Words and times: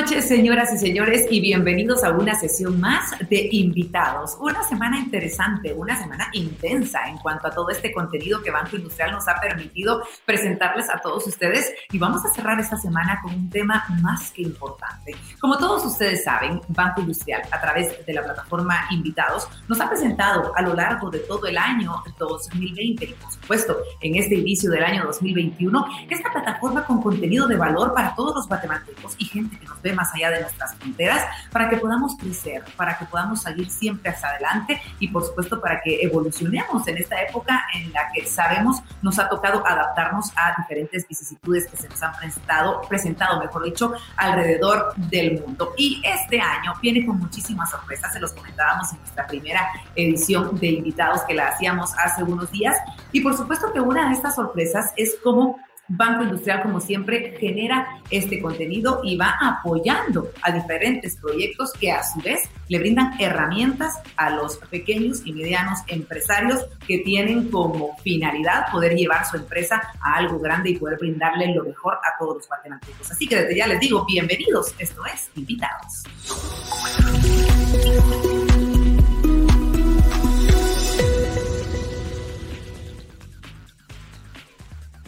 noches, 0.00 0.28
señoras 0.28 0.72
y 0.72 0.78
señores, 0.78 1.26
y 1.30 1.42
bienvenidos 1.42 2.04
a 2.04 2.10
una 2.12 2.34
sesión 2.34 2.80
más 2.80 3.10
de 3.28 3.50
invitados. 3.52 4.34
Una 4.40 4.62
semana 4.62 4.98
interesante, 4.98 5.74
una 5.74 5.94
semana 5.94 6.28
intensa 6.32 7.00
en 7.06 7.18
cuanto 7.18 7.48
a 7.48 7.50
todo 7.50 7.68
este 7.68 7.92
contenido 7.92 8.40
que 8.42 8.50
Banco 8.50 8.76
Industrial 8.76 9.12
nos 9.12 9.28
ha 9.28 9.38
permitido 9.38 10.02
presentarles 10.24 10.88
a 10.88 11.00
todos 11.02 11.26
ustedes. 11.26 11.70
Y 11.92 11.98
vamos 11.98 12.24
a 12.24 12.30
cerrar 12.30 12.58
esta 12.58 12.78
semana 12.78 13.20
con 13.22 13.34
un 13.34 13.50
tema 13.50 13.84
más 14.00 14.30
que 14.30 14.40
importante. 14.40 15.14
Como 15.38 15.58
todos 15.58 15.84
ustedes 15.84 16.24
saben, 16.24 16.62
Banco 16.68 17.02
Industrial, 17.02 17.42
a 17.50 17.60
través 17.60 18.06
de 18.06 18.12
la 18.14 18.24
plataforma 18.24 18.86
Invitados, 18.90 19.48
nos 19.68 19.82
ha 19.82 19.90
presentado 19.90 20.56
a 20.56 20.62
lo 20.62 20.72
largo 20.72 21.10
de 21.10 21.18
todo 21.18 21.46
el 21.46 21.58
año 21.58 22.02
2020 22.18 23.04
y, 23.04 23.12
por 23.12 23.30
supuesto, 23.30 23.76
en 24.00 24.14
este 24.14 24.36
inicio 24.36 24.70
del 24.70 24.82
año 24.82 25.04
2021, 25.04 25.86
esta 26.08 26.32
plataforma 26.32 26.86
con 26.86 27.02
contenido 27.02 27.46
de 27.46 27.56
valor 27.56 27.92
para 27.92 28.14
todos 28.14 28.34
los 28.34 28.48
matemáticos 28.48 29.14
y 29.18 29.26
gente 29.26 29.58
que 29.58 29.66
nos 29.66 29.82
ve 29.82 29.90
más 30.00 30.14
allá 30.14 30.30
de 30.30 30.40
nuestras 30.40 30.74
fronteras, 30.76 31.26
para 31.52 31.68
que 31.68 31.76
podamos 31.76 32.16
crecer, 32.16 32.64
para 32.76 32.96
que 32.96 33.04
podamos 33.04 33.42
seguir 33.42 33.70
siempre 33.70 34.10
hacia 34.10 34.28
adelante 34.30 34.80
y 34.98 35.08
por 35.08 35.24
supuesto 35.24 35.60
para 35.60 35.82
que 35.82 36.02
evolucionemos 36.02 36.86
en 36.88 36.96
esta 36.96 37.20
época 37.20 37.60
en 37.74 37.92
la 37.92 38.10
que 38.12 38.24
sabemos 38.24 38.82
nos 39.02 39.18
ha 39.18 39.28
tocado 39.28 39.66
adaptarnos 39.66 40.32
a 40.36 40.54
diferentes 40.56 41.06
vicisitudes 41.06 41.66
que 41.66 41.76
se 41.76 41.88
nos 41.88 42.02
han 42.02 42.14
presentado, 42.16 42.80
presentado, 42.88 43.40
mejor 43.40 43.64
dicho, 43.64 43.92
alrededor 44.16 44.94
del 44.96 45.40
mundo. 45.40 45.74
Y 45.76 46.00
este 46.04 46.40
año 46.40 46.72
viene 46.80 47.04
con 47.04 47.18
muchísimas 47.18 47.70
sorpresas, 47.70 48.12
se 48.12 48.20
los 48.20 48.32
comentábamos 48.32 48.90
en 48.92 49.00
nuestra 49.00 49.26
primera 49.26 49.68
edición 49.94 50.58
de 50.58 50.68
invitados 50.68 51.22
que 51.28 51.34
la 51.34 51.48
hacíamos 51.48 51.92
hace 51.98 52.22
unos 52.22 52.50
días. 52.50 52.76
Y 53.12 53.20
por 53.20 53.36
supuesto 53.36 53.70
que 53.72 53.80
una 53.80 54.08
de 54.08 54.14
estas 54.14 54.34
sorpresas 54.34 54.92
es 54.96 55.16
cómo 55.22 55.58
Banco 55.92 56.22
Industrial, 56.22 56.62
como 56.62 56.80
siempre, 56.80 57.36
genera 57.40 58.00
este 58.10 58.40
contenido 58.40 59.00
y 59.02 59.16
va 59.16 59.34
apoyando 59.40 60.30
a 60.42 60.52
diferentes 60.52 61.16
proyectos 61.16 61.72
que 61.72 61.90
a 61.90 62.04
su 62.04 62.20
vez 62.20 62.48
le 62.68 62.78
brindan 62.78 63.20
herramientas 63.20 64.00
a 64.16 64.30
los 64.30 64.56
pequeños 64.58 65.22
y 65.24 65.32
medianos 65.32 65.80
empresarios 65.88 66.64
que 66.86 66.98
tienen 66.98 67.50
como 67.50 67.96
finalidad 68.04 68.70
poder 68.70 68.94
llevar 68.94 69.26
su 69.26 69.36
empresa 69.36 69.82
a 70.00 70.14
algo 70.14 70.38
grande 70.38 70.70
y 70.70 70.78
poder 70.78 70.96
brindarle 70.98 71.52
lo 71.52 71.64
mejor 71.64 71.94
a 71.94 72.16
todos 72.18 72.36
los 72.36 72.48
guatemaltecos. 72.48 73.10
Así 73.10 73.26
que 73.26 73.34
desde 73.36 73.56
ya 73.56 73.66
les 73.66 73.80
digo, 73.80 74.06
bienvenidos. 74.06 74.72
Esto 74.78 75.04
es 75.06 75.28
Invitados. 75.34 76.04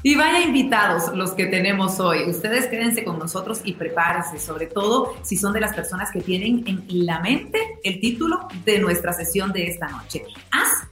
Y 0.05 0.17
vaya 0.17 0.41
invitados 0.41 1.15
los 1.17 1.31
que 1.33 1.47
tenemos 1.47 2.01
hoy. 2.01 2.29
Ustedes 2.29 2.67
quédense 2.67 3.05
con 3.05 3.21
nosotros 3.21 3.61
y 3.65 3.75
prepárense, 3.75 4.41
sobre 4.41 4.67
todo 4.67 5.15
si 5.23 5.37
son 5.37 5.53
de 5.53 5.61
las 5.61 5.75
personas 5.75 6.11
que 6.11 6.21
tienen 6.21 6.65
en 6.67 7.07
la 7.07 7.21
mente 7.21 7.79
el 7.85 8.01
título 8.01 8.49
de 8.65 8.81
nuestra 8.81 9.13
sesión 9.13 9.53
de 9.53 9.69
esta 9.69 9.89
noche. 9.89 10.25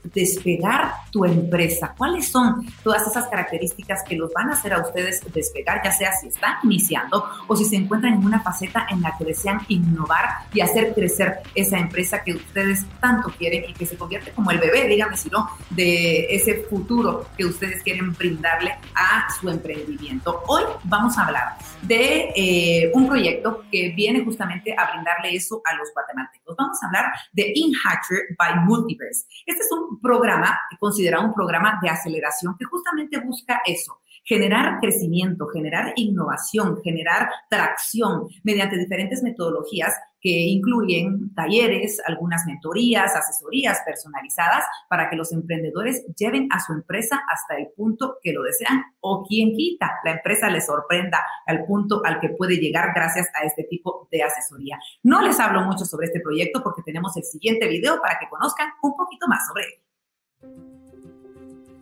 Despegar 0.03 0.93
tu 1.11 1.25
empresa. 1.25 1.93
¿Cuáles 1.97 2.27
son 2.27 2.65
todas 2.83 3.07
esas 3.07 3.27
características 3.27 4.03
que 4.07 4.15
los 4.15 4.31
van 4.33 4.49
a 4.49 4.53
hacer 4.53 4.73
a 4.73 4.81
ustedes 4.81 5.21
despegar, 5.33 5.81
ya 5.83 5.91
sea 5.91 6.11
si 6.13 6.27
están 6.27 6.55
iniciando 6.63 7.25
o 7.47 7.55
si 7.55 7.65
se 7.65 7.75
encuentran 7.75 8.13
en 8.13 8.25
una 8.25 8.39
faceta 8.39 8.87
en 8.89 9.01
la 9.01 9.15
que 9.17 9.25
desean 9.25 9.61
innovar 9.67 10.29
y 10.53 10.61
hacer 10.61 10.93
crecer 10.93 11.39
esa 11.55 11.77
empresa 11.77 12.23
que 12.23 12.33
ustedes 12.33 12.85
tanto 12.99 13.29
quieren 13.37 13.69
y 13.69 13.73
que 13.73 13.85
se 13.85 13.97
convierte 13.97 14.31
como 14.31 14.51
el 14.51 14.59
bebé, 14.59 14.87
dígame 14.87 15.17
si 15.17 15.29
no, 15.29 15.49
de 15.69 16.33
ese 16.33 16.63
futuro 16.69 17.27
que 17.37 17.45
ustedes 17.45 17.83
quieren 17.83 18.13
brindarle 18.13 18.75
a 18.95 19.27
su 19.39 19.49
emprendimiento. 19.49 20.43
Hoy 20.47 20.63
vamos 20.83 21.17
a 21.17 21.25
hablar 21.25 21.57
de 21.81 22.31
eh, 22.35 22.91
un 22.93 23.07
proyecto 23.07 23.63
que 23.71 23.93
viene 23.95 24.23
justamente 24.23 24.73
a 24.77 24.91
brindarle 24.91 25.35
eso 25.35 25.61
a 25.65 25.75
los 25.75 25.89
guatemaltecos. 25.93 26.55
Vamos 26.55 26.77
a 26.81 26.87
hablar 26.87 27.05
de 27.33 27.51
InHatcher 27.55 28.35
by 28.37 28.65
Multiverse. 28.65 29.25
Este 29.45 29.63
es 29.63 29.71
un 29.71 29.90
programa 29.99 30.57
considerado 30.79 31.25
un 31.25 31.33
programa 31.33 31.79
de 31.81 31.89
aceleración 31.89 32.55
que 32.57 32.65
justamente 32.65 33.19
busca 33.19 33.61
eso, 33.65 34.01
generar 34.23 34.79
crecimiento, 34.79 35.47
generar 35.47 35.93
innovación, 35.95 36.81
generar 36.83 37.29
tracción 37.49 38.27
mediante 38.43 38.77
diferentes 38.77 39.23
metodologías 39.23 39.93
que 40.21 40.29
incluyen 40.29 41.33
talleres, 41.33 41.99
algunas 42.05 42.45
mentorías, 42.45 43.15
asesorías 43.15 43.81
personalizadas 43.85 44.63
para 44.87 45.09
que 45.09 45.15
los 45.15 45.31
emprendedores 45.33 46.05
lleven 46.15 46.47
a 46.51 46.59
su 46.59 46.73
empresa 46.73 47.21
hasta 47.27 47.57
el 47.57 47.69
punto 47.75 48.17
que 48.21 48.31
lo 48.31 48.43
desean 48.43 48.83
o 48.99 49.25
quien 49.27 49.53
quita, 49.53 49.99
la 50.05 50.11
empresa 50.11 50.49
les 50.49 50.65
sorprenda 50.65 51.19
al 51.47 51.65
punto 51.65 52.01
al 52.05 52.19
que 52.19 52.29
puede 52.29 52.57
llegar 52.57 52.91
gracias 52.93 53.27
a 53.33 53.45
este 53.45 53.63
tipo 53.63 54.07
de 54.11 54.23
asesoría. 54.23 54.79
No 55.03 55.21
les 55.21 55.39
hablo 55.39 55.61
mucho 55.61 55.85
sobre 55.85 56.07
este 56.07 56.19
proyecto 56.19 56.61
porque 56.63 56.83
tenemos 56.83 57.17
el 57.17 57.23
siguiente 57.23 57.67
video 57.67 57.99
para 58.01 58.19
que 58.19 58.29
conozcan 58.29 58.69
un 58.83 58.95
poquito 58.95 59.27
más 59.27 59.47
sobre 59.47 59.63
él. 59.63 60.70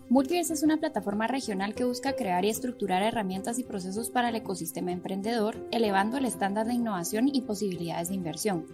Multiverse 0.09 0.53
es 0.53 0.63
una 0.63 0.77
plataforma 0.77 1.27
regional 1.27 1.75
que 1.75 1.83
busca 1.83 2.13
crear 2.13 2.43
y 2.43 2.49
estructurar 2.49 3.03
herramientas 3.03 3.59
y 3.59 3.63
procesos 3.63 4.09
para 4.09 4.29
el 4.29 4.35
ecosistema 4.35 4.91
emprendedor, 4.91 5.55
elevando 5.69 6.17
el 6.17 6.25
estándar 6.25 6.65
de 6.65 6.73
innovación 6.73 7.29
y 7.31 7.41
posibilidades 7.41 8.09
de 8.09 8.15
inversión. 8.15 8.65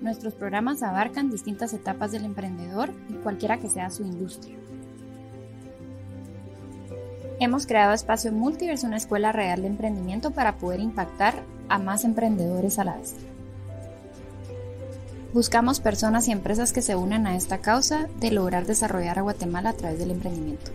Nuestros 0.00 0.32
programas 0.32 0.82
abarcan 0.82 1.30
distintas 1.30 1.74
etapas 1.74 2.10
del 2.10 2.24
emprendedor 2.24 2.94
y 3.10 3.14
cualquiera 3.16 3.58
que 3.58 3.68
sea 3.68 3.90
su 3.90 4.02
industria. 4.02 4.56
Hemos 7.38 7.66
creado 7.66 7.92
Espacio 7.92 8.32
Multiverse, 8.32 8.86
una 8.86 8.96
escuela 8.96 9.30
real 9.30 9.60
de 9.60 9.68
emprendimiento 9.68 10.30
para 10.30 10.56
poder 10.56 10.80
impactar 10.80 11.34
a 11.68 11.78
más 11.78 12.04
emprendedores 12.04 12.78
a 12.78 12.84
la 12.84 12.96
vez. 12.96 13.14
Buscamos 15.32 15.80
personas 15.80 16.26
y 16.26 16.32
empresas 16.32 16.72
que 16.72 16.80
se 16.80 16.96
unan 16.96 17.26
a 17.26 17.36
esta 17.36 17.58
causa 17.58 18.08
de 18.18 18.30
lograr 18.30 18.64
desarrollar 18.64 19.18
a 19.18 19.22
Guatemala 19.22 19.70
a 19.70 19.74
través 19.74 19.98
del 19.98 20.10
emprendimiento. 20.10 20.70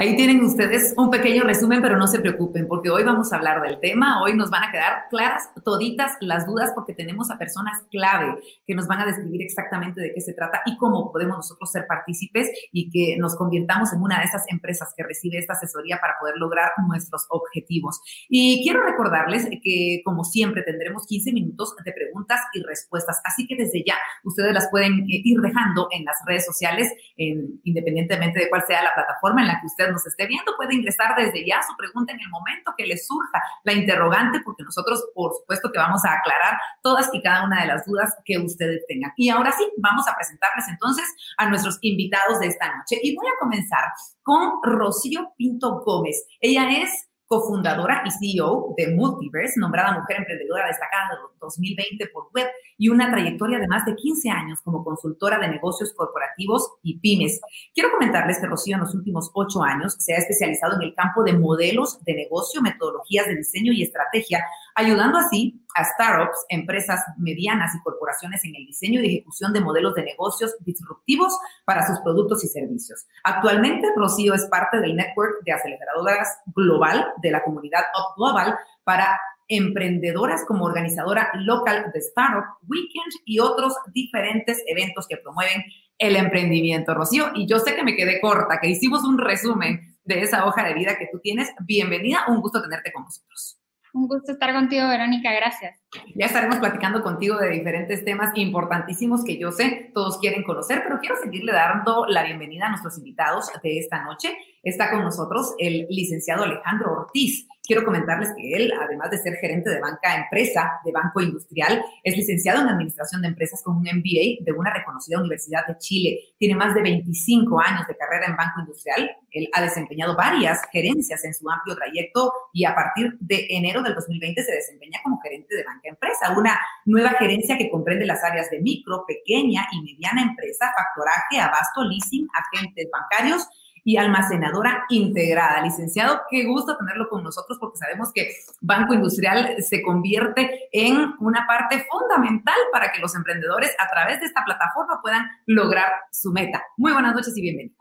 Ahí 0.00 0.16
tienen 0.16 0.42
ustedes 0.42 0.94
un 0.96 1.10
pequeño 1.10 1.44
resumen, 1.44 1.82
pero 1.82 1.98
no 1.98 2.06
se 2.06 2.20
preocupen 2.20 2.66
porque 2.66 2.88
hoy 2.88 3.04
vamos 3.04 3.30
a 3.30 3.36
hablar 3.36 3.60
del 3.60 3.78
tema. 3.80 4.22
Hoy 4.22 4.34
nos 4.34 4.48
van 4.48 4.64
a 4.64 4.72
quedar 4.72 5.02
claras 5.10 5.50
toditas 5.62 6.16
las 6.22 6.46
dudas 6.46 6.72
porque 6.74 6.94
tenemos 6.94 7.30
a 7.30 7.36
personas 7.36 7.82
clave 7.90 8.40
que 8.66 8.74
nos 8.74 8.86
van 8.86 9.00
a 9.00 9.04
describir 9.04 9.42
exactamente 9.42 10.00
de 10.00 10.14
qué 10.14 10.22
se 10.22 10.32
trata 10.32 10.62
y 10.64 10.78
cómo 10.78 11.12
podemos 11.12 11.36
nosotros 11.36 11.70
ser 11.70 11.86
partícipes 11.86 12.48
y 12.72 12.88
que 12.88 13.18
nos 13.18 13.36
convirtamos 13.36 13.92
en 13.92 14.00
una 14.00 14.20
de 14.20 14.24
esas 14.24 14.44
empresas 14.48 14.94
que 14.96 15.02
recibe 15.02 15.36
esta 15.36 15.52
asesoría 15.52 15.98
para 16.00 16.14
poder 16.18 16.36
lograr 16.38 16.70
nuestros 16.88 17.26
objetivos. 17.28 18.00
Y 18.30 18.62
quiero 18.62 18.82
recordarles 18.82 19.50
que, 19.62 20.00
como 20.02 20.24
siempre, 20.24 20.62
tendremos 20.62 21.04
15 21.08 21.30
minutos 21.34 21.74
de 21.84 21.92
preguntas 21.92 22.40
y 22.54 22.62
respuestas. 22.62 23.20
Así 23.26 23.46
que 23.46 23.54
desde 23.54 23.84
ya 23.86 23.96
ustedes 24.24 24.54
las 24.54 24.70
pueden 24.70 25.00
eh, 25.00 25.20
ir 25.24 25.42
dejando 25.42 25.88
en 25.90 26.06
las 26.06 26.16
redes 26.26 26.46
sociales, 26.46 26.90
independientemente 27.18 28.40
de 28.40 28.48
cuál 28.48 28.62
sea 28.66 28.82
la 28.82 28.94
plataforma 28.94 29.42
en 29.42 29.48
la 29.48 29.60
que 29.60 29.66
nos 29.90 30.06
esté 30.06 30.26
viendo, 30.26 30.56
puede 30.56 30.74
ingresar 30.74 31.14
desde 31.16 31.46
ya 31.46 31.62
su 31.62 31.76
pregunta 31.76 32.12
en 32.12 32.20
el 32.20 32.28
momento 32.28 32.72
que 32.76 32.86
le 32.86 32.96
surja 32.96 33.42
la 33.64 33.72
interrogante, 33.72 34.40
porque 34.44 34.62
nosotros, 34.62 35.04
por 35.14 35.32
supuesto, 35.34 35.70
que 35.72 35.78
vamos 35.78 36.04
a 36.04 36.14
aclarar 36.14 36.58
todas 36.82 37.10
y 37.12 37.22
cada 37.22 37.44
una 37.44 37.62
de 37.62 37.68
las 37.68 37.84
dudas 37.86 38.14
que 38.24 38.38
ustedes 38.38 38.84
tengan. 38.86 39.12
Y 39.16 39.28
ahora 39.28 39.52
sí, 39.52 39.70
vamos 39.78 40.06
a 40.08 40.16
presentarles 40.16 40.68
entonces 40.68 41.06
a 41.36 41.48
nuestros 41.48 41.78
invitados 41.82 42.40
de 42.40 42.46
esta 42.46 42.74
noche. 42.74 42.98
Y 43.02 43.14
voy 43.14 43.26
a 43.26 43.38
comenzar 43.38 43.84
con 44.22 44.62
Rocío 44.62 45.32
Pinto 45.36 45.80
Gómez. 45.80 46.26
Ella 46.40 46.68
es 46.82 47.09
cofundadora 47.30 48.02
y 48.04 48.10
CEO 48.10 48.74
de 48.76 48.88
Multiverse, 48.88 49.60
nombrada 49.60 49.96
Mujer 50.00 50.16
Emprendedora 50.18 50.66
Destacada 50.66 51.10
de 51.10 51.16
2020 51.40 52.08
por 52.08 52.28
Web 52.34 52.48
y 52.76 52.88
una 52.88 53.08
trayectoria 53.08 53.60
de 53.60 53.68
más 53.68 53.84
de 53.84 53.94
15 53.94 54.28
años 54.30 54.58
como 54.64 54.82
consultora 54.82 55.38
de 55.38 55.46
negocios 55.46 55.92
corporativos 55.92 56.72
y 56.82 56.98
pymes. 56.98 57.40
Quiero 57.72 57.92
comentarles 57.92 58.40
que 58.40 58.46
Rocío 58.46 58.74
en 58.74 58.80
los 58.80 58.96
últimos 58.96 59.30
ocho 59.32 59.62
años 59.62 59.94
se 60.00 60.12
ha 60.12 60.16
especializado 60.16 60.74
en 60.74 60.82
el 60.82 60.94
campo 60.94 61.22
de 61.22 61.34
modelos 61.34 62.02
de 62.04 62.14
negocio, 62.14 62.62
metodologías 62.62 63.26
de 63.28 63.36
diseño 63.36 63.72
y 63.72 63.84
estrategia, 63.84 64.44
ayudando 64.74 65.18
así 65.18 65.64
a 65.76 65.84
startups, 65.84 66.46
empresas 66.48 67.00
medianas 67.16 67.74
y 67.76 67.82
corporaciones 67.82 68.44
en 68.44 68.56
el 68.56 68.66
diseño 68.66 69.00
y 69.00 69.06
ejecución 69.06 69.52
de 69.52 69.60
modelos 69.60 69.94
de 69.94 70.02
negocios 70.02 70.56
disruptivos 70.60 71.38
para 71.64 71.86
sus 71.86 72.00
productos 72.00 72.42
y 72.44 72.48
servicios. 72.48 73.06
Actualmente, 73.22 73.86
Rocío 73.94 74.34
es 74.34 74.46
parte 74.46 74.80
del 74.80 74.96
network 74.96 75.44
de 75.44 75.52
aceleradoras 75.52 76.40
global 76.56 77.06
de 77.20 77.30
la 77.30 77.42
comunidad 77.42 77.84
Up 77.96 78.16
Global 78.16 78.58
para 78.84 79.18
emprendedoras 79.48 80.44
como 80.46 80.64
organizadora 80.64 81.30
local 81.34 81.90
de 81.92 81.98
Startup 81.98 82.44
Weekend 82.68 83.12
y 83.24 83.40
otros 83.40 83.74
diferentes 83.92 84.62
eventos 84.66 85.06
que 85.08 85.16
promueven 85.16 85.64
el 85.98 86.16
emprendimiento, 86.16 86.94
Rocío. 86.94 87.30
Y 87.34 87.46
yo 87.46 87.58
sé 87.58 87.74
que 87.74 87.82
me 87.82 87.96
quedé 87.96 88.20
corta, 88.20 88.58
que 88.60 88.68
hicimos 88.68 89.04
un 89.04 89.18
resumen 89.18 89.80
de 90.04 90.22
esa 90.22 90.46
hoja 90.46 90.64
de 90.64 90.74
vida 90.74 90.96
que 90.96 91.08
tú 91.12 91.18
tienes. 91.20 91.50
Bienvenida, 91.60 92.24
un 92.28 92.40
gusto 92.40 92.62
tenerte 92.62 92.92
con 92.92 93.04
nosotros. 93.04 93.60
Un 93.92 94.06
gusto 94.06 94.32
estar 94.32 94.54
contigo, 94.54 94.88
Verónica, 94.88 95.32
gracias. 95.32 95.79
Ya 96.14 96.26
estaremos 96.26 96.58
platicando 96.58 97.02
contigo 97.02 97.36
de 97.38 97.50
diferentes 97.50 98.04
temas 98.04 98.30
importantísimos 98.36 99.24
que 99.24 99.38
yo 99.38 99.50
sé 99.50 99.90
todos 99.92 100.18
quieren 100.18 100.44
conocer, 100.44 100.82
pero 100.84 101.00
quiero 101.00 101.16
seguirle 101.16 101.52
dando 101.52 102.06
la 102.06 102.22
bienvenida 102.22 102.66
a 102.66 102.68
nuestros 102.70 102.96
invitados 102.98 103.50
de 103.62 103.78
esta 103.78 104.04
noche. 104.04 104.36
Está 104.62 104.90
con 104.90 105.02
nosotros 105.02 105.54
el 105.58 105.86
licenciado 105.88 106.44
Alejandro 106.44 106.92
Ortiz. 106.92 107.48
Quiero 107.62 107.84
comentarles 107.84 108.30
que 108.36 108.52
él, 108.52 108.72
además 108.80 109.10
de 109.10 109.18
ser 109.18 109.34
gerente 109.36 109.70
de 109.70 109.80
banca 109.80 110.16
empresa 110.16 110.80
de 110.84 110.92
Banco 110.92 111.20
Industrial, 111.20 111.82
es 112.02 112.16
licenciado 112.16 112.60
en 112.60 112.68
Administración 112.68 113.22
de 113.22 113.28
Empresas 113.28 113.62
con 113.62 113.76
un 113.76 113.82
MBA 113.82 114.44
de 114.44 114.52
una 114.52 114.72
reconocida 114.74 115.18
universidad 115.18 115.66
de 115.66 115.78
Chile. 115.78 116.18
Tiene 116.36 116.56
más 116.56 116.74
de 116.74 116.82
25 116.82 117.60
años 117.60 117.86
de 117.86 117.96
carrera 117.96 118.26
en 118.26 118.36
Banco 118.36 118.60
Industrial. 118.60 119.10
Él 119.30 119.48
ha 119.52 119.62
desempeñado 119.62 120.16
varias 120.16 120.60
gerencias 120.72 121.24
en 121.24 121.32
su 121.32 121.48
amplio 121.48 121.76
trayecto 121.76 122.32
y 122.52 122.64
a 122.64 122.74
partir 122.74 123.16
de 123.20 123.46
enero 123.50 123.82
del 123.82 123.94
2020 123.94 124.42
se 124.42 124.52
desempeña 124.52 124.98
como 125.04 125.20
gerente 125.20 125.54
de 125.54 125.64
banca 125.64 125.79
empresa, 125.88 126.34
una 126.36 126.58
nueva 126.84 127.10
gerencia 127.10 127.56
que 127.56 127.70
comprende 127.70 128.06
las 128.06 128.22
áreas 128.22 128.50
de 128.50 128.60
micro, 128.60 129.04
pequeña 129.06 129.66
y 129.72 129.82
mediana 129.82 130.22
empresa, 130.22 130.72
factoraje, 130.76 131.40
abasto, 131.40 131.82
leasing, 131.84 132.28
agentes 132.34 132.88
bancarios 132.92 133.48
y 133.84 133.96
almacenadora 133.96 134.84
integrada. 134.88 135.62
Licenciado, 135.62 136.22
qué 136.30 136.44
gusto 136.44 136.76
tenerlo 136.76 137.08
con 137.08 137.22
nosotros 137.22 137.58
porque 137.58 137.78
sabemos 137.78 138.12
que 138.12 138.30
Banco 138.60 138.94
Industrial 138.94 139.56
se 139.62 139.82
convierte 139.82 140.68
en 140.72 141.14
una 141.20 141.46
parte 141.46 141.86
fundamental 141.90 142.56
para 142.72 142.92
que 142.92 143.00
los 143.00 143.14
emprendedores 143.14 143.74
a 143.78 143.88
través 143.90 144.20
de 144.20 144.26
esta 144.26 144.44
plataforma 144.44 145.00
puedan 145.02 145.26
lograr 145.46 145.90
su 146.12 146.32
meta. 146.32 146.62
Muy 146.76 146.92
buenas 146.92 147.14
noches 147.14 147.36
y 147.36 147.42
bienvenido. 147.42 147.76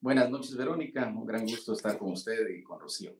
Buenas 0.00 0.28
noches, 0.30 0.56
Verónica. 0.56 1.06
Un 1.06 1.26
gran 1.26 1.42
gusto 1.42 1.74
estar 1.74 1.96
con 1.96 2.12
usted 2.12 2.48
y 2.48 2.62
con 2.62 2.80
Rocío. 2.80 3.12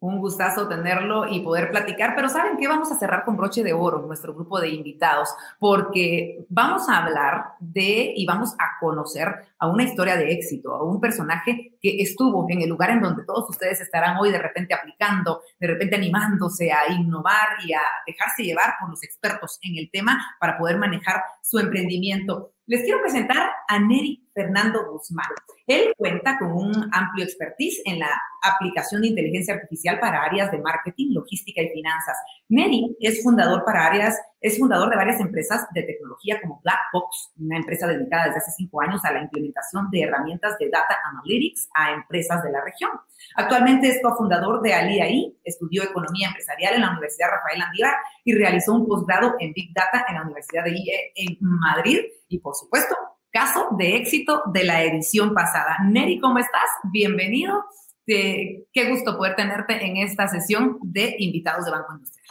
Un 0.00 0.20
gustazo 0.20 0.68
tenerlo 0.68 1.26
y 1.26 1.40
poder 1.40 1.70
platicar, 1.70 2.14
pero 2.14 2.28
¿saben 2.28 2.56
qué? 2.56 2.68
Vamos 2.68 2.92
a 2.92 2.94
cerrar 2.94 3.24
con 3.24 3.36
broche 3.36 3.64
de 3.64 3.72
oro 3.72 4.06
nuestro 4.06 4.32
grupo 4.32 4.60
de 4.60 4.68
invitados, 4.68 5.28
porque 5.58 6.46
vamos 6.48 6.88
a 6.88 6.98
hablar 6.98 7.54
de 7.58 8.12
y 8.14 8.24
vamos 8.24 8.54
a 8.60 8.78
conocer 8.78 9.34
a 9.58 9.66
una 9.66 9.82
historia 9.82 10.16
de 10.16 10.30
éxito, 10.30 10.72
a 10.72 10.84
un 10.84 11.00
personaje 11.00 11.76
que 11.80 12.00
estuvo 12.00 12.46
en 12.48 12.62
el 12.62 12.68
lugar 12.68 12.90
en 12.90 13.02
donde 13.02 13.24
todos 13.24 13.50
ustedes 13.50 13.80
estarán 13.80 14.16
hoy 14.18 14.30
de 14.30 14.38
repente 14.38 14.72
aplicando, 14.72 15.42
de 15.58 15.66
repente 15.66 15.96
animándose 15.96 16.70
a 16.70 16.92
innovar 16.92 17.48
y 17.66 17.72
a 17.72 17.82
dejarse 18.06 18.44
llevar 18.44 18.74
por 18.78 18.90
los 18.90 19.02
expertos 19.02 19.58
en 19.62 19.78
el 19.78 19.90
tema 19.90 20.36
para 20.38 20.56
poder 20.56 20.78
manejar 20.78 21.22
su 21.42 21.58
emprendimiento. 21.58 22.52
Les 22.66 22.82
quiero 22.82 23.00
presentar 23.00 23.50
a 23.66 23.78
Neri 23.80 24.27
Fernando 24.38 24.92
Guzmán. 24.92 25.26
Él 25.66 25.92
cuenta 25.96 26.38
con 26.38 26.52
un 26.52 26.72
amplio 26.92 27.24
expertise 27.24 27.82
en 27.84 27.98
la 27.98 28.08
aplicación 28.40 29.02
de 29.02 29.08
inteligencia 29.08 29.54
artificial 29.54 29.98
para 29.98 30.22
áreas 30.22 30.52
de 30.52 30.58
marketing, 30.58 31.12
logística 31.12 31.60
y 31.60 31.70
finanzas. 31.70 32.16
Neri 32.48 32.96
es 33.00 33.20
fundador 33.24 33.64
para 33.64 33.86
áreas, 33.86 34.16
es 34.40 34.56
fundador 34.56 34.90
de 34.90 34.96
varias 34.96 35.20
empresas 35.20 35.66
de 35.74 35.82
tecnología 35.82 36.40
como 36.40 36.60
Blackbox, 36.62 37.32
una 37.40 37.56
empresa 37.56 37.88
dedicada 37.88 38.26
desde 38.26 38.38
hace 38.38 38.52
cinco 38.52 38.80
años 38.80 39.04
a 39.04 39.12
la 39.12 39.22
implementación 39.22 39.90
de 39.90 40.02
herramientas 40.02 40.56
de 40.58 40.70
data 40.70 40.96
analytics 41.12 41.68
a 41.74 41.94
empresas 41.94 42.40
de 42.44 42.52
la 42.52 42.62
región. 42.62 42.92
Actualmente 43.34 43.88
es 43.88 44.00
cofundador 44.00 44.62
de 44.62 44.72
AliAI, 44.72 45.36
estudió 45.42 45.82
economía 45.82 46.28
empresarial 46.28 46.74
en 46.74 46.82
la 46.82 46.92
Universidad 46.92 47.30
Rafael 47.30 47.60
Andívar 47.60 47.94
y 48.22 48.34
realizó 48.34 48.72
un 48.74 48.86
posgrado 48.86 49.34
en 49.40 49.52
Big 49.52 49.74
Data 49.74 50.06
en 50.08 50.14
la 50.14 50.22
Universidad 50.22 50.62
de 50.62 50.78
IE 50.78 51.12
en 51.16 51.36
Madrid 51.40 51.98
y, 52.28 52.38
por 52.38 52.54
supuesto, 52.54 52.94
caso 53.30 53.68
de 53.78 53.96
éxito 53.96 54.42
de 54.52 54.64
la 54.64 54.82
edición 54.82 55.34
pasada. 55.34 55.76
Neri, 55.84 56.20
¿cómo 56.20 56.38
estás? 56.38 56.68
Bienvenido. 56.92 57.64
qué 58.06 58.90
gusto 58.90 59.16
poder 59.16 59.36
tenerte 59.36 59.84
en 59.84 59.98
esta 59.98 60.28
sesión 60.28 60.78
de 60.82 61.14
invitados 61.18 61.66
de 61.66 61.70
Banco 61.70 61.94
Industrial. 61.94 62.26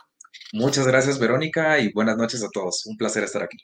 Muchas 0.53 0.88
gracias, 0.88 1.19
Verónica, 1.19 1.77
y 1.79 1.91
buenas 1.91 2.17
noches 2.17 2.44
a 2.44 2.49
todos. 2.51 2.85
Un 2.85 2.97
placer 2.97 3.23
estar 3.23 3.44
aquí. 3.44 3.57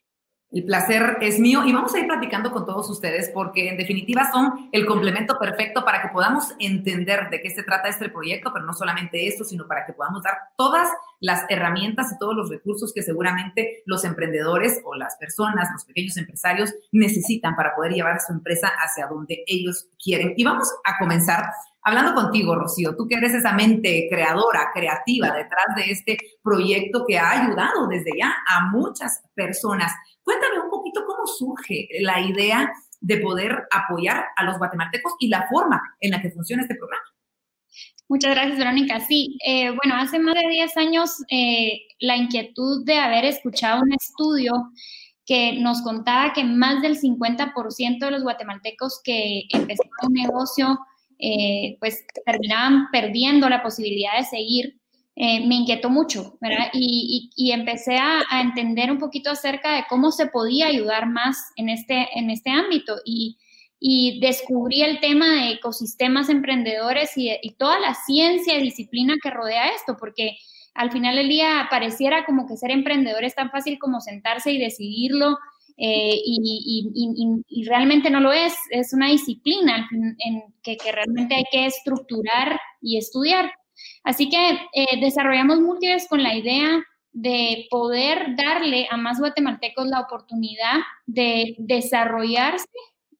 El 0.53 0.65
placer 0.65 1.17
es 1.19 1.39
mío 1.39 1.63
y 1.65 1.73
vamos 1.73 1.95
a 1.95 1.99
ir 1.99 2.05
platicando 2.05 2.51
con 2.51 2.63
todos 2.63 2.87
ustedes 2.87 3.31
porque 3.33 3.69
en 3.69 3.77
definitiva 3.77 4.31
son 4.31 4.69
el 4.71 4.85
complemento 4.85 5.39
perfecto 5.39 5.83
para 5.83 6.03
que 6.03 6.09
podamos 6.09 6.53
entender 6.59 7.31
de 7.31 7.41
qué 7.41 7.49
se 7.49 7.63
trata 7.63 7.89
este 7.89 8.07
proyecto, 8.07 8.51
pero 8.53 8.63
no 8.63 8.73
solamente 8.73 9.27
esto, 9.27 9.43
sino 9.43 9.67
para 9.67 9.83
que 9.83 9.93
podamos 9.93 10.21
dar 10.21 10.37
todas 10.55 10.87
las 11.19 11.43
herramientas 11.49 12.11
y 12.11 12.19
todos 12.19 12.35
los 12.35 12.51
recursos 12.51 12.93
que 12.93 13.01
seguramente 13.01 13.81
los 13.87 14.05
emprendedores 14.05 14.79
o 14.85 14.93
las 14.93 15.15
personas, 15.15 15.69
los 15.73 15.85
pequeños 15.85 16.17
empresarios 16.17 16.71
necesitan 16.91 17.55
para 17.55 17.73
poder 17.73 17.93
llevar 17.93 18.21
su 18.21 18.31
empresa 18.31 18.71
hacia 18.77 19.07
donde 19.07 19.43
ellos 19.47 19.87
quieren. 19.97 20.35
Y 20.37 20.43
vamos 20.43 20.71
a 20.83 20.99
comenzar 20.99 21.45
hablando 21.83 22.13
contigo, 22.13 22.55
Rocío, 22.55 22.95
tú 22.95 23.07
que 23.07 23.15
eres 23.15 23.33
esa 23.33 23.53
mente 23.53 24.07
creadora, 24.09 24.69
creativa 24.73 25.27
detrás 25.31 25.65
de 25.75 25.91
este 25.91 26.17
proyecto 26.43 27.05
que 27.07 27.17
ha 27.17 27.43
ayudado 27.43 27.87
desde 27.87 28.11
ya 28.17 28.35
a 28.47 28.69
muchas 28.69 29.23
personas. 29.35 29.91
Cuéntame 30.23 30.59
un 30.59 30.69
poquito 30.69 31.05
cómo 31.05 31.27
surge 31.27 31.87
la 32.01 32.21
idea 32.21 32.71
de 33.01 33.17
poder 33.17 33.67
apoyar 33.71 34.25
a 34.35 34.43
los 34.43 34.57
guatemaltecos 34.57 35.13
y 35.19 35.27
la 35.27 35.47
forma 35.49 35.81
en 35.99 36.11
la 36.11 36.21
que 36.21 36.31
funciona 36.31 36.63
este 36.63 36.75
programa. 36.75 37.03
Muchas 38.07 38.31
gracias, 38.31 38.57
Verónica. 38.57 38.99
Sí, 38.99 39.37
eh, 39.45 39.71
bueno, 39.71 39.95
hace 39.95 40.19
más 40.19 40.35
de 40.35 40.47
10 40.47 40.77
años 40.77 41.11
eh, 41.29 41.81
la 41.99 42.15
inquietud 42.15 42.85
de 42.85 42.95
haber 42.95 43.25
escuchado 43.25 43.81
un 43.81 43.93
estudio 43.93 44.53
que 45.25 45.53
nos 45.59 45.81
contaba 45.81 46.33
que 46.33 46.43
más 46.43 46.81
del 46.81 46.99
50% 46.99 47.99
de 47.99 48.11
los 48.11 48.23
guatemaltecos 48.23 49.01
que 49.03 49.43
empezaron 49.49 49.91
un 50.07 50.13
negocio, 50.13 50.79
eh, 51.17 51.77
pues 51.79 52.05
terminaban 52.25 52.89
perdiendo 52.91 53.49
la 53.49 53.63
posibilidad 53.63 54.17
de 54.17 54.25
seguir 54.25 54.79
eh, 55.15 55.45
me 55.45 55.55
inquietó 55.55 55.91
mucho, 55.91 56.37
¿verdad? 56.41 56.69
Y, 56.73 57.51
empecé 57.51 57.97
a, 57.97 58.23
entender 58.41 58.91
un 58.91 58.97
poquito 58.97 59.29
acerca 59.29 59.75
de 59.75 59.83
cómo 59.87 60.11
se 60.11 60.25
podía 60.25 60.67
ayudar 60.67 61.07
más 61.07 61.51
en 61.55 61.69
este, 61.69 62.07
en 62.15 62.31
este 62.31 62.49
ámbito 62.49 62.95
y, 63.05 63.37
descubrí 64.21 64.81
el 64.81 65.01
tema 65.01 65.27
de 65.35 65.51
ecosistemas 65.51 66.29
emprendedores 66.29 67.11
y, 67.15 67.37
toda 67.59 67.79
la 67.79 67.93
ciencia 67.93 68.57
y 68.57 68.63
disciplina 68.63 69.15
que 69.21 69.29
rodea 69.29 69.67
esto, 69.75 69.97
porque 69.99 70.37
al 70.73 70.91
final 70.91 71.15
del 71.17 71.29
día 71.29 71.67
pareciera 71.69 72.25
como 72.25 72.47
que 72.47 72.57
ser 72.57 72.71
emprendedor 72.71 73.23
es 73.23 73.35
tan 73.35 73.51
fácil 73.51 73.77
como 73.77 74.01
sentarse 74.01 74.51
y 74.51 74.57
decidirlo. 74.57 75.37
Eh, 75.77 76.21
y, 76.25 77.65
realmente 77.67 78.09
no 78.09 78.19
lo 78.19 78.31
es, 78.31 78.55
es 78.71 78.93
una 78.93 79.09
disciplina 79.09 79.87
en 79.91 80.43
que, 80.63 80.77
que 80.77 80.91
realmente 80.91 81.35
hay 81.35 81.43
que 81.51 81.65
estructurar 81.67 82.59
y 82.81 82.97
estudiar. 82.97 83.51
Así 84.03 84.29
que 84.29 84.59
eh, 84.73 84.99
desarrollamos 84.99 85.59
múltiples 85.59 86.07
con 86.07 86.21
la 86.23 86.35
idea 86.35 86.83
de 87.11 87.67
poder 87.69 88.35
darle 88.35 88.87
a 88.89 88.97
más 88.97 89.19
guatemaltecos 89.19 89.87
la 89.87 90.01
oportunidad 90.01 90.79
de 91.05 91.55
desarrollarse 91.59 92.67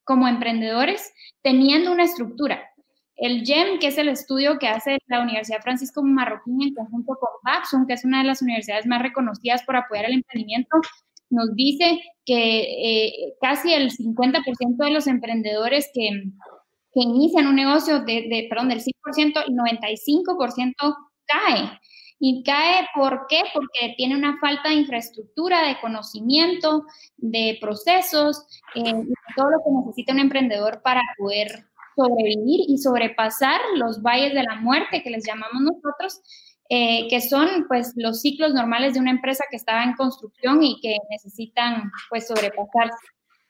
como 0.04 0.28
emprendedores 0.28 1.14
teniendo 1.42 1.92
una 1.92 2.04
estructura. 2.04 2.70
El 3.16 3.46
GEM, 3.46 3.80
que 3.80 3.88
es 3.88 3.98
el 3.98 4.10
estudio 4.10 4.58
que 4.58 4.68
hace 4.68 4.98
la 5.06 5.22
Universidad 5.22 5.62
Francisco 5.62 6.04
Marroquín 6.04 6.62
en 6.64 6.74
conjunto 6.74 7.16
con 7.20 7.30
Baxum, 7.44 7.86
que 7.86 7.94
es 7.94 8.04
una 8.04 8.20
de 8.20 8.28
las 8.28 8.42
universidades 8.42 8.88
más 8.88 9.02
reconocidas 9.02 9.64
por 9.64 9.76
apoyar 9.76 10.06
el 10.06 10.14
emprendimiento, 10.14 10.78
nos 11.30 11.54
dice 11.56 12.00
que 12.26 12.62
eh, 12.62 13.34
casi 13.40 13.74
el 13.74 13.92
50% 13.92 14.78
de 14.78 14.90
los 14.90 15.08
emprendedores 15.08 15.90
que, 15.94 16.24
que 16.94 17.02
inician 17.02 17.48
un 17.48 17.56
negocio 17.56 18.02
de, 18.02 18.48
perdón, 18.50 18.70
del 18.70 18.82
5%, 18.82 19.44
el 19.48 19.56
95% 19.56 20.96
cae. 21.26 21.80
Y 22.20 22.44
cae, 22.44 22.88
¿por 22.96 23.26
qué? 23.28 23.42
Porque 23.54 23.96
tiene 23.98 24.16
una 24.16 24.38
falta 24.40 24.70
de 24.70 24.76
infraestructura, 24.76 25.68
de 25.68 25.80
conocimiento, 25.82 26.86
de 27.18 27.58
procesos, 27.60 28.46
eh, 28.76 28.94
todo 29.36 29.50
lo 29.50 29.58
que 29.58 29.72
necesita 29.82 30.14
un 30.14 30.20
emprendedor 30.20 30.82
para 30.82 31.02
poder 31.18 31.66
sobrevivir 31.96 32.62
y 32.68 32.78
sobrepasar 32.78 33.60
los 33.76 34.02
valles 34.02 34.34
de 34.34 34.44
la 34.44 34.56
muerte 34.56 35.04
que 35.04 35.10
les 35.10 35.26
llamamos 35.26 35.62
nosotros, 35.62 36.22
eh, 36.70 37.08
que 37.10 37.20
son 37.20 37.66
pues 37.68 37.94
los 37.98 38.22
ciclos 38.22 38.54
normales 38.54 38.94
de 38.94 39.00
una 39.00 39.12
empresa 39.12 39.44
que 39.50 39.58
estaba 39.58 39.84
en 39.84 39.94
construcción 39.96 40.64
y 40.64 40.80
que 40.82 40.96
necesitan 41.10 41.92
pues 42.10 42.28
sobrepasarse. 42.28 43.06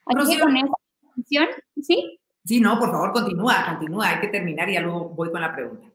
Así 0.06 0.36
que 0.36 0.42
con 0.42 0.56
esa 0.56 0.74
función, 1.14 1.46
¿sí? 1.80 2.18
Sí, 2.44 2.60
no, 2.60 2.78
por 2.78 2.90
favor, 2.90 3.12
continúa, 3.12 3.64
continúa, 3.66 4.10
hay 4.10 4.20
que 4.20 4.28
terminar 4.28 4.68
y 4.68 4.74
ya 4.74 4.80
luego 4.80 5.08
voy 5.10 5.30
con 5.30 5.40
la 5.40 5.54
pregunta. 5.54 5.88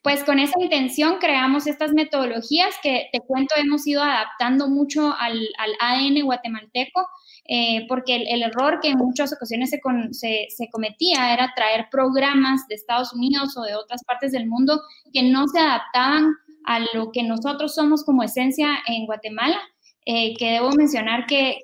Pues 0.00 0.22
con 0.22 0.38
esa 0.38 0.60
intención 0.60 1.16
creamos 1.18 1.66
estas 1.66 1.92
metodologías 1.92 2.76
que 2.82 3.08
te 3.12 3.20
cuento 3.20 3.56
hemos 3.56 3.84
ido 3.86 4.02
adaptando 4.02 4.68
mucho 4.68 5.12
al, 5.18 5.36
ADN 5.80 6.24
guatemalteco, 6.24 7.06
eh, 7.46 7.84
porque 7.88 8.14
el, 8.16 8.42
error 8.42 8.78
que 8.80 8.90
en 8.90 8.98
muchas 8.98 9.32
ocasiones 9.32 9.70
se, 9.70 10.46
se, 10.48 10.70
cometía 10.70 11.32
era 11.34 11.52
traer 11.56 11.88
programas 11.90 12.66
de 12.68 12.76
Estados 12.76 13.12
Unidos 13.12 13.56
o 13.56 13.62
de 13.62 13.74
otras 13.74 14.04
partes 14.04 14.30
del 14.30 14.46
mundo 14.46 14.80
que 15.12 15.24
no 15.24 15.48
se 15.48 15.58
adaptaban 15.58 16.32
a 16.64 16.80
lo 16.94 17.10
que 17.10 17.24
nosotros 17.24 17.74
somos 17.74 18.04
como 18.04 18.22
esencia 18.22 18.78
en 18.86 19.06
Guatemala, 19.06 19.58
eh, 20.04 20.34
que 20.38 20.52
debo 20.52 20.70
mencionar 20.70 21.26
que, 21.26 21.58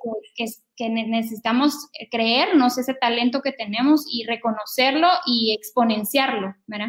que 0.76 0.88
necesitamos 0.88 1.88
creernos 2.10 2.78
ese 2.78 2.94
talento 2.94 3.40
que 3.42 3.52
tenemos 3.52 4.04
y 4.10 4.24
reconocerlo 4.24 5.08
y 5.26 5.54
exponenciarlo, 5.54 6.54
¿verdad? 6.66 6.88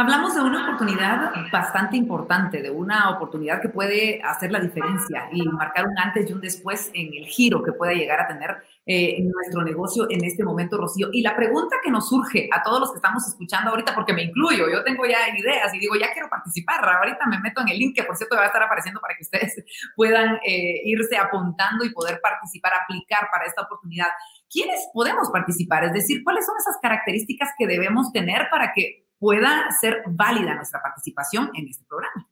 Hablamos 0.00 0.34
de 0.34 0.40
una 0.40 0.64
oportunidad 0.64 1.30
bastante 1.52 1.94
importante, 1.94 2.62
de 2.62 2.70
una 2.70 3.10
oportunidad 3.10 3.60
que 3.60 3.68
puede 3.68 4.22
hacer 4.24 4.50
la 4.50 4.58
diferencia 4.58 5.28
y 5.30 5.42
marcar 5.42 5.86
un 5.86 5.98
antes 5.98 6.30
y 6.30 6.32
un 6.32 6.40
después 6.40 6.90
en 6.94 7.12
el 7.12 7.26
giro 7.26 7.62
que 7.62 7.72
pueda 7.72 7.92
llegar 7.92 8.18
a 8.18 8.26
tener 8.26 8.56
eh, 8.86 9.18
nuestro 9.20 9.62
negocio 9.62 10.06
en 10.08 10.24
este 10.24 10.42
momento, 10.42 10.78
Rocío. 10.78 11.10
Y 11.12 11.20
la 11.20 11.36
pregunta 11.36 11.76
que 11.84 11.90
nos 11.90 12.08
surge 12.08 12.48
a 12.50 12.62
todos 12.62 12.80
los 12.80 12.92
que 12.92 12.96
estamos 12.96 13.28
escuchando 13.28 13.72
ahorita, 13.72 13.94
porque 13.94 14.14
me 14.14 14.22
incluyo, 14.22 14.70
yo 14.70 14.82
tengo 14.84 15.04
ya 15.04 15.18
ideas 15.36 15.74
y 15.74 15.78
digo, 15.78 15.94
ya 15.96 16.14
quiero 16.14 16.30
participar, 16.30 16.82
ahorita 16.82 17.26
me 17.26 17.38
meto 17.38 17.60
en 17.60 17.68
el 17.68 17.78
link 17.78 17.94
que 17.94 18.04
por 18.04 18.16
cierto 18.16 18.36
va 18.36 18.44
a 18.44 18.46
estar 18.46 18.62
apareciendo 18.62 19.02
para 19.02 19.14
que 19.14 19.24
ustedes 19.24 19.62
puedan 19.96 20.36
eh, 20.46 20.80
irse 20.82 21.18
apuntando 21.18 21.84
y 21.84 21.92
poder 21.92 22.22
participar, 22.22 22.72
aplicar 22.72 23.28
para 23.30 23.44
esta 23.44 23.60
oportunidad. 23.60 24.08
¿Quiénes 24.50 24.88
podemos 24.94 25.28
participar? 25.30 25.84
Es 25.84 25.92
decir, 25.92 26.24
¿cuáles 26.24 26.46
son 26.46 26.56
esas 26.58 26.78
características 26.80 27.50
que 27.58 27.66
debemos 27.66 28.10
tener 28.12 28.48
para 28.50 28.72
que 28.72 28.99
pueda 29.20 29.70
ser 29.80 30.02
válida 30.06 30.54
nuestra 30.54 30.82
participación 30.82 31.50
en 31.54 31.68
este 31.68 31.84
programa. 31.84 32.26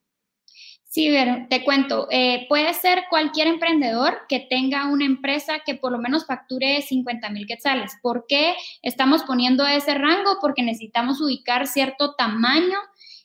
Sí, 0.91 1.11
pero 1.11 1.47
te 1.51 1.65
cuento, 1.65 2.09
eh, 2.11 2.47
puede 2.49 2.73
ser 2.73 3.05
cualquier 3.11 3.47
emprendedor 3.47 4.23
que 4.27 4.41
tenga 4.41 4.89
una 4.89 5.05
empresa 5.05 5.61
que 5.65 5.75
por 5.75 5.93
lo 5.93 5.99
menos 5.99 6.27
facture 6.27 6.81
50 6.81 7.29
mil 7.29 7.47
quetzales. 7.47 7.93
¿Por 8.03 8.25
qué 8.27 8.57
estamos 8.83 9.23
poniendo 9.25 9.67
ese 9.67 9.95
rango? 9.95 10.39
Porque 10.41 10.63
necesitamos 10.63 11.21
ubicar 11.21 11.67
cierto 11.67 12.15
tamaño 12.15 12.79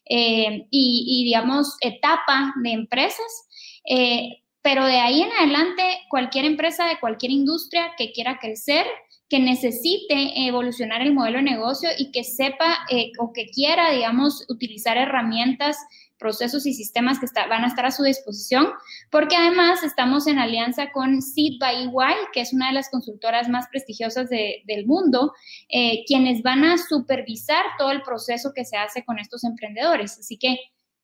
eh, 0.06 0.68
y, 0.70 1.24
digamos, 1.24 1.78
etapa 1.80 2.54
de 2.62 2.74
empresas. 2.74 3.48
Eh, 3.90 4.44
pero 4.62 4.86
de 4.86 5.00
ahí 5.00 5.22
en 5.22 5.32
adelante, 5.32 6.02
cualquier 6.10 6.44
empresa 6.44 6.86
de 6.86 7.00
cualquier 7.00 7.32
industria 7.32 7.94
que 7.98 8.12
quiera 8.12 8.40
crecer 8.40 8.86
que 9.34 9.40
necesite 9.40 10.46
evolucionar 10.46 11.02
el 11.02 11.12
modelo 11.12 11.40
de 11.40 11.46
negocio 11.46 11.90
y 11.98 12.12
que 12.12 12.24
sepa 12.24 12.78
eh, 12.92 13.14
o 13.18 13.34
que 13.34 13.48
quiera, 13.48 13.90
digamos, 13.90 14.46
utilizar 14.48 14.96
herramientas, 14.96 15.76
procesos 16.20 16.68
y 16.68 16.74
sistemas 16.76 17.18
que 17.18 17.26
van 17.50 17.64
a 17.64 17.68
estar 17.68 17.84
a 17.84 17.90
su 17.90 18.04
disposición, 18.04 18.68
porque 19.10 19.36
además 19.36 19.82
estamos 19.82 20.28
en 20.28 20.38
alianza 20.38 20.92
con 20.92 21.20
Seed 21.24 21.54
by 21.60 21.86
EY, 21.86 22.16
que 22.32 22.42
es 22.42 22.54
una 22.54 22.68
de 22.68 22.74
las 22.74 22.92
consultoras 22.92 23.50
más 23.50 23.66
prestigiosas 23.70 24.30
del 24.30 24.86
mundo, 24.86 25.34
eh, 25.68 26.04
quienes 26.06 26.44
van 26.44 26.64
a 26.64 26.78
supervisar 26.78 27.66
todo 27.80 27.90
el 27.90 28.04
proceso 28.04 28.54
que 28.54 28.66
se 28.66 28.78
hace 28.78 29.04
con 29.04 29.18
estos 29.18 29.44
emprendedores. 29.46 30.20
Así 30.20 30.38
que, 30.38 30.60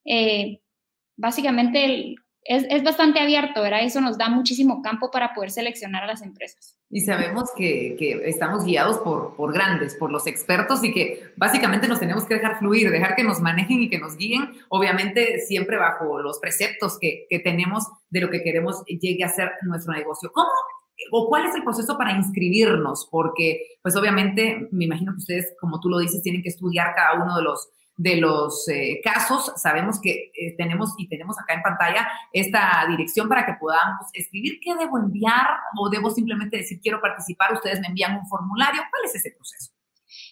eh, 0.06 0.62
básicamente, 1.18 2.14
es, 2.44 2.84
bastante 2.84 3.20
abierto, 3.20 3.64
¿verdad? 3.64 3.82
Eso 3.82 4.02
nos 4.02 4.20
da 4.20 4.30
muchísimo 4.30 4.84
campo 4.84 5.10
para 5.10 5.34
poder 5.34 5.50
seleccionar 5.50 6.04
a 6.04 6.08
las 6.08 6.22
empresas. 6.22 6.79
Y 6.92 7.02
sabemos 7.02 7.52
que, 7.56 7.96
estamos 8.26 8.66
guiados 8.66 8.98
por, 9.00 9.36
por, 9.36 9.54
grandes, 9.54 9.96
por 9.96 10.12
los 10.12 10.26
expertos 10.26 10.84
y 10.84 10.92
que 10.92 11.32
básicamente 11.38 11.88
nos 11.88 12.00
tenemos 12.00 12.26
que 12.26 12.34
dejar 12.34 12.58
fluir, 12.58 12.90
dejar 12.90 13.16
que 13.16 13.24
nos 13.24 13.40
manejen 13.40 13.84
y 13.84 13.90
que 13.90 14.00
nos 14.00 14.18
guíen, 14.18 14.50
obviamente 14.70 15.40
siempre 15.42 15.78
bajo 15.78 16.20
los 16.20 16.40
preceptos 16.40 16.98
que, 17.00 17.28
que 17.30 17.40
tenemos 17.40 17.86
de 18.10 18.22
lo 18.22 18.32
que 18.32 18.42
queremos 18.42 18.84
llegue 18.86 19.24
a 19.24 19.30
ser 19.30 19.52
nuestro 19.62 19.94
negocio. 19.94 20.32
¿Cómo 20.34 20.50
o 21.12 21.28
cuál 21.30 21.46
es 21.46 21.56
el 21.56 21.64
proceso 21.64 21.98
para 21.98 22.14
inscribirnos? 22.14 23.08
Porque, 23.12 23.78
pues 23.82 23.96
obviamente, 23.96 24.68
me 24.72 24.86
imagino 24.86 25.14
que 25.14 25.20
ustedes, 25.20 25.54
como 25.60 25.80
tú 25.80 25.90
lo 25.90 26.00
dices, 26.00 26.22
tienen 26.22 26.42
que 26.42 26.50
estudiar 26.50 26.94
cada 26.96 27.24
uno 27.24 27.38
de 27.38 27.44
los 27.44 27.70
de 28.00 28.16
los 28.16 28.66
eh, 28.70 29.02
casos. 29.04 29.52
Sabemos 29.58 30.00
que 30.00 30.32
eh, 30.34 30.56
tenemos 30.58 30.94
y 30.98 31.10
tenemos 31.10 31.38
acá 31.38 31.54
en 31.54 31.62
pantalla 31.62 32.08
esta 32.32 32.86
dirección 32.88 33.28
para 33.28 33.46
que 33.46 33.56
podamos 33.60 34.08
escribir 34.14 34.60
qué 34.64 34.74
debo 34.76 34.98
enviar 34.98 35.46
o 35.78 35.90
debo 35.90 36.10
simplemente 36.10 36.58
decir 36.58 36.80
quiero 36.82 37.02
participar. 37.02 37.52
Ustedes 37.52 37.82
me 37.82 37.88
envían 37.88 38.16
un 38.16 38.26
formulario. 38.28 38.82
¿Cuál 38.90 39.04
es 39.04 39.16
ese 39.16 39.32
proceso? 39.32 39.74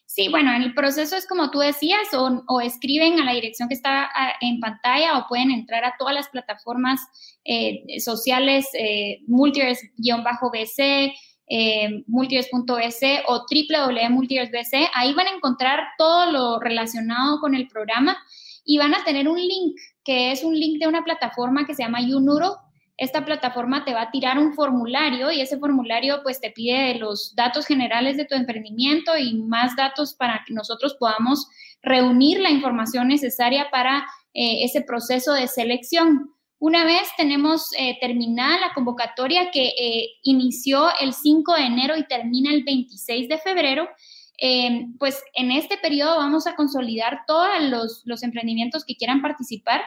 Sí, 0.05 0.29
bueno, 0.29 0.51
el 0.55 0.73
proceso 0.73 1.17
es 1.17 1.27
como 1.27 1.51
tú 1.51 1.59
decías, 1.59 2.07
o, 2.13 2.61
escriben 2.61 3.19
a 3.19 3.25
la 3.25 3.33
dirección 3.33 3.67
que 3.67 3.75
está 3.75 4.09
en 4.41 4.59
pantalla 4.61 5.19
o 5.19 5.27
pueden 5.27 5.51
entrar 5.51 5.83
a 5.83 5.93
todas 5.99 6.15
las 6.15 6.29
plataformas 6.29 7.01
eh, 7.43 7.99
sociales, 7.99 8.67
eh, 8.73 9.19
bc 9.27 11.13
eh, 11.47 12.03
multiverse.bc 12.07 13.23
o 13.27 13.45
www.multiverse.bc. 13.49 14.89
Ahí 14.93 15.13
van 15.13 15.27
a 15.27 15.35
encontrar 15.35 15.79
todo 15.97 16.31
lo 16.31 16.59
relacionado 16.59 17.39
con 17.39 17.55
el 17.55 17.67
programa 17.67 18.17
y 18.65 18.77
van 18.77 18.93
a 18.93 19.03
tener 19.03 19.27
un 19.29 19.37
link, 19.37 19.77
que 20.03 20.31
es 20.31 20.43
un 20.43 20.53
link 20.53 20.79
de 20.79 20.87
una 20.87 21.03
plataforma 21.03 21.65
que 21.65 21.73
se 21.73 21.83
llama 21.83 22.01
YouNuro. 22.01 22.57
Esta 22.97 23.23
plataforma 23.23 23.85
te 23.85 23.93
va 23.93 24.03
a 24.03 24.11
tirar 24.11 24.39
un 24.39 24.53
formulario 24.53 25.31
y 25.31 25.39
ese 25.39 25.57
formulario 25.57 26.21
pues 26.23 26.41
te 26.41 26.49
pide 26.49 26.95
los 26.95 27.35
datos 27.35 27.65
generales 27.65 28.17
de 28.17 28.25
tu 28.25 28.35
emprendimiento 28.35 29.17
y 29.17 29.35
más 29.35 29.75
datos 29.75 30.15
para 30.15 30.43
que 30.45 30.53
nosotros 30.53 30.95
podamos 30.99 31.47
reunir 31.81 32.39
la 32.39 32.49
información 32.49 33.07
necesaria 33.07 33.67
para 33.71 33.99
eh, 34.33 34.63
ese 34.63 34.81
proceso 34.81 35.33
de 35.33 35.47
selección. 35.47 36.33
Una 36.59 36.85
vez 36.85 37.07
tenemos 37.17 37.69
eh, 37.77 37.97
terminada 38.01 38.59
la 38.59 38.73
convocatoria 38.73 39.51
que 39.51 39.67
eh, 39.67 40.09
inició 40.23 40.87
el 40.99 41.13
5 41.13 41.53
de 41.53 41.61
enero 41.61 41.95
y 41.95 42.07
termina 42.07 42.51
el 42.51 42.63
26 42.63 43.29
de 43.29 43.37
febrero, 43.37 43.87
eh, 44.39 44.87
pues 44.97 45.21
en 45.33 45.51
este 45.51 45.77
periodo 45.77 46.17
vamos 46.17 46.47
a 46.47 46.55
consolidar 46.55 47.21
todos 47.27 47.49
los, 47.61 48.01
los, 48.05 48.23
emprendimientos 48.23 48.85
que 48.85 48.95
quieran 48.95 49.21
participar 49.21 49.81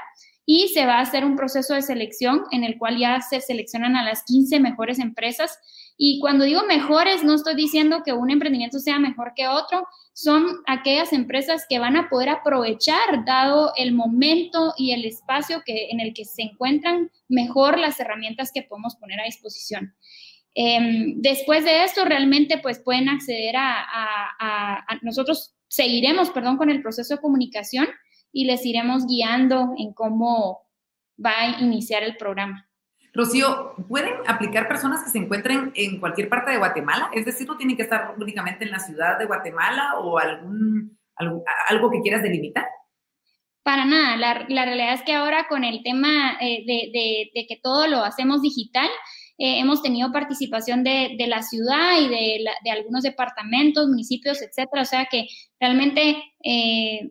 y 0.46 0.68
se 0.68 0.86
va 0.86 0.98
a 0.98 1.02
hacer 1.02 1.24
un 1.24 1.36
proceso 1.36 1.74
de 1.74 1.82
selección 1.82 2.42
en 2.50 2.64
el 2.64 2.78
cual 2.78 2.98
ya 2.98 3.20
se 3.20 3.40
seleccionan 3.40 3.96
a 3.96 4.04
las 4.04 4.24
15 4.24 4.58
mejores 4.60 4.98
empresas. 4.98 5.58
Y 6.02 6.18
cuando 6.18 6.46
digo 6.46 6.62
mejores, 6.64 7.22
no 7.24 7.34
estoy 7.34 7.54
diciendo 7.54 8.00
que 8.02 8.14
un 8.14 8.30
emprendimiento 8.30 8.78
sea 8.78 8.98
mejor 8.98 9.34
que 9.36 9.48
otro, 9.48 9.86
son 10.14 10.46
aquellas 10.66 11.12
empresas 11.12 11.66
que 11.68 11.78
van 11.78 11.94
a 11.94 12.08
poder 12.08 12.30
aprovechar, 12.30 13.26
dado 13.26 13.74
el 13.76 13.92
momento 13.92 14.72
y 14.78 14.92
el 14.92 15.04
espacio 15.04 15.60
que, 15.62 15.90
en 15.90 16.00
el 16.00 16.14
que 16.14 16.24
se 16.24 16.40
encuentran, 16.40 17.10
mejor 17.28 17.78
las 17.78 18.00
herramientas 18.00 18.50
que 18.50 18.62
podemos 18.62 18.96
poner 18.96 19.20
a 19.20 19.24
disposición. 19.24 19.94
Em, 20.54 21.20
después 21.20 21.66
de 21.66 21.84
esto, 21.84 22.06
realmente, 22.06 22.56
pues 22.56 22.78
pueden 22.78 23.10
acceder 23.10 23.56
a, 23.58 24.82
nosotros 25.02 25.54
seguiremos, 25.68 26.30
perdón, 26.30 26.56
con 26.56 26.70
el 26.70 26.80
proceso 26.80 27.16
de 27.16 27.20
comunicación 27.20 27.86
y 28.32 28.46
les 28.46 28.64
iremos 28.64 29.06
guiando 29.06 29.74
en 29.76 29.92
cómo 29.92 30.62
va 31.22 31.42
a 31.42 31.60
iniciar 31.60 32.02
el 32.04 32.16
programa. 32.16 32.69
Rocío, 33.12 33.74
¿pueden 33.88 34.14
aplicar 34.26 34.68
personas 34.68 35.02
que 35.02 35.10
se 35.10 35.18
encuentren 35.18 35.72
en 35.74 35.98
cualquier 35.98 36.28
parte 36.28 36.52
de 36.52 36.58
Guatemala? 36.58 37.10
Es 37.12 37.24
decir, 37.24 37.46
¿no 37.46 37.56
tienen 37.56 37.76
que 37.76 37.82
estar 37.82 38.14
únicamente 38.18 38.64
en 38.64 38.70
la 38.70 38.78
ciudad 38.78 39.18
de 39.18 39.26
Guatemala 39.26 39.98
o 39.98 40.18
algún, 40.18 40.96
algo, 41.16 41.90
que 41.90 42.00
quieras 42.02 42.22
delimitar? 42.22 42.66
Para 43.62 43.84
nada, 43.84 44.16
la, 44.16 44.64
realidad 44.64 44.94
es 44.94 45.02
que 45.02 45.12
ahora 45.12 45.46
con 45.48 45.64
el 45.64 45.82
tema 45.82 46.36
eh, 46.40 46.64
de, 46.66 47.46
que 47.46 47.60
todo 47.62 47.88
lo 47.88 48.04
hacemos 48.04 48.42
digital, 48.42 48.88
eh, 49.38 49.58
hemos 49.58 49.82
tenido 49.82 50.12
participación 50.12 50.84
de, 50.84 51.16
la 51.26 51.42
ciudad 51.42 52.00
y 52.00 52.08
de, 52.08 52.70
algunos 52.70 53.02
departamentos, 53.02 53.88
municipios, 53.88 54.40
etcétera. 54.40 54.82
O 54.82 54.86
sea 54.86 55.06
que 55.10 55.26
realmente 55.58 56.22
eh, 56.44 57.10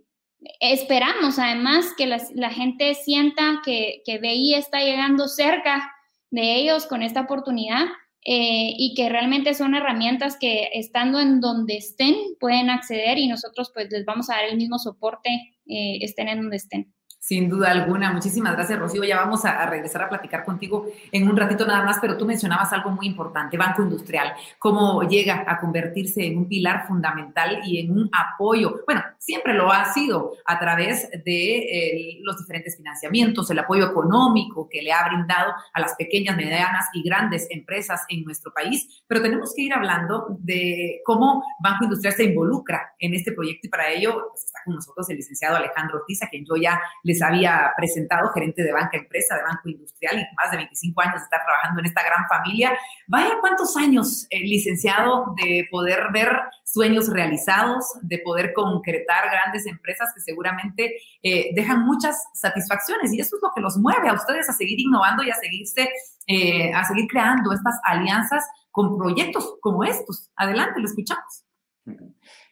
Esperamos 0.59 1.37
además 1.37 1.93
que 1.97 2.07
la, 2.07 2.49
gente 2.49 2.93
sienta 2.95 3.61
que, 3.63 4.01
que 4.05 4.19
BI 4.19 4.53
está 4.53 4.79
llegando 4.79 5.27
cerca 5.27 5.91
de 6.31 6.55
ellos 6.55 6.85
con 6.85 7.01
esta 7.01 7.21
oportunidad 7.21 7.85
eh, 8.25 8.73
y 8.77 8.93
que 8.95 9.09
realmente 9.09 9.53
son 9.53 9.75
herramientas 9.75 10.37
que 10.39 10.69
estando 10.73 11.19
en 11.19 11.39
donde 11.39 11.77
estén 11.77 12.15
pueden 12.39 12.69
acceder 12.69 13.17
y 13.17 13.27
nosotros 13.27 13.71
pues 13.73 13.89
les 13.89 14.05
vamos 14.05 14.29
a 14.29 14.35
dar 14.35 14.45
el 14.45 14.57
mismo 14.57 14.77
soporte 14.77 15.29
eh, 15.65 15.99
estén 16.01 16.27
en 16.27 16.41
donde 16.41 16.57
estén. 16.57 16.93
Sin 17.19 17.49
duda 17.49 17.69
alguna. 17.71 18.13
Muchísimas 18.13 18.53
gracias, 18.53 18.79
Rocío. 18.79 19.03
Ya 19.03 19.17
vamos 19.17 19.43
a, 19.43 19.65
regresar 19.65 20.03
a 20.03 20.09
platicar 20.09 20.45
contigo 20.45 20.87
en 21.11 21.29
un 21.29 21.35
ratito 21.35 21.65
nada 21.67 21.83
más, 21.83 21.97
pero 21.99 22.17
tú 22.17 22.25
mencionabas 22.25 22.71
algo 22.71 22.91
muy 22.91 23.07
importante, 23.07 23.57
Banco 23.57 23.83
Industrial, 23.83 24.33
cómo 24.57 25.03
llega 25.03 25.43
a 25.45 25.59
convertirse 25.59 26.25
en 26.25 26.37
un 26.37 26.47
pilar 26.47 26.87
fundamental 26.87 27.59
y 27.65 27.79
en 27.79 27.91
un 27.91 28.09
apoyo. 28.13 28.81
Bueno, 28.85 29.03
siempre 29.17 29.53
lo 29.53 29.69
ha 29.69 29.93
sido 29.93 30.31
a 30.45 30.57
través 30.59 31.09
de 31.11 31.57
eh, 31.57 32.19
los 32.23 32.37
diferentes 32.37 32.77
financiamientos, 32.77 33.51
el 33.51 33.59
apoyo 33.59 33.87
económico 33.91 34.69
que 34.69 34.81
le 34.81 34.93
ha 34.93 35.05
brindado 35.09 35.53
a 35.73 35.79
las 35.81 35.95
pequeñas, 35.95 36.37
medianas 36.37 36.85
y 36.93 37.03
grandes 37.03 37.47
empresas 37.49 38.05
en 38.07 38.23
nuestro 38.23 38.53
país, 38.53 39.03
pero 39.07 39.21
tenemos 39.21 39.53
que 39.53 39.63
ir 39.63 39.73
hablando 39.73 40.27
de 40.39 41.01
cómo 41.03 41.43
Banco 41.59 41.83
Industrial 41.83 42.15
se 42.15 42.23
involucra 42.23 42.93
en 42.97 43.13
este 43.13 43.33
proyecto 43.33 43.67
y 43.67 43.69
para 43.69 43.89
ello 43.89 44.29
pues, 44.29 44.45
está 44.45 44.59
con 44.63 44.75
nosotros 44.75 45.09
el 45.09 45.17
licenciado 45.17 45.57
Alejandro 45.57 45.97
Ortiz, 45.97 46.23
a 46.23 46.29
quien 46.29 46.45
yo 46.45 46.55
ya 46.55 46.79
les 47.09 47.21
había 47.23 47.73
presentado, 47.75 48.29
gerente 48.29 48.61
de 48.61 48.71
banca 48.71 48.97
empresa, 48.97 49.35
de 49.35 49.41
banco 49.41 49.67
industrial 49.67 50.19
y 50.19 50.35
más 50.35 50.51
de 50.51 50.57
25 50.57 51.01
años 51.01 51.15
de 51.15 51.23
estar 51.23 51.41
trabajando 51.43 51.79
en 51.79 51.87
esta 51.87 52.03
gran 52.03 52.27
familia. 52.27 52.77
Vaya 53.07 53.39
cuántos 53.41 53.75
años, 53.75 54.27
eh, 54.29 54.41
licenciado, 54.41 55.33
de 55.41 55.67
poder 55.71 56.11
ver 56.13 56.29
sueños 56.63 57.09
realizados, 57.11 57.83
de 58.03 58.19
poder 58.19 58.53
concretar 58.53 59.31
grandes 59.31 59.65
empresas 59.65 60.13
que 60.13 60.21
seguramente 60.21 60.97
eh, 61.23 61.49
dejan 61.55 61.83
muchas 61.83 62.15
satisfacciones 62.35 63.11
y 63.11 63.19
eso 63.19 63.37
es 63.37 63.41
lo 63.41 63.49
que 63.55 63.61
los 63.61 63.77
mueve 63.77 64.07
a 64.07 64.13
ustedes 64.13 64.47
a 64.47 64.53
seguir 64.53 64.79
innovando 64.79 65.23
y 65.23 65.31
a 65.31 65.35
seguirse, 65.35 65.89
eh, 66.27 66.71
a 66.71 66.83
seguir 66.83 67.07
creando 67.07 67.51
estas 67.51 67.79
alianzas 67.83 68.45
con 68.69 68.97
proyectos 68.97 69.55
como 69.61 69.83
estos. 69.83 70.29
Adelante, 70.35 70.79
lo 70.79 70.85
escuchamos. 70.85 71.43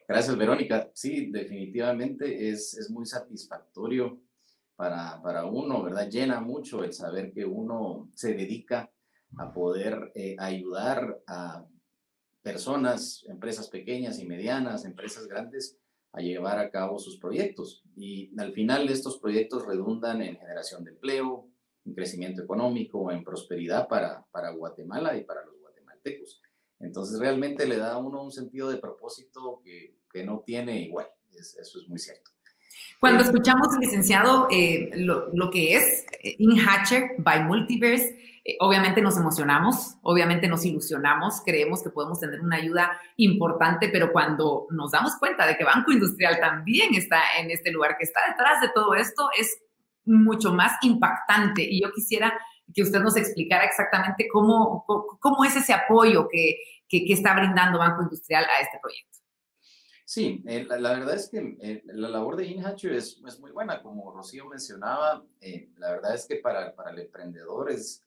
Gracias, 0.07 0.35
Verónica. 0.35 0.89
Sí, 0.95 1.29
definitivamente 1.31 2.49
es, 2.49 2.73
es 2.75 2.89
muy 2.89 3.05
satisfactorio 3.05 4.19
para, 4.77 5.21
para, 5.21 5.45
uno, 5.45 5.83
¿verdad? 5.83 6.07
Llena 6.09 6.39
mucho 6.39 6.83
el 6.83 6.93
saber 6.93 7.33
que 7.33 7.45
uno 7.45 8.09
se 8.13 8.33
dedica 8.35 8.89
a 9.37 9.51
poder 9.51 10.11
eh, 10.15 10.35
ayudar 10.39 11.21
a 11.27 11.65
personas, 12.43 13.25
empresas 13.27 13.69
pequeñas 13.69 14.19
y 14.19 14.25
medianas, 14.25 14.85
empresas 14.85 15.27
grandes, 15.27 15.77
a 16.13 16.21
llevar 16.21 16.59
a 16.59 16.69
cabo 16.69 16.99
sus 16.99 17.17
proyectos. 17.17 17.83
Y 17.95 18.31
al 18.39 18.53
final 18.53 18.87
estos 18.87 19.19
proyectos 19.19 19.65
redundan 19.65 20.21
en 20.21 20.37
generación 20.37 20.83
de 20.83 20.91
empleo, 20.91 21.49
en 21.83 21.95
crecimiento 21.95 22.43
económico, 22.43 23.11
en 23.11 23.23
prosperidad 23.23 23.87
para, 23.87 24.25
para 24.31 24.51
Guatemala 24.51 25.17
y 25.17 25.23
para 25.23 25.43
los 25.43 25.59
guatemaltecos. 25.59 26.41
Entonces 26.79 27.19
realmente 27.19 27.65
le 27.65 27.77
da 27.77 27.93
a 27.93 27.97
uno 27.97 28.23
un 28.23 28.31
sentido 28.31 28.69
de 28.69 28.77
propósito 28.77 29.59
que, 29.63 29.97
que 30.11 30.23
no 30.23 30.43
tiene 30.45 30.81
igual. 30.81 31.07
eso 31.31 31.79
es 31.79 31.89
muy 31.89 31.97
cierto. 31.97 32.36
Cuando 32.99 33.23
escuchamos, 33.23 33.67
licenciado, 33.79 34.47
eh, 34.49 34.89
lo, 34.95 35.51
que 35.51 35.75
es 35.75 36.05
eh, 36.23 36.35
InHatcher 36.39 37.11
by 37.19 37.43
Multiverse, 37.43 38.41
eh, 38.43 38.57
obviamente 38.59 39.01
nos 39.01 39.17
emocionamos, 39.17 39.97
obviamente 40.01 40.47
nos 40.47 40.65
ilusionamos, 40.65 41.41
creemos 41.45 41.83
que 41.83 41.91
podemos 41.91 42.19
tener 42.19 42.41
una 42.41 42.55
ayuda 42.55 42.99
importante, 43.17 43.89
pero 43.89 44.11
cuando 44.11 44.65
nos 44.71 44.91
damos 44.91 45.15
cuenta 45.17 45.45
de 45.45 45.55
que 45.57 45.63
Banco 45.63 45.91
Industrial 45.91 46.39
también 46.39 46.95
está 46.95 47.21
en 47.39 47.51
este 47.51 47.71
lugar, 47.71 47.97
que 47.99 48.05
está 48.05 48.19
detrás 48.29 48.61
de 48.61 48.69
todo 48.69 48.95
esto, 48.95 49.29
es 49.37 49.59
mucho 50.05 50.51
más 50.53 50.73
impactante. 50.81 51.61
Y 51.61 51.83
yo 51.83 51.91
quisiera 51.91 52.33
que 52.73 52.81
usted 52.81 52.99
nos 52.99 53.15
explicara 53.15 53.63
exactamente 53.65 54.27
cómo, 54.27 54.85
cómo, 55.19 55.43
es 55.45 55.55
ese 55.55 55.73
apoyo 55.73 56.27
que, 56.29 56.55
que 56.89 57.13
está 57.13 57.35
brindando 57.35 57.77
Banco 57.77 58.01
Industrial 58.01 58.43
a 58.43 58.61
este 58.61 58.79
proyecto. 58.81 59.19
Sí, 60.09 60.41
eh, 60.47 60.65
la, 60.69 60.93
verdad 60.93 61.15
es 61.15 61.27
que 61.27 61.57
eh, 61.59 61.83
la 61.87 62.07
labor 62.07 62.37
de 62.37 62.45
InHatcher 62.45 62.93
es, 62.93 63.21
es, 63.27 63.39
muy 63.41 63.51
buena. 63.51 63.83
Como 63.83 64.09
Rocío 64.09 64.45
mencionaba, 64.45 65.25
la 65.75 65.91
verdad 65.91 66.15
es 66.15 66.25
que 66.25 66.37
para, 66.37 66.73
el 66.89 66.99
emprendedor 66.99 67.69
es, 67.69 68.01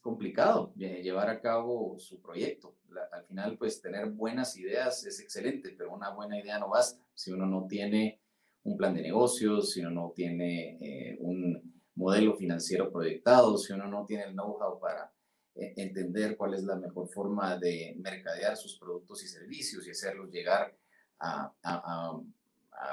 complicado 0.00 0.72
eh, 0.80 1.02
llevar 1.02 1.28
a 1.28 1.42
cabo 1.42 1.98
su 1.98 2.22
proyecto. 2.22 2.78
al 3.12 3.22
final, 3.26 3.58
pues 3.58 3.82
tener 3.82 4.06
buenas 4.08 4.56
ideas 4.56 5.04
es 5.04 5.20
excelente, 5.20 5.74
pero 5.76 5.92
una 5.92 6.08
buena 6.08 6.40
idea 6.40 6.58
no 6.58 6.70
basta. 6.70 7.04
Si 7.12 7.32
uno 7.32 7.44
no 7.44 7.66
tiene 7.66 8.22
un 8.62 8.78
plan 8.78 8.94
de 8.94 9.02
negocios, 9.02 9.72
si 9.72 9.80
uno 9.80 9.90
no 9.90 10.12
tiene 10.16 10.78
eh, 10.80 11.18
un 11.20 11.82
modelo 11.96 12.34
financiero 12.34 12.90
proyectado, 12.90 13.58
si 13.58 13.74
uno 13.74 13.88
no 13.88 14.06
tiene 14.06 14.24
el 14.24 14.32
know-how 14.32 14.80
para 14.80 15.04
eh, 15.04 15.17
entender 15.58 16.36
cuál 16.36 16.54
es 16.54 16.62
la 16.62 16.76
mejor 16.76 17.08
forma 17.08 17.56
de 17.58 17.96
mercadear 17.98 18.56
sus 18.56 18.78
productos 18.78 19.24
y 19.24 19.28
servicios 19.28 19.86
y 19.86 19.90
hacerlos 19.90 20.30
llegar 20.30 20.76
a, 21.18 21.52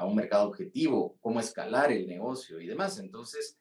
un 0.02 0.16
mercado 0.16 0.48
objetivo, 0.48 1.16
cómo 1.22 1.40
escalar 1.40 1.92
el 1.92 2.08
negocio 2.08 2.60
y 2.60 2.68
demás. 2.68 2.98
Entonces, 3.00 3.60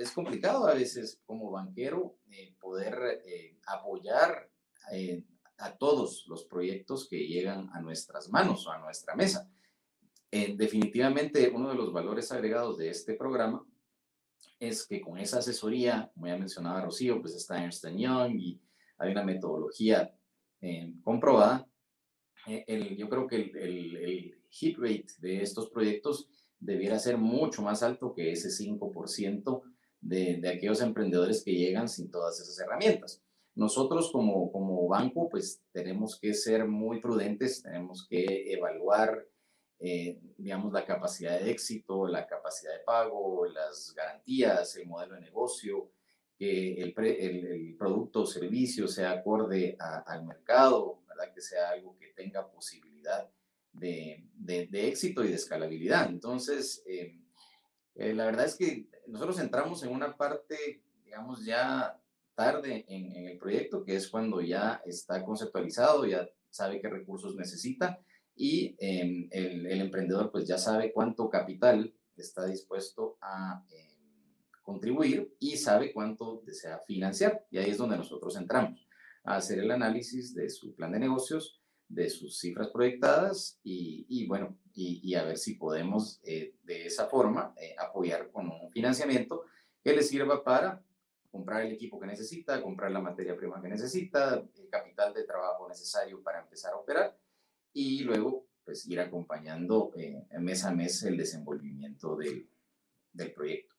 es 0.00 0.12
complicado 0.12 0.66
a 0.66 0.74
veces 0.74 1.20
como 1.26 1.50
banquero 1.50 2.16
eh, 2.30 2.54
poder 2.60 3.20
eh, 3.24 3.58
apoyar 3.66 4.48
eh, 4.92 5.24
a 5.58 5.76
todos 5.76 6.26
los 6.28 6.44
proyectos 6.44 7.08
que 7.08 7.26
llegan 7.26 7.68
a 7.74 7.80
nuestras 7.80 8.28
manos 8.30 8.66
o 8.66 8.72
a 8.72 8.78
nuestra 8.78 9.14
mesa. 9.14 9.50
definitivamente 10.30 11.50
uno 11.52 11.70
de 11.70 11.74
los 11.74 11.92
valores 11.92 12.30
agregados 12.30 12.78
de 12.78 12.88
este 12.88 13.14
programa 13.14 13.66
es 14.60 14.86
que 14.86 15.00
con 15.00 15.18
esa 15.18 15.38
asesoría, 15.38 16.10
como 16.14 16.26
ya 16.26 16.36
mencionaba 16.36 16.82
Rocío, 16.82 17.20
pues 17.20 17.34
está 17.34 17.64
Ernst 17.64 17.86
Young 17.96 18.38
y 18.38 18.60
hay 18.98 19.10
una 19.10 19.24
metodología 19.24 20.14
comprobada. 21.02 21.66
El, 22.46 22.96
yo 22.96 23.08
creo 23.08 23.26
que 23.26 23.36
el, 23.36 24.36
hit 24.50 24.76
rate 24.78 25.06
de 25.18 25.42
estos 25.42 25.70
proyectos 25.70 26.28
debiera 26.58 26.98
ser 26.98 27.16
mucho 27.16 27.62
más 27.62 27.82
alto 27.82 28.12
que 28.12 28.32
ese 28.32 28.48
5% 28.48 29.62
de, 30.00 30.48
aquellos 30.48 30.82
emprendedores 30.82 31.42
que 31.44 31.54
llegan 31.54 31.88
sin 31.88 32.10
todas 32.10 32.40
esas 32.40 32.58
herramientas. 32.58 33.22
Nosotros 33.54 34.10
como, 34.12 34.50
como 34.52 34.88
banco, 34.88 35.28
pues 35.28 35.62
tenemos 35.72 36.18
que 36.18 36.34
ser 36.34 36.66
muy 36.66 37.00
prudentes, 37.00 37.62
tenemos 37.62 38.06
que 38.08 38.52
evaluar, 38.52 39.24
eh, 39.80 40.18
digamos, 40.36 40.72
la 40.72 40.84
capacidad 40.84 41.40
de 41.40 41.50
éxito, 41.50 42.06
la 42.06 42.26
capacidad 42.26 42.72
de 42.72 42.84
pago, 42.84 43.46
las 43.46 43.94
garantías, 43.96 44.76
el 44.76 44.86
modelo 44.86 45.14
de 45.14 45.22
negocio, 45.22 45.90
que 46.38 46.74
el, 46.74 46.94
el, 46.98 47.76
producto 47.78 48.22
o 48.22 48.26
servicio 48.26 48.86
sea 48.88 49.12
acorde 49.12 49.76
al 49.78 50.24
mercado, 50.26 51.02
¿verdad? 51.08 51.32
que 51.34 51.40
sea 51.40 51.70
algo 51.70 51.96
que 51.98 52.08
tenga 52.08 52.50
posibilidad 52.50 53.28
de, 53.72 54.24
de, 54.34 54.88
éxito 54.88 55.24
y 55.24 55.28
de 55.28 55.34
escalabilidad. 55.34 56.08
Entonces, 56.08 56.82
eh, 56.86 57.18
eh, 57.94 58.14
la 58.14 58.26
verdad 58.26 58.46
es 58.46 58.56
que 58.56 58.86
nosotros 59.06 59.38
entramos 59.40 59.82
en 59.82 59.92
una 59.92 60.16
parte, 60.16 60.82
digamos, 61.04 61.44
ya 61.44 61.98
tarde 62.34 62.84
en, 62.88 63.28
el 63.28 63.38
proyecto, 63.38 63.84
que 63.84 63.96
es 63.96 64.08
cuando 64.08 64.40
ya 64.40 64.82
está 64.84 65.24
conceptualizado, 65.24 66.06
ya 66.06 66.28
sabe 66.50 66.80
qué 66.80 66.88
recursos 66.88 67.34
necesita 67.34 67.98
y 68.40 68.74
em, 68.78 69.28
el, 69.32 69.82
emprendedor 69.82 70.32
pues 70.32 70.48
ya 70.48 70.56
sabe 70.56 70.94
cuánto 70.94 71.28
capital 71.28 71.94
está 72.16 72.46
dispuesto 72.46 73.18
a 73.20 73.62
em, 73.68 74.34
contribuir 74.62 75.36
y 75.38 75.58
sabe 75.58 75.92
cuánto 75.92 76.42
desea 76.46 76.78
financiar. 76.78 77.44
Y 77.50 77.58
ahí 77.58 77.68
es 77.68 77.76
donde 77.76 77.98
nosotros 77.98 78.34
entramos 78.36 78.88
a 79.24 79.36
hacer 79.36 79.58
el 79.58 79.70
análisis 79.70 80.34
de 80.34 80.48
su 80.48 80.74
plan 80.74 80.90
de 80.92 81.00
negocios, 81.00 81.60
de 81.86 82.08
sus 82.08 82.38
cifras 82.38 82.68
proyectadas 82.68 83.60
y, 83.62 84.26
bueno, 84.26 84.56
y, 84.72 85.14
a 85.16 85.24
ver 85.24 85.36
si 85.36 85.56
podemos 85.56 86.18
eh, 86.24 86.54
de 86.62 86.86
esa 86.86 87.08
forma 87.08 87.52
eh, 87.60 87.74
apoyar 87.78 88.30
con 88.30 88.48
un 88.48 88.70
financiamiento 88.70 89.44
que 89.84 89.92
le 89.92 90.02
sirva 90.02 90.42
para 90.42 90.82
comprar 91.30 91.66
el 91.66 91.72
equipo 91.72 92.00
que 92.00 92.06
necesita, 92.06 92.62
comprar 92.62 92.90
la 92.90 93.00
materia 93.00 93.36
prima 93.36 93.60
que 93.60 93.68
necesita, 93.68 94.42
el 94.56 94.68
capital 94.70 95.12
de 95.12 95.24
trabajo 95.24 95.68
necesario 95.68 96.22
para 96.22 96.40
empezar 96.40 96.72
a 96.72 96.76
operar 96.76 97.20
y 97.72 98.02
luego 98.02 98.46
pues 98.64 98.86
ir 98.86 99.00
acompañando 99.00 99.92
eh, 99.96 100.24
mes 100.38 100.64
a 100.64 100.72
mes 100.72 101.02
el 101.02 101.16
desenvolvimiento 101.16 102.16
del, 102.16 102.48
del 103.12 103.32
proyecto. 103.32 103.74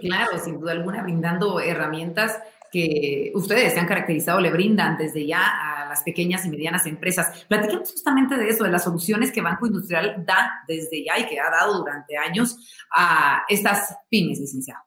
claro, 0.00 0.38
sin 0.38 0.58
duda 0.58 0.72
alguna, 0.72 1.02
brindando 1.02 1.60
herramientas 1.60 2.38
que 2.72 3.30
ustedes 3.34 3.74
se 3.74 3.80
han 3.80 3.86
caracterizado, 3.86 4.40
le 4.40 4.50
brindan 4.50 4.96
desde 4.96 5.26
ya 5.26 5.42
a 5.42 5.88
las 5.88 6.02
pequeñas 6.02 6.46
y 6.46 6.50
medianas 6.50 6.86
empresas. 6.86 7.44
Platiquemos 7.46 7.92
justamente 7.92 8.36
de 8.36 8.48
eso, 8.48 8.64
de 8.64 8.70
las 8.70 8.82
soluciones 8.82 9.30
que 9.30 9.42
Banco 9.42 9.66
Industrial 9.66 10.24
da 10.26 10.64
desde 10.66 11.04
ya 11.04 11.18
y 11.18 11.26
que 11.26 11.38
ha 11.38 11.50
dado 11.50 11.78
durante 11.78 12.16
años 12.16 12.56
a 12.90 13.42
estas 13.48 13.94
pymes, 14.08 14.40
licenciado. 14.40 14.82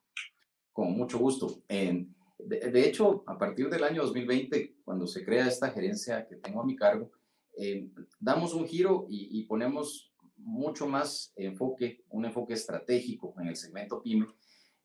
Con 0.73 0.97
mucho 0.97 1.19
gusto. 1.19 1.61
de, 1.69 2.87
hecho, 2.87 3.23
a 3.27 3.37
partir 3.37 3.69
del 3.69 3.83
año 3.83 4.01
2020, 4.01 4.77
cuando 4.83 5.05
se 5.05 5.23
crea 5.23 5.47
esta 5.47 5.69
gerencia 5.69 6.27
que 6.27 6.37
tengo 6.37 6.61
a 6.61 6.65
mi 6.65 6.75
cargo, 6.75 7.11
eh, 7.57 7.89
damos 8.19 8.53
un 8.53 8.67
giro 8.67 9.05
y, 9.09 9.39
y 9.39 9.43
ponemos 9.43 10.13
mucho 10.37 10.87
más 10.87 11.33
enfoque, 11.35 12.03
un 12.09 12.25
enfoque 12.25 12.53
estratégico 12.53 13.33
en 13.39 13.47
el 13.47 13.55
segmento 13.55 14.01
PYME, 14.01 14.27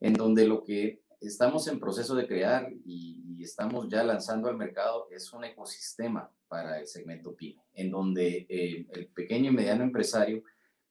en 0.01 0.15
donde 0.15 0.47
lo 0.47 0.65
que 0.65 1.03
estamos 1.21 1.67
en 1.69 1.79
proceso 1.79 2.15
de 2.15 2.27
crear 2.27 2.73
y, 2.85 3.19
estamos 3.41 3.89
ya 3.89 4.05
lanzando 4.05 4.51
al 4.51 4.57
mercado 4.59 5.09
es 5.11 5.33
un 5.33 5.45
ecosistema 5.45 6.31
para 6.47 6.79
el 6.79 6.87
segmento 6.87 7.35
PYME, 7.35 7.63
en 7.73 7.91
donde 7.91 8.47
eh, 8.51 8.87
el 8.93 9.07
pequeño 9.07 9.51
y 9.51 9.55
mediano 9.55 9.83
empresario 9.83 10.43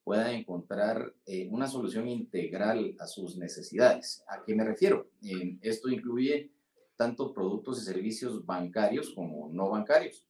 pueda 0.02 0.32
encontrar 0.32 1.14
eh, 1.26 1.46
una 1.48 1.68
solución 1.68 2.08
integral 2.08 2.96
a 2.98 3.06
sus 3.06 3.36
necesidades. 3.36 4.24
¿A 4.26 4.42
qué 4.44 4.56
me 4.56 4.64
refiero? 4.64 5.10
Eh, 5.22 5.58
esto 5.60 5.88
incluye 5.90 6.50
tanto 6.96 7.32
productos 7.32 7.80
y 7.80 7.84
servicios 7.84 8.44
bancarios 8.44 9.10
como 9.10 9.48
no 9.52 9.70
bancarios. 9.70 10.26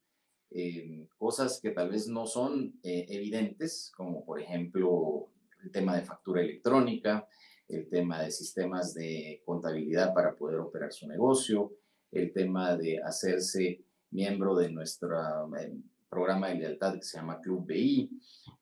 Cosas 1.17 1.59
que 1.61 1.71
tal 1.71 1.89
vez 1.89 2.07
no 2.07 2.25
son 2.27 2.79
evidentes, 2.83 3.91
como 3.95 4.25
por 4.25 4.41
ejemplo 4.41 5.29
el 5.63 5.71
tema 5.71 5.95
de 5.95 6.03
factura 6.03 6.41
electrónica, 6.41 7.27
el 7.67 7.87
tema 7.89 8.21
de 8.21 8.31
sistemas 8.31 8.93
de 8.93 9.41
contabilidad 9.45 10.13
para 10.13 10.35
poder 10.35 10.59
operar 10.59 10.91
su 10.91 11.07
negocio, 11.07 11.73
el 12.11 12.33
tema 12.33 12.75
de 12.75 13.01
hacerse 13.01 13.83
miembro 14.11 14.55
de 14.55 14.69
nuestro 14.69 15.17
eh, 15.57 15.73
programa 16.09 16.49
de 16.49 16.55
lealtad 16.55 16.95
que 16.95 17.03
se 17.03 17.17
llama 17.17 17.39
Club 17.39 17.65
BI. 17.65 18.09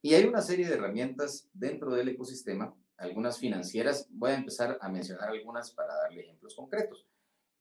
Y 0.01 0.13
hay 0.13 0.25
una 0.25 0.41
serie 0.41 0.67
de 0.67 0.75
herramientas 0.75 1.49
dentro 1.53 1.93
del 1.93 2.09
ecosistema, 2.09 2.73
algunas 2.97 3.39
financieras. 3.39 4.07
Voy 4.11 4.31
a 4.31 4.35
empezar 4.35 4.77
a 4.79 4.89
mencionar 4.89 5.29
algunas 5.29 5.71
para 5.71 5.95
darle 5.95 6.21
ejemplos 6.21 6.55
concretos. 6.55 7.07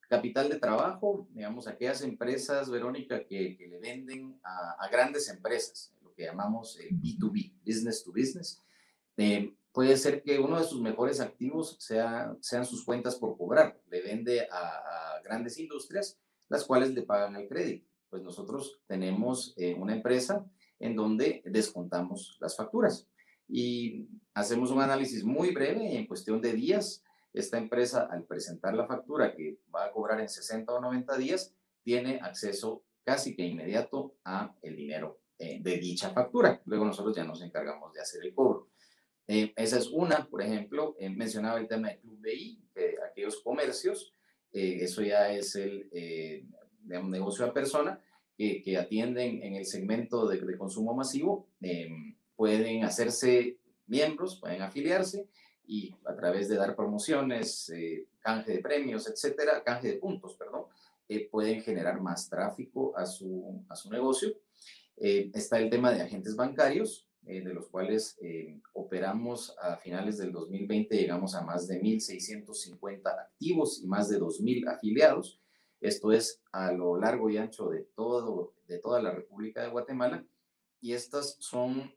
Capital 0.09 0.49
de 0.49 0.59
trabajo, 0.59 1.29
digamos, 1.33 1.69
aquellas 1.69 2.03
empresas, 2.03 2.71
Verónica, 2.71 3.25
que, 3.27 3.57
le 3.59 3.79
venden 3.79 4.41
a, 4.43 4.89
grandes 4.91 5.29
empresas, 5.29 5.93
lo 6.03 6.15
que 6.15 6.25
llamamos 6.25 6.79
el 6.81 6.99
B2B, 6.99 7.53
business 7.65 8.03
to 8.03 8.11
business. 8.11 8.63
Eh, 9.19 9.55
puede 9.73 9.97
ser 9.97 10.23
que 10.23 10.39
uno 10.39 10.59
de 10.59 10.65
sus 10.65 10.81
mejores 10.81 11.21
activos 11.21 11.77
sea, 11.79 12.35
sean 12.41 12.65
sus 12.65 12.85
cuentas 12.85 13.17
por 13.17 13.37
cobrar. 13.37 13.79
Le 13.91 14.03
vende 14.03 14.49
a, 14.51 15.21
grandes 15.23 15.59
industrias, 15.59 16.19
las 16.49 16.65
cuales 16.65 16.95
le 16.95 17.03
pagan 17.03 17.37
el 17.37 17.47
crédito. 17.47 17.87
Pues 18.09 18.23
nosotros 18.23 18.81
tenemos 18.87 19.53
eh, 19.59 19.75
una 19.75 19.95
empresa 19.95 20.47
en 20.79 20.97
donde 20.97 21.43
descontamos 21.45 22.39
las 22.41 22.57
facturas. 22.57 23.07
Y 23.47 24.09
hacemos 24.35 24.71
un 24.71 24.81
análisis 24.81 25.25
muy 25.25 25.53
breve 25.53 25.97
en 25.97 26.07
cuestión 26.07 26.41
de 26.41 26.53
días, 26.53 27.05
esta 27.41 27.59
empresa 27.59 28.09
al 28.11 28.25
presentar 28.25 28.75
la 28.75 28.87
factura 28.87 29.35
que 29.35 29.59
va 29.75 29.85
a 29.85 29.93
cobrar 29.93 30.21
en 30.21 30.29
60 30.29 30.73
o 30.73 30.81
90 30.81 31.17
días, 31.17 31.55
tiene 31.83 32.21
acceso 32.23 32.85
casi 33.05 33.35
que 33.35 33.43
inmediato 33.43 34.17
a 34.25 34.55
el 34.63 34.77
dinero 34.77 35.21
eh, 35.39 35.61
de 35.63 35.79
dicha 35.79 36.11
factura. 36.11 36.61
Luego 36.67 36.85
nosotros 36.85 37.17
ya 37.17 37.25
nos 37.25 37.41
encargamos 37.43 37.95
de 37.95 38.01
hacer 38.01 38.25
el 38.25 38.35
cobro. 38.35 38.69
Eh, 39.27 39.53
esa 39.57 39.79
es 39.79 39.89
una, 39.89 40.29
por 40.29 40.43
ejemplo, 40.43 40.97
eh, 40.99 41.09
mencionaba 41.11 41.59
el 41.59 41.69
tema 41.69 41.89
de 41.89 42.01
Club 42.01 42.19
BI, 42.21 42.61
que 42.75 42.97
aquellos 43.09 43.41
comercios, 43.43 44.13
eso 44.51 45.03
ya 45.03 45.31
es 45.31 45.55
el 45.57 45.91
de 45.91 46.99
un 46.99 47.11
negocio 47.11 47.45
a 47.45 47.53
persona, 47.53 48.03
que 48.37 48.77
atienden 48.79 49.43
en 49.43 49.55
el 49.57 49.67
segmento 49.67 50.27
de, 50.27 50.41
de 50.41 50.57
consumo 50.57 50.95
masivo, 50.95 51.49
pueden 52.35 52.83
hacerse 52.83 53.59
miembros, 53.87 54.41
pueden 54.41 54.63
afiliarse 54.63 55.29
y 55.69 55.95
a 56.05 56.17
través 56.17 56.49
de 56.49 56.57
dar 56.57 56.75
promociones, 56.75 57.73
canje 58.19 58.53
de 58.55 58.59
premios, 58.59 59.09
etcétera, 59.09 59.63
canje 59.63 59.89
de 59.89 59.99
puntos, 59.99 60.35
perdón, 60.35 60.65
pueden 61.31 61.63
generar 61.63 62.01
más 62.01 62.29
tráfico 62.29 62.97
a 62.97 63.07
su, 63.07 63.65
a 63.69 63.77
su 63.77 63.91
negocio 63.91 64.35
eh, 65.01 65.31
está 65.35 65.61
el 65.61 65.71
tema 65.71 65.93
de 65.93 66.03
agentes 66.03 66.35
bancarios, 66.35 67.07
eh, 67.27 67.41
de 67.41 67.55
los 67.55 67.69
cuales 67.69 68.19
eh, 68.21 68.61
operamos 68.73 69.55
a 69.61 69.77
finales 69.77 70.19
del 70.19 70.33
2020, 70.33 70.97
llegamos 70.97 71.35
a 71.35 71.43
más 71.43 71.69
de 71.69 71.81
1.650 71.81 73.07
activos 73.07 73.81
y 73.81 73.87
más 73.87 74.09
de 74.09 74.19
2.000 74.19 74.69
afiliados. 74.69 75.41
Esto 75.81 76.11
es 76.11 76.43
a 76.51 76.73
lo 76.73 76.99
largo 76.99 77.31
y 77.31 77.37
ancho 77.37 77.69
de, 77.69 77.83
todo, 77.95 78.55
de 78.67 78.79
toda 78.79 79.01
la 79.01 79.13
República 79.13 79.63
de 79.63 79.69
Guatemala. 79.69 80.27
Y 80.81 80.93
estas 80.93 81.37
son 81.41 81.93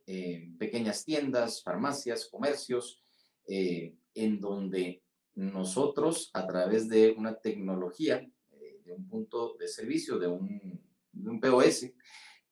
pequeñas 0.58 1.06
tiendas, 1.06 1.62
farmacias, 1.62 2.26
comercios, 2.26 3.01
en 3.48 4.40
donde 4.40 5.02
nosotros, 5.36 6.30
a 6.34 6.46
través 6.46 6.88
de 6.90 7.12
una 7.18 7.36
tecnología, 7.36 8.28
de 8.92 8.94
un 8.94 9.08
punto 9.08 9.56
de 9.58 9.68
servicio, 9.68 10.20
de 10.20 10.28
un, 10.28 10.82
de 11.12 11.30
un 11.30 11.40
POS, 11.40 11.84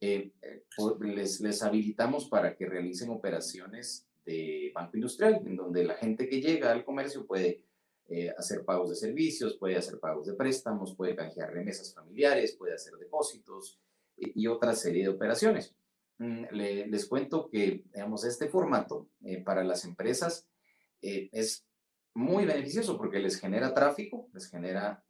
eh, 0.01 0.31
eh, 0.41 0.63
les, 1.01 1.41
les 1.41 1.63
habilitamos 1.63 2.29
para 2.29 2.55
que 2.55 2.65
realicen 2.65 3.09
operaciones 3.09 4.07
de 4.25 4.71
banco 4.73 4.95
industrial, 4.95 5.41
en 5.45 5.55
donde 5.55 5.83
la 5.83 5.95
gente 5.95 6.29
que 6.29 6.41
llega 6.41 6.71
al 6.71 6.85
comercio 6.85 7.25
puede 7.25 7.65
eh, 8.07 8.33
hacer 8.37 8.63
pagos 8.63 8.89
de 8.89 8.95
servicios, 8.95 9.57
puede 9.57 9.75
hacer 9.75 9.99
pagos 9.99 10.27
de 10.27 10.33
préstamos, 10.33 10.95
puede 10.95 11.15
canjear 11.15 11.51
remesas 11.51 11.93
familiares, 11.93 12.55
puede 12.55 12.73
hacer 12.73 12.93
depósitos 12.95 13.79
y, 14.15 14.47
otra 14.47 14.73
serie 14.73 15.03
de 15.03 15.09
operaciones. 15.09 15.75
Mm, 16.17 16.45
les 16.51 17.05
cuento 17.05 17.49
que, 17.49 17.83
digamos, 17.93 18.25
este 18.25 18.49
formato 18.49 19.07
para 19.45 19.63
las 19.63 19.85
empresas 19.85 20.47
es 21.01 21.65
muy 22.13 22.45
beneficioso 22.45 22.97
porque 22.97 23.19
les 23.19 23.39
genera 23.39 23.73
tráfico, 23.73 24.29
les 24.33 24.49
genera, 24.49 25.03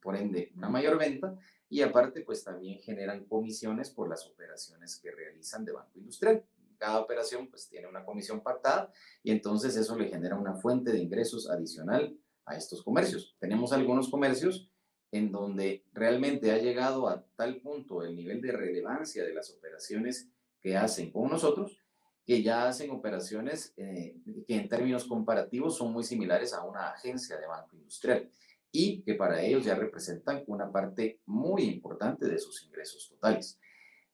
por 0.00 0.16
ende, 0.16 0.52
una 0.56 0.68
mayor 0.68 0.98
venta 0.98 1.36
y 1.68 1.82
aparte 1.82 2.20
pues 2.20 2.44
también 2.44 2.80
generan 2.80 3.24
comisiones 3.24 3.90
por 3.90 4.08
las 4.08 4.26
operaciones 4.26 4.98
que 5.00 5.10
realizan 5.10 5.64
de 5.64 5.72
banco 5.72 5.98
industrial. 5.98 6.44
Cada 6.78 7.00
operación 7.00 7.48
pues 7.48 7.68
tiene 7.68 7.88
una 7.88 8.04
comisión 8.04 8.40
pactada 8.40 8.92
y 9.22 9.30
entonces 9.30 9.76
eso 9.76 9.96
le 9.98 10.08
genera 10.08 10.36
una 10.36 10.54
fuente 10.54 10.92
de 10.92 10.98
ingresos 10.98 11.48
adicional 11.50 12.16
a 12.44 12.56
estos 12.56 12.82
comercios. 12.82 13.36
Tenemos 13.38 13.72
algunos 13.72 14.08
comercios 14.08 14.70
en 15.10 15.30
donde 15.30 15.84
realmente 15.92 16.50
ha 16.50 16.58
llegado 16.58 17.08
a 17.08 17.24
tal 17.36 17.60
punto 17.60 18.02
el 18.02 18.16
nivel 18.16 18.40
de 18.40 18.52
relevancia 18.52 19.24
de 19.24 19.32
las 19.32 19.50
operaciones 19.50 20.28
que 20.60 20.76
hacen 20.76 21.10
con 21.10 21.30
nosotros, 21.30 21.78
que 22.26 22.42
ya 22.42 22.68
hacen 22.68 22.90
operaciones 22.90 23.74
eh, 23.76 24.16
que 24.46 24.56
en 24.56 24.68
términos 24.68 25.04
comparativos 25.04 25.76
son 25.76 25.92
muy 25.92 26.04
similares 26.04 26.52
a 26.54 26.64
una 26.64 26.90
agencia 26.90 27.38
de 27.38 27.46
banco 27.46 27.76
industrial 27.76 28.30
y 28.72 29.02
que 29.02 29.14
para 29.14 29.42
ellos 29.42 29.64
ya 29.64 29.74
representan 29.74 30.42
una 30.46 30.72
parte 30.72 31.20
muy 31.26 31.64
importante 31.64 32.26
de 32.26 32.38
sus 32.38 32.64
ingresos 32.64 33.08
totales. 33.08 33.60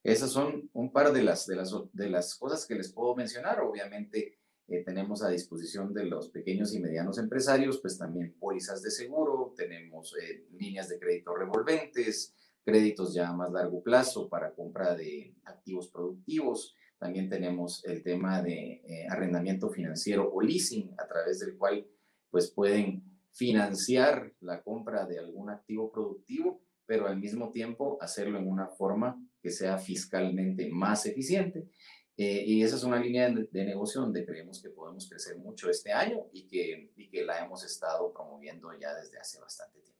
Esas 0.02 0.30
son 0.30 0.68
un 0.72 0.92
par 0.92 1.12
de 1.12 1.22
las, 1.22 1.46
de 1.46 1.56
las, 1.56 1.72
de 1.92 2.10
las 2.10 2.34
cosas 2.34 2.66
que 2.66 2.74
les 2.74 2.92
puedo 2.92 3.14
mencionar. 3.14 3.60
Obviamente 3.60 4.38
eh, 4.68 4.82
tenemos 4.84 5.22
a 5.22 5.28
disposición 5.28 5.92
de 5.92 6.04
los 6.04 6.30
pequeños 6.30 6.74
y 6.74 6.80
medianos 6.80 7.18
empresarios, 7.18 7.80
pues 7.80 7.98
también 7.98 8.34
pólizas 8.38 8.82
de 8.82 8.90
seguro, 8.90 9.52
tenemos 9.56 10.14
eh, 10.16 10.46
líneas 10.58 10.88
de 10.88 10.98
crédito 10.98 11.34
revolventes, 11.34 12.34
créditos 12.64 13.14
ya 13.14 13.28
a 13.28 13.32
más 13.32 13.50
largo 13.50 13.82
plazo 13.82 14.28
para 14.28 14.54
compra 14.54 14.94
de 14.94 15.34
activos 15.44 15.88
productivos. 15.88 16.76
También 17.00 17.30
tenemos 17.30 17.82
el 17.86 18.02
tema 18.02 18.42
de 18.42 18.82
eh, 18.84 19.06
arrendamiento 19.08 19.70
financiero 19.70 20.30
o 20.30 20.42
leasing, 20.42 20.94
a 20.98 21.08
través 21.08 21.40
del 21.40 21.56
cual 21.56 21.86
pues 22.30 22.50
pueden 22.50 23.02
financiar 23.32 24.34
la 24.40 24.62
compra 24.62 25.06
de 25.06 25.18
algún 25.18 25.48
activo 25.48 25.90
productivo, 25.90 26.60
pero 26.84 27.08
al 27.08 27.16
mismo 27.16 27.50
tiempo 27.52 27.96
hacerlo 28.02 28.38
en 28.38 28.46
una 28.46 28.66
forma 28.68 29.18
que 29.40 29.50
sea 29.50 29.78
fiscalmente 29.78 30.68
más 30.68 31.06
eficiente. 31.06 31.70
Eh, 32.18 32.44
y 32.46 32.62
esa 32.62 32.76
es 32.76 32.84
una 32.84 33.00
línea 33.00 33.30
de, 33.30 33.64
negocio 33.64 34.02
donde 34.02 34.26
creemos 34.26 34.60
que 34.62 34.68
podemos 34.68 35.08
crecer 35.08 35.38
mucho 35.38 35.70
este 35.70 35.92
año 35.92 36.26
y 36.34 36.46
que, 36.48 36.92
y 36.96 37.08
que 37.08 37.24
la 37.24 37.42
hemos 37.42 37.64
estado 37.64 38.12
promoviendo 38.12 38.68
ya 38.78 38.94
desde 38.94 39.18
hace 39.18 39.40
bastante 39.40 39.80
tiempo. 39.80 39.90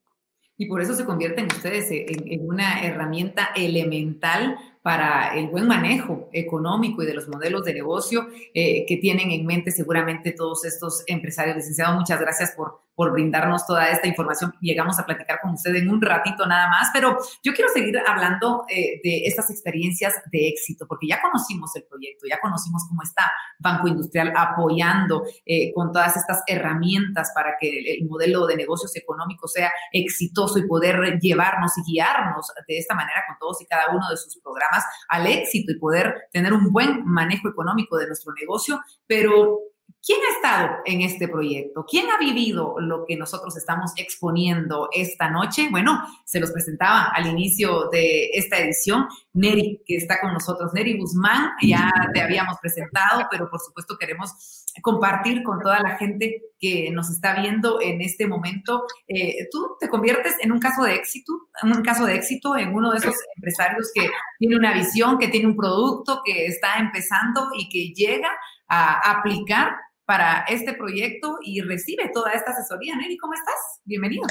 Y 0.59 0.67
por 0.67 0.83
eso 0.83 0.95
se 0.95 1.07
convierten 1.07 1.47
ustedes 1.47 1.87
en 1.91 2.47
una 2.47 2.85
herramienta 2.85 3.49
elemental 3.57 4.59
para 4.83 5.35
el 5.35 5.49
buen 5.49 5.69
manejo 5.69 6.29
económico 6.33 7.03
y 7.03 7.07
de 7.07 7.15
los 7.15 7.29
modelos 7.29 7.65
de 7.65 7.75
negocio 7.75 8.29
eh, 8.55 8.87
que 8.87 8.97
tienen 8.97 9.31
en 9.31 9.45
mente 9.45 9.71
seguramente 9.71 10.33
todos 10.33 10.65
estos 10.65 11.05
empresarios. 11.07 11.57
Licenciado, 11.57 11.95
muchas 11.95 12.19
gracias 12.19 12.53
por, 12.53 12.81
por 12.95 13.13
brindarnos 13.13 13.67
toda 13.67 13.91
esta 13.91 14.09
información. 14.09 14.55
Llegamos 14.61 14.99
a 14.99 15.05
platicar 15.05 15.41
con 15.43 15.53
usted 15.53 15.75
en 15.75 15.91
un 15.91 16.01
ratito 16.01 16.47
nada 16.47 16.69
más, 16.71 16.89
pero 16.95 17.19
yo 17.43 17.53
quiero 17.53 17.71
seguir 17.73 17.99
hablando 18.07 18.65
eh, 18.69 19.01
de 19.05 19.27
estas 19.27 19.51
experiencias 19.51 20.15
de 20.33 20.49
éxito, 20.49 20.87
porque 20.87 21.09
ya 21.09 21.21
conocimos 21.21 21.77
el 21.77 21.85
proyecto, 21.85 22.27
ya 22.29 22.41
conocimos 22.41 22.85
cómo 22.89 23.03
está 23.03 23.31
Banco 23.59 23.87
Industrial 23.87 24.33
apoyando 24.35 25.25
eh, 25.45 25.73
con 25.75 25.93
todas 25.93 26.17
estas 26.17 26.43
herramientas 26.47 27.33
para 27.35 27.57
que 27.61 27.99
el 27.99 28.07
modelo 28.07 28.47
de 28.47 28.57
negocios 28.57 28.97
económicos 28.97 29.53
sea 29.53 29.71
exitoso 29.93 30.59
y 30.59 30.67
poder 30.67 31.19
llevarnos 31.21 31.77
y 31.77 31.93
guiarnos 31.93 32.51
de 32.67 32.79
esta 32.79 32.95
manera 32.95 33.25
con 33.29 33.39
todos 33.39 33.61
y 33.61 33.67
cada 33.67 33.91
uno 33.91 34.09
de 34.09 34.17
sus 34.17 34.39
programas 34.39 34.70
al 35.09 35.27
éxito 35.27 35.73
y 35.73 35.79
poder 35.79 36.29
tener 36.33 36.53
un 36.53 36.73
buen 36.73 37.05
manejo 37.05 37.49
económico 37.49 37.97
de 37.99 38.07
nuestro 38.07 38.33
negocio, 38.33 38.81
pero 39.07 39.59
¿Quién 40.05 40.19
ha 40.23 40.35
estado 40.35 40.77
en 40.85 41.03
este 41.03 41.29
proyecto? 41.29 41.85
¿Quién 41.89 42.07
ha 42.11 42.19
vivido 42.19 42.75
lo 42.81 43.05
que 43.07 43.17
nosotros 43.17 43.57
estamos 43.57 43.93
exponiendo 43.97 44.89
esta 44.93 45.31
noche? 45.31 45.69
Bueno, 45.71 46.03
se 46.25 46.41
los 46.41 46.51
presentaba 46.53 47.11
al 47.15 47.27
inicio 47.27 47.89
de 47.91 48.31
esta 48.33 48.59
edición 48.59 49.07
Neri, 49.33 49.83
que 49.87 49.97
está 49.97 50.21
con 50.21 50.33
nosotros. 50.33 50.73
Neri 50.75 50.99
Guzmán, 50.99 51.53
ya 51.63 51.91
te 52.13 52.21
habíamos 52.21 52.59
presentado, 52.59 53.27
pero 53.31 53.49
por 53.51 53.61
supuesto 53.61 53.97
queremos 53.99 54.65
compartir 54.83 55.43
con 55.43 55.61
toda 55.61 55.81
la 55.81 55.97
gente 55.97 56.43
que 56.59 56.91
nos 56.91 57.11
está 57.11 57.41
viendo 57.41 57.81
en 57.81 58.01
este 58.01 58.27
momento. 58.27 58.85
Eh, 59.09 59.49
tú 59.51 59.77
te 59.81 59.89
conviertes 59.89 60.37
en 60.41 60.53
un 60.53 60.61
caso 60.61 60.83
de 60.85 60.95
éxito, 60.95 61.33
en 61.63 61.73
un 61.73 61.83
caso 61.83 62.05
de 62.05 62.15
éxito, 62.15 62.57
en 62.57 62.75
uno 62.75 62.93
de 62.93 62.99
esos 62.99 63.15
empresarios 63.37 63.91
que 63.95 64.09
tiene 64.39 64.57
una 64.57 64.73
visión, 64.73 65.19
que 65.19 65.29
tiene 65.29 65.47
un 65.47 65.57
producto, 65.57 66.21
que 66.25 66.47
está 66.47 66.79
empezando 66.79 67.49
y 67.57 67.69
que 67.69 67.93
llega 67.95 68.31
a 68.71 69.19
aplicar 69.19 69.73
para 70.07 70.45
este 70.49 70.73
proyecto 70.73 71.39
y 71.45 71.61
recibe 71.61 72.11
toda 72.15 72.33
esta 72.33 72.53
asesoría. 72.53 72.97
Neri, 72.97 73.17
¿cómo 73.19 73.35
estás? 73.35 73.81
Bienvenido. 73.85 74.23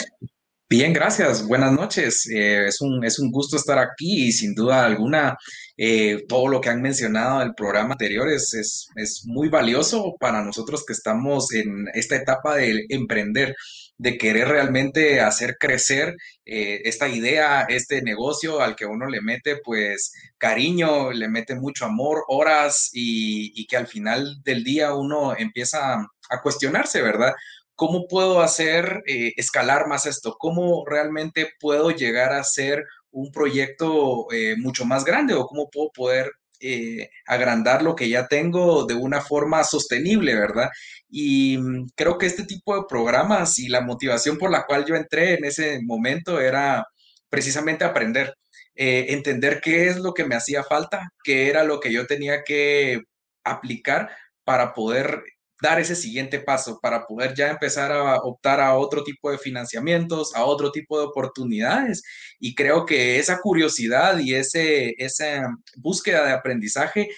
Bien, 0.70 0.94
gracias. 0.94 1.48
Buenas 1.48 1.72
noches. 1.72 2.28
Eh, 2.28 2.68
es, 2.68 2.80
un, 2.82 3.04
es 3.04 3.18
un 3.18 3.32
gusto 3.32 3.58
estar 3.58 3.80
aquí 3.80 4.28
y 4.28 4.32
sin 4.32 4.54
duda 4.54 4.86
alguna 4.86 5.36
eh, 5.78 6.26
todo 6.28 6.48
lo 6.48 6.62
que 6.62 6.70
han 6.70 6.82
mencionado 6.82 7.40
del 7.40 7.56
programa 7.56 7.94
anterior 7.94 8.30
es, 8.30 8.54
es, 8.54 8.88
es, 8.96 9.24
muy 9.26 9.50
valioso 9.50 10.16
para 10.20 10.44
nosotros 10.44 10.86
que 10.86 10.94
estamos 10.94 11.52
en 11.54 11.88
esta 11.94 12.18
etapa 12.18 12.58
de 12.58 12.86
emprender, 12.90 13.56
de 14.00 14.18
querer 14.18 14.48
realmente 14.48 15.20
hacer 15.22 15.58
crecer 15.60 16.16
eh, 16.46 16.82
esta 16.86 17.10
idea, 17.10 17.64
este 17.70 18.02
negocio 18.02 18.62
al 18.62 18.76
que 18.76 18.86
uno 18.86 19.08
le 19.08 19.22
mete 19.22 19.58
pues 19.64 20.14
cariño, 20.38 21.12
le 21.12 21.28
mete 21.28 21.56
mucho 21.56 21.86
amor, 21.86 22.24
horas 22.30 22.90
y, 22.94 23.52
y 23.62 23.68
que 23.68 23.78
al 23.78 23.88
final 23.88 24.42
del 24.44 24.64
día 24.64 24.96
uno 24.96 25.36
empieza 25.38 25.96
a 26.30 26.42
cuestionarse, 26.42 27.02
¿verdad? 27.02 27.34
¿Cómo 27.76 28.08
puedo 28.08 28.42
hacer 28.42 29.04
eh, 29.06 29.34
escalar 29.38 29.88
más 29.88 30.06
esto? 30.06 30.36
¿Cómo 30.40 30.86
realmente 30.86 31.50
puedo 31.60 31.92
llegar 31.92 32.34
a 32.34 32.44
ser 32.44 32.86
un 33.12 33.32
proyecto 33.32 34.28
eh, 34.32 34.56
mucho 34.58 34.86
más 34.86 35.04
grande 35.06 35.34
o 35.34 35.46
cómo 35.46 35.70
puedo 35.70 35.90
poder 35.94 36.32
eh, 36.60 37.10
agrandar 37.26 37.82
lo 37.84 37.96
que 37.96 38.10
ya 38.10 38.28
tengo 38.28 38.86
de 38.86 38.96
una 38.96 39.22
forma 39.22 39.64
sostenible, 39.64 40.36
¿verdad? 40.36 40.70
Y 41.10 41.58
mm, 41.58 41.88
creo 41.96 42.18
que 42.18 42.26
este 42.28 42.46
tipo 42.46 42.76
de 42.76 42.84
programas 42.90 43.60
y 43.60 43.68
la 43.70 43.82
motivación 43.82 44.38
por 44.38 44.52
la 44.52 44.66
cual 44.66 44.86
yo 44.86 44.96
entré 44.96 45.36
en 45.36 45.46
ese 45.46 45.80
momento 45.84 46.40
era 46.40 46.86
precisamente 47.30 47.86
aprender. 47.86 48.34
eh, 48.76 49.08
entender 49.14 49.60
qué 49.62 49.88
es 49.88 49.98
lo 49.98 50.14
que 50.14 50.26
me 50.26 50.36
hacía 50.36 50.64
falta, 50.64 51.10
qué 51.24 51.50
era 51.50 51.64
lo 51.66 51.80
que 51.82 51.92
yo 51.92 52.08
tenía 52.08 52.44
que 52.44 53.02
aplicar 53.44 54.10
para 54.46 54.74
poder 54.74 55.24
dar 55.62 55.80
ese 55.80 55.96
siguiente 55.96 56.40
paso, 56.40 56.80
para 56.82 57.06
poder 57.06 57.34
ya 57.36 57.50
empezar 57.50 57.92
a 57.92 58.18
optar 58.18 58.60
a 58.62 58.78
otro 58.78 59.04
tipo 59.04 59.32
de 59.32 59.38
financiamientos, 59.38 60.34
a 60.36 60.46
otro 60.46 60.72
tipo 60.72 61.00
de 61.00 61.06
oportunidades. 61.06 62.04
Y 62.40 62.56
creo 62.56 62.86
que 62.86 63.20
esa 63.20 63.40
curiosidad 63.42 64.20
y 64.20 64.36
ese, 64.36 64.96
esa 64.98 65.50
búsqueda 65.78 66.26
de 66.26 66.34
aprendizaje 66.34 67.10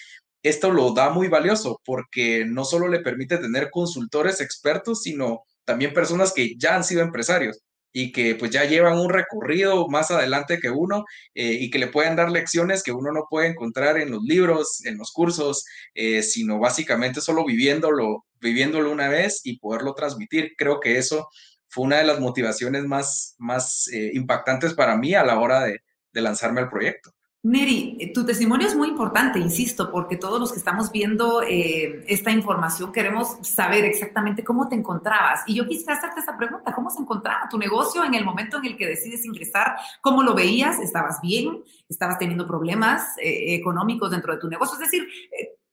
esto 0.42 0.72
lo 0.72 0.92
da 0.92 1.10
muy 1.10 1.28
valioso 1.28 1.80
porque 1.84 2.44
no 2.44 2.64
solo 2.64 2.88
le 2.88 3.00
permite 3.00 3.38
tener 3.38 3.70
consultores 3.70 4.40
expertos, 4.40 5.02
sino 5.02 5.44
también 5.64 5.94
personas 5.94 6.32
que 6.32 6.56
ya 6.56 6.74
han 6.74 6.84
sido 6.84 7.02
empresarios 7.02 7.62
y 7.92 8.12
que 8.12 8.34
pues 8.34 8.50
ya 8.50 8.64
llevan 8.64 8.98
un 8.98 9.10
recorrido 9.10 9.88
más 9.88 10.10
adelante 10.10 10.58
que 10.58 10.70
uno 10.70 11.04
eh, 11.34 11.56
y 11.60 11.70
que 11.70 11.78
le 11.78 11.88
pueden 11.88 12.16
dar 12.16 12.30
lecciones 12.30 12.82
que 12.82 12.92
uno 12.92 13.12
no 13.12 13.26
puede 13.28 13.48
encontrar 13.48 13.98
en 13.98 14.10
los 14.10 14.22
libros, 14.22 14.84
en 14.84 14.98
los 14.98 15.12
cursos, 15.12 15.64
eh, 15.94 16.22
sino 16.22 16.58
básicamente 16.58 17.20
solo 17.20 17.44
viviéndolo, 17.44 18.24
viviéndolo 18.40 18.90
una 18.90 19.08
vez 19.08 19.40
y 19.44 19.58
poderlo 19.58 19.94
transmitir. 19.94 20.54
Creo 20.56 20.80
que 20.80 20.98
eso 20.98 21.28
fue 21.68 21.84
una 21.84 21.98
de 21.98 22.04
las 22.04 22.20
motivaciones 22.20 22.84
más, 22.84 23.34
más 23.38 23.88
eh, 23.92 24.10
impactantes 24.14 24.74
para 24.74 24.96
mí 24.96 25.14
a 25.14 25.24
la 25.24 25.38
hora 25.38 25.64
de 25.64 25.80
lanzarme 26.20 26.60
al 26.60 26.68
proyecto. 26.68 27.12
Neri, 27.44 27.96
eh, 27.98 28.12
tu 28.12 28.24
testimonio 28.24 28.68
es 28.68 28.76
muy 28.76 28.86
importante, 28.86 29.40
insisto, 29.40 29.90
porque 29.90 30.16
todos 30.16 30.38
los 30.38 30.52
que 30.52 30.58
estamos 30.58 30.92
viendo 30.92 31.42
eh, 31.42 32.04
esta 32.06 32.30
información 32.30 32.92
queremos 32.92 33.36
saber 33.42 33.84
exactamente 33.84 34.44
cómo 34.44 34.68
te 34.68 34.76
encontrabas. 34.76 35.40
Y 35.48 35.56
yo 35.56 35.66
quisiera 35.66 35.94
hacerte 35.94 36.20
esa 36.20 36.36
pregunta, 36.36 36.72
¿cómo 36.72 36.88
se 36.88 37.00
encontraba 37.02 37.48
tu 37.48 37.58
negocio 37.58 38.04
en 38.04 38.14
el 38.14 38.24
momento 38.24 38.58
en 38.58 38.66
el 38.66 38.76
que 38.76 38.86
decides 38.86 39.24
ingresar? 39.24 39.74
¿Cómo 40.00 40.22
lo 40.22 40.34
veías? 40.34 40.78
¿Estabas 40.78 41.20
bien? 41.20 41.64
¿Estabas 41.88 42.16
teniendo 42.16 42.46
problemas 42.46 43.18
eh, 43.18 43.56
económicos 43.56 44.12
dentro 44.12 44.32
de 44.32 44.38
tu 44.38 44.48
negocio? 44.48 44.74
Es 44.74 44.88
decir, 44.88 45.08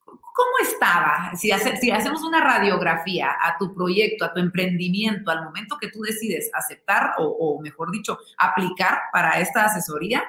¿cómo 0.05 0.51
estaba? 0.63 1.35
Si, 1.35 1.51
si 1.79 1.91
hacemos 1.91 2.23
una 2.23 2.41
radiografía 2.41 3.29
a 3.39 3.59
tu 3.59 3.75
proyecto, 3.75 4.25
a 4.25 4.33
tu 4.33 4.39
emprendimiento, 4.39 5.29
al 5.29 5.43
momento 5.43 5.77
que 5.79 5.91
tú 5.91 6.01
decides 6.01 6.49
aceptar 6.51 7.11
o, 7.19 7.25
o 7.25 7.61
mejor 7.61 7.91
dicho, 7.91 8.17
aplicar 8.39 9.01
para 9.13 9.39
esta 9.39 9.65
asesoría, 9.65 10.23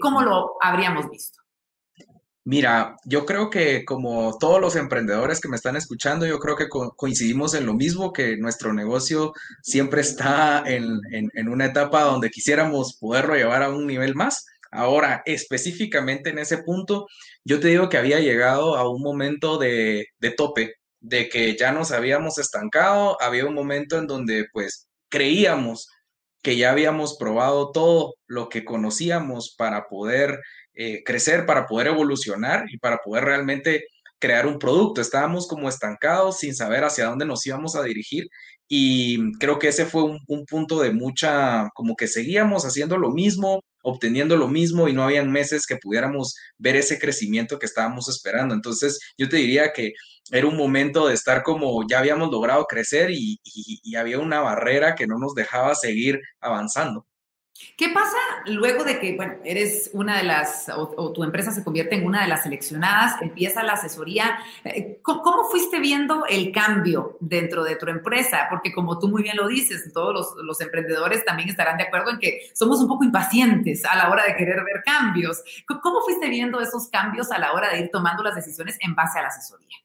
¿cómo 0.00 0.22
lo 0.22 0.56
habríamos 0.60 1.08
visto? 1.10 1.38
Mira, 2.50 2.96
yo 3.04 3.26
creo 3.26 3.50
que 3.50 3.84
como 3.84 4.38
todos 4.38 4.58
los 4.58 4.74
emprendedores 4.74 5.38
que 5.38 5.48
me 5.48 5.56
están 5.56 5.76
escuchando, 5.76 6.24
yo 6.24 6.38
creo 6.38 6.56
que 6.56 6.66
coincidimos 6.96 7.52
en 7.52 7.66
lo 7.66 7.74
mismo, 7.74 8.10
que 8.10 8.38
nuestro 8.38 8.72
negocio 8.72 9.34
siempre 9.62 10.00
está 10.00 10.64
en, 10.66 10.98
una 11.46 11.66
etapa 11.66 12.04
donde 12.04 12.30
quisiéramos 12.30 12.96
poderlo 12.98 13.34
llevar 13.34 13.62
a 13.62 13.68
un 13.68 13.86
nivel 13.86 14.14
más. 14.14 14.46
Ahora, 14.70 15.22
específicamente 15.26 16.30
en 16.30 16.38
ese 16.38 16.58
punto, 16.62 17.06
yo 17.44 17.60
te 17.60 17.68
digo 17.68 17.90
que 17.90 17.98
había 17.98 18.18
llegado 18.20 18.76
a 18.76 18.88
un 18.88 19.02
momento 19.02 19.58
de, 19.58 20.06
de 20.18 20.30
tope, 20.30 20.76
de 21.00 21.28
que 21.28 21.54
ya 21.54 21.70
nos 21.72 21.92
habíamos 21.92 22.38
estancado, 22.38 23.20
había 23.20 23.44
un 23.44 23.54
momento 23.54 23.98
en 23.98 24.06
donde 24.06 24.46
pues 24.54 24.88
creíamos 25.10 25.86
que 26.48 26.56
ya 26.56 26.70
habíamos 26.70 27.18
probado 27.18 27.72
todo 27.72 28.14
lo 28.26 28.48
que 28.48 28.64
conocíamos 28.64 29.54
para 29.58 29.86
poder 29.86 30.40
eh, 30.72 31.02
crecer, 31.04 31.44
para 31.44 31.66
poder 31.66 31.88
evolucionar 31.88 32.64
y 32.70 32.78
para 32.78 33.00
poder 33.04 33.24
realmente 33.24 33.84
crear 34.18 34.46
un 34.46 34.58
producto. 34.58 35.02
Estábamos 35.02 35.46
como 35.46 35.68
estancados 35.68 36.38
sin 36.38 36.54
saber 36.54 36.84
hacia 36.84 37.04
dónde 37.04 37.26
nos 37.26 37.44
íbamos 37.46 37.76
a 37.76 37.82
dirigir 37.82 38.28
y 38.66 39.30
creo 39.32 39.58
que 39.58 39.68
ese 39.68 39.84
fue 39.84 40.04
un, 40.04 40.20
un 40.26 40.46
punto 40.46 40.80
de 40.80 40.90
mucha, 40.90 41.68
como 41.74 41.94
que 41.94 42.06
seguíamos 42.06 42.64
haciendo 42.64 42.96
lo 42.96 43.10
mismo, 43.10 43.62
obteniendo 43.88 44.36
lo 44.36 44.48
mismo 44.48 44.88
y 44.88 44.92
no 44.92 45.02
habían 45.02 45.30
meses 45.30 45.66
que 45.66 45.76
pudiéramos 45.76 46.34
ver 46.58 46.76
ese 46.76 46.98
crecimiento 46.98 47.58
que 47.58 47.66
estábamos 47.66 48.08
esperando. 48.08 48.54
Entonces, 48.54 48.98
yo 49.16 49.28
te 49.28 49.36
diría 49.38 49.72
que 49.72 49.92
era 50.30 50.46
un 50.46 50.56
momento 50.56 51.08
de 51.08 51.14
estar 51.14 51.42
como 51.42 51.86
ya 51.88 51.98
habíamos 52.00 52.30
logrado 52.30 52.66
crecer 52.66 53.10
y, 53.10 53.40
había 53.96 54.18
una 54.20 54.40
barrera 54.40 54.94
que 54.94 55.06
no 55.06 55.18
nos 55.18 55.34
dejaba 55.34 55.74
seguir 55.74 56.20
avanzando. 56.40 57.07
¿Qué 57.76 57.88
pasa 57.88 58.16
luego 58.46 58.84
de 58.84 59.00
que, 59.00 59.16
bueno, 59.16 59.34
eres 59.44 59.90
una 59.92 60.18
de 60.18 60.24
las, 60.24 60.68
o, 60.74 61.12
tu 61.12 61.24
empresa 61.24 61.50
se 61.50 61.64
convierte 61.64 61.96
en 61.96 62.06
una 62.06 62.22
de 62.22 62.28
las 62.28 62.44
seleccionadas, 62.44 63.20
empieza 63.20 63.62
la 63.62 63.72
asesoría? 63.72 64.38
Eh, 64.64 65.00
¿Cómo, 65.02 65.48
fuiste 65.50 65.80
viendo 65.80 66.24
el 66.26 66.52
cambio 66.52 67.16
dentro 67.20 67.64
de 67.64 67.76
tu 67.76 67.86
empresa? 67.86 68.46
Porque 68.50 68.72
como 68.72 68.98
tú 68.98 69.08
muy 69.08 69.22
bien 69.22 69.36
lo 69.36 69.48
dices, 69.48 69.90
todos 69.92 70.14
los, 70.14 70.44
los, 70.44 70.60
emprendedores 70.60 71.24
también 71.24 71.48
estarán 71.48 71.76
de 71.76 71.84
acuerdo 71.84 72.10
en 72.10 72.18
que 72.18 72.50
somos 72.54 72.80
un 72.80 72.88
poco 72.88 73.04
impacientes 73.04 73.84
a 73.84 73.96
la 73.96 74.10
hora 74.10 74.24
de 74.24 74.36
querer 74.36 74.62
ver 74.64 74.82
cambios. 74.84 75.42
¿Cómo 75.82 76.00
fuiste 76.02 76.28
viendo 76.28 76.60
esos 76.60 76.88
cambios 76.88 77.30
a 77.30 77.38
la 77.38 77.52
hora 77.52 77.70
de 77.70 77.80
ir 77.80 77.90
tomando 77.92 78.22
las 78.22 78.34
decisiones 78.34 78.76
en 78.80 78.94
base 78.94 79.18
a 79.18 79.22
la 79.22 79.28
asesoría? 79.28 79.76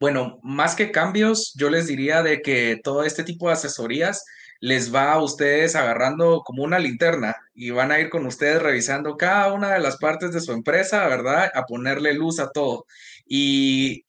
Bueno, 0.00 0.38
más 0.42 0.74
que 0.74 0.90
cambios, 0.90 1.54
yo 1.56 1.70
les 1.70 1.86
diría 1.86 2.22
de 2.22 2.42
que 2.42 2.80
todo 2.82 3.04
este 3.04 3.24
tipo 3.24 3.46
de 3.46 3.54
asesorías 3.54 4.24
les 4.60 4.94
va 4.94 5.12
a 5.12 5.22
ustedes 5.22 5.76
agarrando 5.76 6.42
como 6.44 6.62
una 6.62 6.78
linterna 6.78 7.36
y 7.54 7.70
van 7.70 7.92
a 7.92 8.00
ir 8.00 8.10
con 8.10 8.26
ustedes 8.26 8.62
revisando 8.62 9.16
cada 9.16 9.52
una 9.52 9.72
de 9.72 9.80
las 9.80 9.96
partes 9.98 10.32
de 10.32 10.40
su 10.40 10.52
empresa, 10.52 11.06
¿verdad? 11.08 11.50
A 11.54 11.64
ponerle 11.64 12.14
luz 12.14 12.40
a 12.40 12.50
todo. 12.50 12.86
Y, 13.26 14.04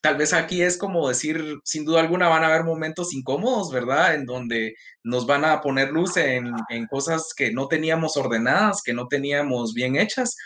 tal 0.00 0.16
vez 0.16 0.32
aquí 0.32 0.62
es 0.62 0.78
como 0.78 1.08
decir, 1.08 1.58
sin 1.64 1.84
duda 1.84 2.00
alguna 2.00 2.28
van 2.28 2.44
a 2.44 2.46
haber 2.46 2.64
momentos 2.64 3.12
incómodos, 3.12 3.72
¿verdad? 3.72 4.14
En 4.14 4.24
donde 4.24 4.74
nos 5.02 5.26
van 5.26 5.44
a 5.44 5.60
poner 5.60 5.90
luz 5.90 6.16
en, 6.16 6.52
en 6.68 6.86
cosas 6.86 7.34
que 7.36 7.52
no 7.52 7.66
teníamos 7.68 8.16
ordenadas, 8.16 8.82
que 8.82 8.94
no 8.94 9.08
teníamos 9.08 9.74
bien 9.74 9.96
hechas, 9.96 10.36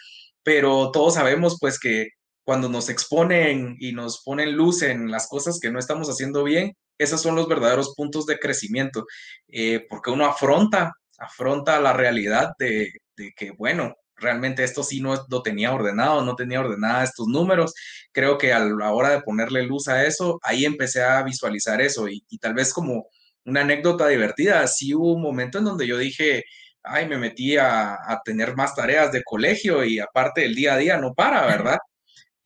pero 0.42 0.90
todos 0.92 1.14
sabemos 1.14 1.58
pues 1.60 1.78
que 1.78 2.08
cuando 2.44 2.68
nos 2.68 2.88
exponen 2.88 3.76
y 3.78 3.92
nos 3.92 4.22
ponen 4.24 4.56
luz 4.56 4.82
en 4.82 5.10
las 5.10 5.28
cosas 5.28 5.58
que 5.60 5.70
no 5.70 5.78
estamos 5.78 6.08
haciendo 6.08 6.44
bien, 6.44 6.74
esos 7.00 7.22
son 7.22 7.34
los 7.34 7.48
verdaderos 7.48 7.94
puntos 7.96 8.26
de 8.26 8.38
crecimiento, 8.38 9.06
eh, 9.48 9.86
porque 9.88 10.10
uno 10.10 10.26
afronta, 10.26 10.92
afronta 11.18 11.80
la 11.80 11.94
realidad 11.94 12.52
de, 12.58 12.92
que, 13.36 13.52
bueno, 13.52 13.94
realmente 14.16 14.64
esto 14.64 14.82
sí 14.82 15.00
no 15.00 15.14
lo 15.30 15.42
tenía 15.42 15.72
ordenado, 15.72 16.22
no 16.22 16.36
tenía 16.36 16.60
ordenada 16.60 17.04
estos 17.04 17.26
números. 17.26 17.72
Creo 18.12 18.36
que 18.36 18.52
a 18.52 18.60
la 18.60 18.92
hora 18.92 19.10
de 19.10 19.22
ponerle 19.22 19.62
luz 19.62 19.88
a 19.88 20.04
eso, 20.04 20.38
ahí 20.42 20.66
empecé 20.66 21.02
a 21.02 21.22
visualizar 21.22 21.80
eso 21.80 22.06
y, 22.08 22.22
tal 22.38 22.54
vez 22.54 22.72
como 22.72 23.06
una 23.46 23.62
anécdota 23.62 24.06
divertida, 24.08 24.66
sí 24.66 24.94
hubo 24.94 25.14
un 25.14 25.22
momento 25.22 25.58
en 25.58 25.64
donde 25.64 25.86
yo 25.86 25.96
dije, 25.96 26.44
ay, 26.82 27.08
me 27.08 27.18
metí 27.18 27.56
a, 27.56 27.94
a 27.94 28.20
tener 28.24 28.56
más 28.56 28.74
tareas 28.74 29.12
de 29.12 29.22
colegio 29.24 29.84
y 29.84 29.98
aparte 30.00 30.44
el 30.44 30.54
día 30.54 30.74
a 30.74 30.78
día 30.78 30.98
no 30.98 31.14
para, 31.14 31.46
¿verdad? 31.46 31.78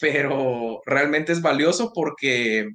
Pero 0.04 0.82
realmente 0.84 1.32
es 1.32 1.40
valioso 1.40 1.90
porque 1.94 2.68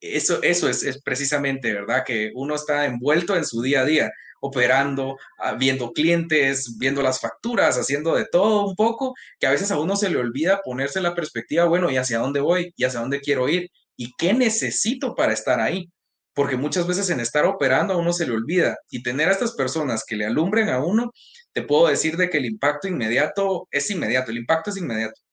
eso, 0.00 0.42
eso 0.42 0.68
es, 0.68 1.00
precisamente, 1.04 1.72
¿verdad? 1.72 2.02
Que 2.04 2.32
uno 2.34 2.56
está 2.56 2.84
envuelto 2.86 3.36
en 3.36 3.44
su 3.44 3.62
día 3.62 3.82
a 3.82 3.84
día, 3.84 4.10
operando, 4.40 5.16
ah, 5.38 5.54
viendo 5.54 5.92
clientes, 5.92 6.76
viendo 6.76 7.00
las 7.00 7.20
facturas, 7.20 7.78
haciendo 7.78 8.16
de 8.16 8.26
todo 8.26 8.66
un 8.66 8.74
poco, 8.74 9.14
que 9.38 9.46
a 9.46 9.52
veces 9.52 9.70
a 9.70 9.78
uno 9.78 9.94
se 9.94 10.10
le 10.10 10.18
olvida 10.18 10.62
ponerse 10.64 11.00
la 11.00 11.14
perspectiva, 11.14 11.66
bueno, 11.66 11.92
¿y 11.92 11.96
hacia 11.96 12.18
dónde 12.18 12.40
voy? 12.40 12.72
¿Y 12.76 12.82
hacia 12.82 12.98
dónde 12.98 13.20
quiero 13.20 13.48
ir? 13.48 13.70
¿Y 13.96 14.10
qué 14.18 14.34
necesito 14.34 15.14
para 15.14 15.32
estar 15.32 15.60
ahí? 15.60 15.88
Porque 16.34 16.56
muchas 16.56 16.88
veces 16.88 17.08
en 17.10 17.20
estar 17.20 17.44
operando 17.46 17.94
a 17.94 17.98
uno 17.98 18.12
se 18.12 18.26
le 18.26 18.32
olvida 18.32 18.76
y 18.90 19.04
tener 19.04 19.28
a 19.28 19.32
estas 19.32 19.52
personas 19.54 20.02
que 20.04 20.16
le 20.16 20.26
alumbren 20.26 20.70
a 20.70 20.84
uno, 20.84 21.12
te 21.52 21.62
puedo 21.62 21.86
decir 21.86 22.16
de 22.16 22.28
que 22.30 22.38
el 22.38 22.46
impacto 22.46 22.88
inmediato 22.88 23.68
es 23.70 23.88
inmediato, 23.92 24.32
el 24.32 24.38
impacto 24.38 24.70
es 24.70 24.76
inmediato 24.76 25.23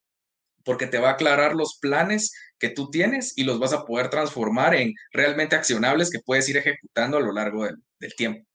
porque 0.64 0.88
te 0.88 1.00
va 1.00 1.10
a 1.10 1.14
aclarar 1.14 1.56
los 1.56 1.78
planes 1.82 2.32
que 2.62 2.70
tú 2.70 2.90
tienes 2.90 3.38
y 3.38 3.44
los 3.44 3.60
vas 3.60 3.74
a 3.74 3.86
poder 3.86 4.10
transformar 4.10 4.76
en 4.76 4.94
realmente 5.12 5.56
accionables 5.56 6.10
que 6.10 6.20
puedes 6.20 6.48
ir 6.48 6.58
ejecutando 6.58 7.18
a 7.18 7.22
lo 7.22 7.34
largo 7.34 7.66
del, 7.66 8.16
tiempo. 8.16 8.48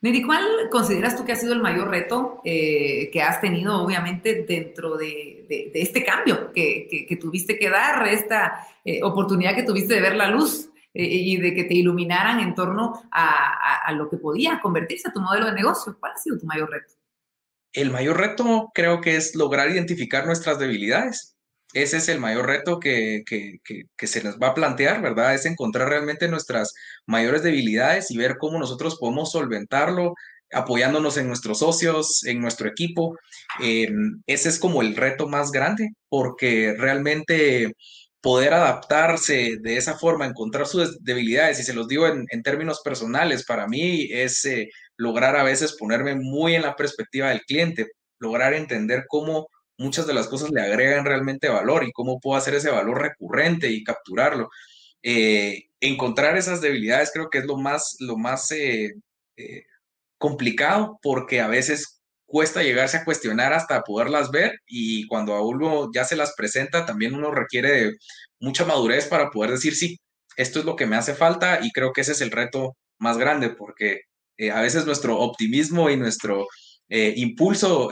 Neri, 0.00 0.22
¿cuál 0.22 0.44
consideras 0.70 1.16
tú 1.16 1.24
que 1.24 1.32
ha 1.32 1.36
sido 1.36 1.52
el 1.52 1.62
mayor 1.62 1.88
reto 1.88 2.40
eh, 2.44 3.08
que 3.12 3.22
has 3.22 3.40
tenido, 3.40 3.80
obviamente, 3.82 4.44
dentro 4.46 4.96
de, 4.96 5.46
este 5.74 6.04
cambio 6.04 6.52
que, 6.52 7.18
tuviste 7.20 7.58
que 7.58 7.70
dar, 7.70 8.06
esta 8.08 8.66
eh, 8.84 9.02
oportunidad 9.02 9.54
que 9.54 9.62
tuviste 9.62 9.94
de 9.94 10.00
ver 10.00 10.16
la 10.16 10.28
luz 10.28 10.70
eh, 10.92 11.04
y 11.04 11.36
de 11.36 11.54
que 11.54 11.64
te 11.64 11.74
iluminaran 11.74 12.40
en 12.40 12.54
torno 12.54 13.02
a, 13.12 13.86
a 13.86 13.92
lo 13.92 14.10
que 14.10 14.16
podía 14.16 14.60
convertirse 14.60 15.08
a 15.08 15.12
tu 15.12 15.20
modelo 15.20 15.46
de 15.46 15.52
negocio? 15.52 15.96
¿Cuál 16.00 16.12
ha 16.14 16.18
sido 16.18 16.38
tu 16.38 16.46
mayor 16.46 16.70
reto? 16.70 16.94
El 17.72 17.90
mayor 17.90 18.18
reto 18.18 18.70
creo 18.74 19.00
que 19.00 19.16
es 19.16 19.34
lograr 19.34 19.70
identificar 19.70 20.26
nuestras 20.26 20.58
debilidades 20.58 21.32
ese 21.72 21.96
es 21.98 22.08
el 22.08 22.20
mayor 22.20 22.46
reto 22.46 22.78
que, 22.78 23.24
se 23.98 24.22
nos 24.22 24.38
va 24.38 24.48
a 24.48 24.54
plantear, 24.54 25.00
¿verdad? 25.00 25.34
Es 25.34 25.46
encontrar 25.46 25.88
realmente 25.88 26.28
nuestras 26.28 26.74
mayores 27.06 27.42
debilidades 27.42 28.10
y 28.10 28.18
ver 28.18 28.36
cómo 28.38 28.58
nosotros 28.58 28.98
podemos 28.98 29.32
solventarlo 29.32 30.14
apoyándonos 30.52 31.16
en 31.16 31.28
nuestros 31.28 31.60
socios, 31.60 32.24
en 32.24 32.40
nuestro 32.40 32.68
equipo. 32.68 33.16
Em, 33.60 34.22
ese 34.26 34.50
es 34.50 34.58
como 34.58 34.82
el 34.82 34.96
reto 34.96 35.26
más 35.28 35.50
grande, 35.50 35.90
porque 36.08 36.74
realmente 36.78 37.72
poder 38.20 38.54
adaptarse 38.54 39.56
de 39.60 39.76
esa 39.76 39.98
forma, 39.98 40.26
encontrar 40.26 40.66
sus 40.66 41.02
debilidades, 41.02 41.58
y 41.60 41.64
se 41.64 41.74
los 41.74 41.88
digo 41.88 42.06
en, 42.06 42.42
términos 42.42 42.80
personales, 42.84 43.44
para 43.44 43.66
mí 43.66 44.08
es 44.12 44.44
eh, 44.44 44.68
lograr 44.96 45.36
a 45.36 45.42
veces 45.42 45.76
ponerme 45.76 46.14
muy 46.14 46.54
en 46.54 46.62
la 46.62 46.76
perspectiva 46.76 47.30
del 47.30 47.42
cliente, 47.42 47.88
lograr 48.18 48.54
entender 48.54 49.04
cómo 49.08 49.48
muchas 49.78 50.06
de 50.06 50.14
las 50.14 50.28
cosas 50.28 50.50
le 50.50 50.62
agregan 50.62 51.04
realmente 51.04 51.48
valor 51.48 51.84
y 51.84 51.92
cómo 51.92 52.20
puedo 52.20 52.36
hacer 52.38 52.54
ese 52.54 52.70
valor 52.70 53.00
recurrente 53.00 53.70
y 53.70 53.84
capturarlo. 53.84 54.50
Eh, 55.02 55.64
encontrar 55.80 56.36
esas 56.36 56.60
debilidades 56.60 57.10
creo 57.12 57.28
que 57.30 57.38
es 57.38 57.44
lo 57.44 57.56
más, 57.56 57.96
lo 58.00 58.16
más 58.16 58.50
eh, 58.52 58.92
eh, 59.36 59.64
complicado 60.18 60.98
porque 61.02 61.40
a 61.40 61.48
veces 61.48 62.00
cuesta 62.24 62.62
llegarse 62.62 62.98
a 62.98 63.04
cuestionar 63.04 63.52
hasta 63.52 63.82
poderlas 63.82 64.30
ver 64.30 64.60
y 64.66 65.06
cuando 65.08 65.34
a 65.34 65.42
uno 65.46 65.90
ya 65.92 66.04
se 66.04 66.16
las 66.16 66.34
presenta 66.36 66.86
también 66.86 67.14
uno 67.14 67.32
requiere 67.32 67.92
mucha 68.40 68.64
madurez 68.64 69.06
para 69.06 69.30
poder 69.30 69.50
decir 69.52 69.74
sí, 69.74 69.98
esto 70.36 70.60
es 70.60 70.64
lo 70.64 70.76
que 70.76 70.86
me 70.86 70.96
hace 70.96 71.14
falta 71.14 71.60
y 71.62 71.72
creo 71.72 71.92
que 71.92 72.02
ese 72.02 72.12
es 72.12 72.20
el 72.20 72.30
reto 72.30 72.76
más 72.98 73.18
grande 73.18 73.50
porque 73.50 74.02
a 74.52 74.62
veces 74.62 74.86
nuestro 74.86 75.18
optimismo 75.18 75.90
y 75.90 75.96
nuestro 75.96 76.46
impulso 76.88 77.90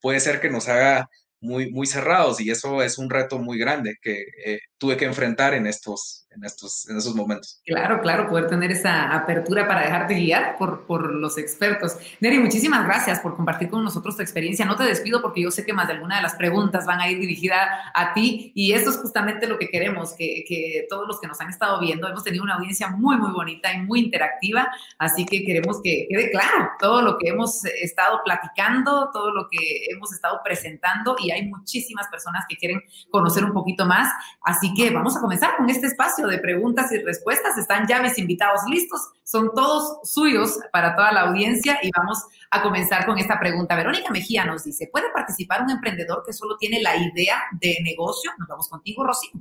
puede 0.00 0.20
ser 0.20 0.40
que 0.40 0.50
nos 0.50 0.68
haga 0.68 1.08
muy, 1.42 1.70
muy 1.72 1.86
cerrados 1.86 2.40
y 2.40 2.50
eso 2.50 2.82
es 2.82 2.98
un 2.98 3.10
reto 3.10 3.38
muy 3.38 3.58
grande 3.58 3.96
que 4.00 4.24
eh, 4.46 4.60
tuve 4.82 4.96
que 4.96 5.04
enfrentar 5.04 5.54
en 5.54 5.68
estos, 5.68 6.26
en, 6.34 6.42
estos, 6.44 6.88
en 6.90 6.96
esos 6.96 7.14
momentos. 7.14 7.60
Claro, 7.64 8.00
claro, 8.00 8.28
poder 8.28 8.48
tener 8.48 8.72
esa 8.72 9.14
apertura 9.14 9.68
para 9.68 9.82
dejarte 9.82 10.14
guiar 10.14 10.56
por, 10.58 10.86
por 10.86 11.14
los 11.14 11.38
expertos. 11.38 11.96
Neri, 12.18 12.40
muchísimas 12.40 12.84
gracias 12.84 13.20
por 13.20 13.36
compartir 13.36 13.70
con 13.70 13.84
nosotros 13.84 14.16
tu 14.16 14.22
experiencia. 14.22 14.64
No 14.64 14.74
te 14.74 14.82
despido 14.82 15.22
porque 15.22 15.40
yo 15.40 15.52
sé 15.52 15.64
que 15.64 15.72
más 15.72 15.86
de 15.86 15.92
alguna 15.92 16.16
de 16.16 16.22
las 16.22 16.34
preguntas 16.34 16.84
van 16.84 17.00
a 17.00 17.08
ir 17.08 17.20
dirigidas 17.20 17.64
a 17.94 18.12
ti 18.12 18.50
y 18.56 18.72
eso 18.72 18.90
es 18.90 18.96
justamente 18.96 19.46
lo 19.46 19.56
que 19.56 19.68
queremos, 19.68 20.14
que, 20.14 20.42
que 20.48 20.84
todos 20.90 21.06
los 21.06 21.20
que 21.20 21.28
nos 21.28 21.40
han 21.40 21.48
estado 21.48 21.78
viendo, 21.78 22.08
hemos 22.08 22.24
tenido 22.24 22.42
una 22.42 22.56
audiencia 22.56 22.88
muy, 22.88 23.16
muy 23.18 23.30
bonita 23.30 23.72
y 23.72 23.82
muy 23.82 24.00
interactiva, 24.00 24.66
así 24.98 25.24
que 25.24 25.44
queremos 25.44 25.80
que 25.80 26.08
quede 26.10 26.28
claro 26.32 26.70
todo 26.80 27.02
lo 27.02 27.18
que 27.18 27.28
hemos 27.28 27.64
estado 27.64 28.20
platicando, 28.24 29.10
todo 29.12 29.30
lo 29.30 29.48
que 29.48 29.58
hemos 29.90 30.12
estado 30.12 30.40
presentando 30.42 31.14
y 31.20 31.30
hay 31.30 31.46
muchísimas 31.46 32.08
personas 32.08 32.46
que 32.48 32.56
quieren 32.56 32.82
conocer 33.12 33.44
un 33.44 33.52
poquito 33.52 33.86
más. 33.86 34.12
Así 34.42 34.71
que 34.74 34.90
vamos 34.90 35.16
a 35.16 35.20
comenzar 35.20 35.56
con 35.56 35.68
este 35.70 35.86
espacio 35.86 36.26
de 36.26 36.38
preguntas 36.38 36.90
y 36.92 36.98
respuestas. 36.98 37.58
Están 37.58 37.86
ya 37.86 38.02
mis 38.02 38.18
invitados 38.18 38.60
listos, 38.68 39.00
son 39.24 39.50
todos 39.54 40.00
suyos 40.10 40.58
para 40.72 40.94
toda 40.94 41.12
la 41.12 41.22
audiencia 41.22 41.78
y 41.82 41.90
vamos 41.96 42.18
a 42.50 42.62
comenzar 42.62 43.06
con 43.06 43.18
esta 43.18 43.38
pregunta. 43.38 43.76
Verónica 43.76 44.10
Mejía 44.10 44.44
nos 44.44 44.64
dice, 44.64 44.88
¿puede 44.92 45.10
participar 45.12 45.62
un 45.62 45.70
emprendedor 45.70 46.22
que 46.24 46.32
solo 46.32 46.56
tiene 46.56 46.82
la 46.82 46.96
idea 46.96 47.42
de 47.60 47.78
negocio? 47.82 48.30
Nos 48.38 48.48
vamos 48.48 48.68
contigo, 48.68 49.04
Rocío. 49.04 49.32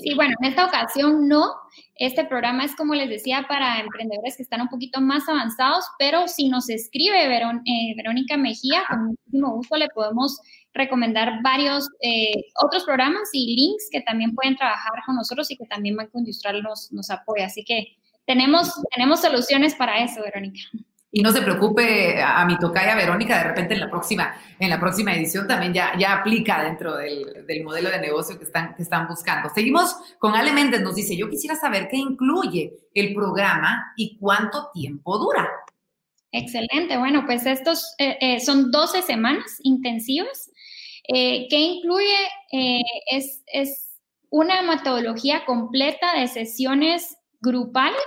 Sí, 0.00 0.14
bueno, 0.14 0.34
en 0.40 0.48
esta 0.48 0.64
ocasión 0.64 1.28
no. 1.28 1.52
Este 1.94 2.24
programa 2.24 2.64
es, 2.64 2.74
como 2.74 2.94
les 2.94 3.10
decía, 3.10 3.44
para 3.46 3.80
emprendedores 3.80 4.36
que 4.36 4.42
están 4.42 4.62
un 4.62 4.68
poquito 4.68 5.02
más 5.02 5.28
avanzados, 5.28 5.84
pero 5.98 6.26
si 6.26 6.48
nos 6.48 6.70
escribe 6.70 7.22
eh, 7.26 7.94
Verónica 7.96 8.38
Mejía, 8.38 8.82
con 8.88 9.08
muchísimo 9.08 9.50
gusto 9.56 9.76
le 9.76 9.88
podemos 9.90 10.40
recomendar 10.72 11.42
varios 11.42 11.88
eh, 12.00 12.32
otros 12.62 12.84
programas 12.84 13.28
y 13.32 13.56
links 13.56 13.88
que 13.90 14.00
también 14.02 14.34
pueden 14.34 14.56
trabajar 14.56 14.92
con 15.04 15.16
nosotros 15.16 15.50
y 15.50 15.56
que 15.56 15.66
también 15.66 15.96
Banco 15.96 16.18
Industrial 16.18 16.62
nos, 16.62 16.92
nos 16.92 17.10
apoya. 17.10 17.46
Así 17.46 17.64
que 17.64 17.96
tenemos, 18.26 18.72
tenemos 18.94 19.20
soluciones 19.20 19.74
para 19.74 20.02
eso, 20.02 20.22
Verónica. 20.22 20.60
Y 21.12 21.22
no 21.22 21.32
se 21.32 21.42
preocupe 21.42 22.22
a, 22.22 22.44
mi 22.46 22.56
tocaya 22.56 22.94
Verónica, 22.94 23.36
de 23.38 23.44
repente 23.44 23.74
en 23.74 23.80
la 23.80 23.90
próxima, 23.90 24.32
en 24.60 24.70
la 24.70 24.78
próxima 24.78 25.12
edición 25.12 25.48
también 25.48 25.74
ya, 25.74 25.92
ya 25.98 26.18
aplica 26.18 26.62
dentro 26.62 26.96
del, 26.96 27.44
del 27.48 27.64
modelo 27.64 27.90
de 27.90 28.00
negocio 28.00 28.38
que 28.38 28.44
están, 28.44 28.76
que 28.76 28.82
están 28.82 29.08
buscando. 29.08 29.50
Seguimos 29.52 29.96
con 30.20 30.36
Ale 30.36 30.52
Méndez, 30.52 30.82
nos 30.82 30.94
dice, 30.94 31.16
yo 31.16 31.28
quisiera 31.28 31.56
saber 31.56 31.88
qué 31.90 31.96
incluye 31.96 32.74
el 32.94 33.12
programa 33.12 33.92
y 33.96 34.16
cuánto 34.18 34.70
tiempo 34.72 35.18
dura. 35.18 35.48
Excelente, 36.30 36.96
bueno, 36.96 37.24
pues 37.26 37.44
estos 37.44 37.92
eh, 37.98 38.16
eh, 38.20 38.38
son 38.38 38.70
12 38.70 39.02
semanas 39.02 39.58
intensivas 39.64 40.48
eh, 41.08 41.46
¿Qué 41.48 41.58
incluye? 41.58 42.16
Eh, 42.52 42.82
es, 43.10 43.86
una 44.32 44.62
metodología 44.62 45.44
completa 45.44 46.14
de 46.16 46.28
sesiones 46.28 47.16
grupales 47.40 48.00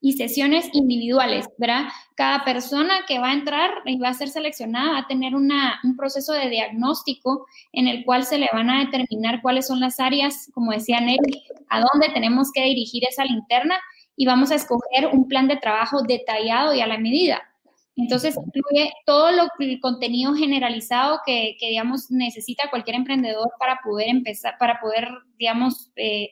y 0.00 0.12
sesiones 0.12 0.70
individuales, 0.72 1.48
¿verdad? 1.58 1.88
Cada 2.14 2.44
persona 2.44 3.00
que 3.08 3.18
va 3.18 3.30
a 3.30 3.34
entrar 3.34 3.70
y 3.84 3.98
va 3.98 4.10
a 4.10 4.14
ser 4.14 4.28
seleccionada 4.28 4.92
va 4.92 4.98
a 4.98 5.06
tener 5.08 5.34
un 5.34 5.50
proceso 5.96 6.32
de 6.32 6.48
diagnóstico 6.48 7.46
en 7.72 7.88
el 7.88 8.04
cual 8.04 8.24
se 8.24 8.38
le 8.38 8.48
van 8.52 8.70
a 8.70 8.84
determinar 8.84 9.42
cuáles 9.42 9.66
son 9.66 9.80
las 9.80 9.98
áreas, 9.98 10.48
como 10.54 10.70
decía 10.70 11.00
Nelly, 11.00 11.42
a 11.68 11.80
dónde 11.80 12.10
tenemos 12.14 12.52
que 12.52 12.62
dirigir 12.62 13.02
esa 13.04 13.24
linterna 13.24 13.76
y 14.14 14.26
vamos 14.26 14.52
a 14.52 14.54
escoger 14.54 15.08
un 15.12 15.26
plan 15.26 15.48
de 15.48 15.56
trabajo 15.56 16.02
detallado 16.02 16.74
y 16.74 16.80
a 16.80 16.86
la 16.86 16.98
medida. 16.98 17.49
Entonces, 17.96 18.36
incluye 18.36 18.92
todo 19.04 19.32
lo, 19.32 19.48
el 19.58 19.80
contenido 19.80 20.34
generalizado 20.34 21.20
que, 21.26 21.56
digamos, 21.60 22.10
necesita 22.10 22.70
cualquier 22.70 22.96
emprendedor 22.96 23.50
para 23.58 23.80
poder 23.84 24.08
empezar, 24.08 24.56
para 24.58 24.80
poder, 24.80 25.08
digamos, 25.36 25.90
eh, 25.96 26.30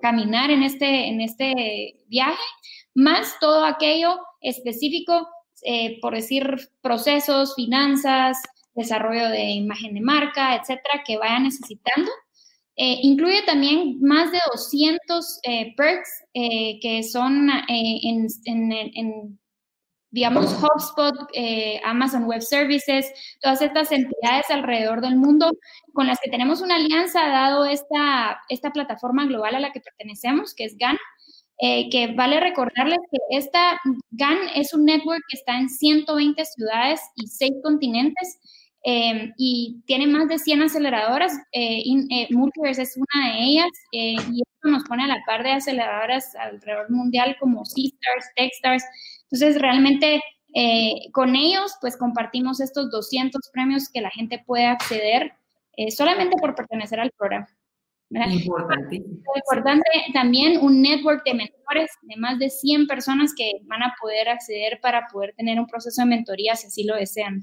caminar 0.00 0.50
en 0.50 0.62
este, 0.62 1.08
en 1.08 1.20
este 1.20 1.96
viaje, 2.06 2.38
más 2.94 3.36
todo 3.40 3.64
aquello 3.64 4.18
específico, 4.40 5.28
eh, 5.62 5.98
por 6.00 6.14
decir, 6.14 6.70
procesos, 6.82 7.54
finanzas, 7.56 8.38
desarrollo 8.74 9.28
de 9.28 9.50
imagen 9.50 9.94
de 9.94 10.00
marca, 10.00 10.54
etcétera, 10.54 11.02
que 11.04 11.16
vaya 11.16 11.40
necesitando. 11.40 12.10
Eh, 12.76 13.00
incluye 13.02 13.42
también 13.42 14.00
más 14.00 14.30
de 14.30 14.38
200 14.52 15.40
perks 15.76 16.08
que 16.32 17.02
son 17.02 17.50
en, 17.66 18.28
en 18.44 19.38
digamos, 20.10 20.54
HubSpot, 20.54 21.28
eh, 21.34 21.80
Amazon 21.84 22.24
Web 22.24 22.40
Services, 22.42 23.12
todas 23.40 23.60
estas 23.60 23.92
entidades 23.92 24.46
alrededor 24.50 25.00
del 25.00 25.16
mundo 25.16 25.50
con 25.92 26.06
las 26.06 26.18
que 26.20 26.30
tenemos 26.30 26.60
una 26.62 26.76
alianza, 26.76 27.28
dado 27.28 27.66
esta, 27.66 28.40
esta 28.48 28.70
plataforma 28.72 29.26
global 29.26 29.56
a 29.56 29.60
la 29.60 29.72
que 29.72 29.80
pertenecemos, 29.80 30.54
que 30.54 30.64
es 30.64 30.76
GAN, 30.78 30.96
eh, 31.60 31.90
que 31.90 32.14
vale 32.14 32.40
recordarles 32.40 32.98
que 33.10 33.18
esta 33.36 33.78
GAN 34.12 34.38
es 34.54 34.72
un 34.72 34.84
network 34.84 35.20
que 35.28 35.36
está 35.36 35.58
en 35.58 35.68
120 35.68 36.44
ciudades 36.44 37.00
y 37.16 37.26
6 37.26 37.52
continentes 37.62 38.38
eh, 38.84 39.32
y 39.36 39.82
tiene 39.86 40.06
más 40.06 40.28
de 40.28 40.38
100 40.38 40.62
aceleradoras. 40.62 41.32
Multiverse 42.30 42.82
es 42.82 42.96
una 42.96 43.28
de 43.28 43.42
ellas 43.42 43.70
y 43.92 44.42
esto 44.42 44.68
nos 44.70 44.84
pone 44.84 45.04
a 45.04 45.08
la 45.08 45.22
par 45.26 45.42
de 45.42 45.50
aceleradoras 45.50 46.34
alrededor 46.36 46.90
mundial 46.90 47.36
como 47.40 47.64
C-Stars, 47.64 48.26
Techstars, 48.36 48.84
entonces, 49.30 49.60
realmente 49.60 50.22
eh, 50.54 51.10
con 51.12 51.36
ellos, 51.36 51.76
pues 51.80 51.96
compartimos 51.96 52.60
estos 52.60 52.90
200 52.90 53.40
premios 53.52 53.88
que 53.88 54.00
la 54.00 54.10
gente 54.10 54.42
puede 54.46 54.66
acceder 54.66 55.32
eh, 55.76 55.90
solamente 55.90 56.36
por 56.40 56.54
pertenecer 56.54 57.00
al 57.00 57.10
programa. 57.16 57.48
Importante. 58.10 58.96
Importante 58.96 59.90
también 60.14 60.58
un 60.64 60.80
network 60.80 61.22
de 61.26 61.34
mentores 61.34 61.90
de 62.02 62.16
más 62.16 62.38
de 62.38 62.48
100 62.48 62.86
personas 62.86 63.34
que 63.36 63.60
van 63.64 63.82
a 63.82 63.94
poder 64.00 64.30
acceder 64.30 64.80
para 64.80 65.06
poder 65.12 65.34
tener 65.36 65.60
un 65.60 65.66
proceso 65.66 66.00
de 66.00 66.08
mentoría 66.08 66.56
si 66.56 66.68
así 66.68 66.84
lo 66.84 66.96
desean. 66.96 67.42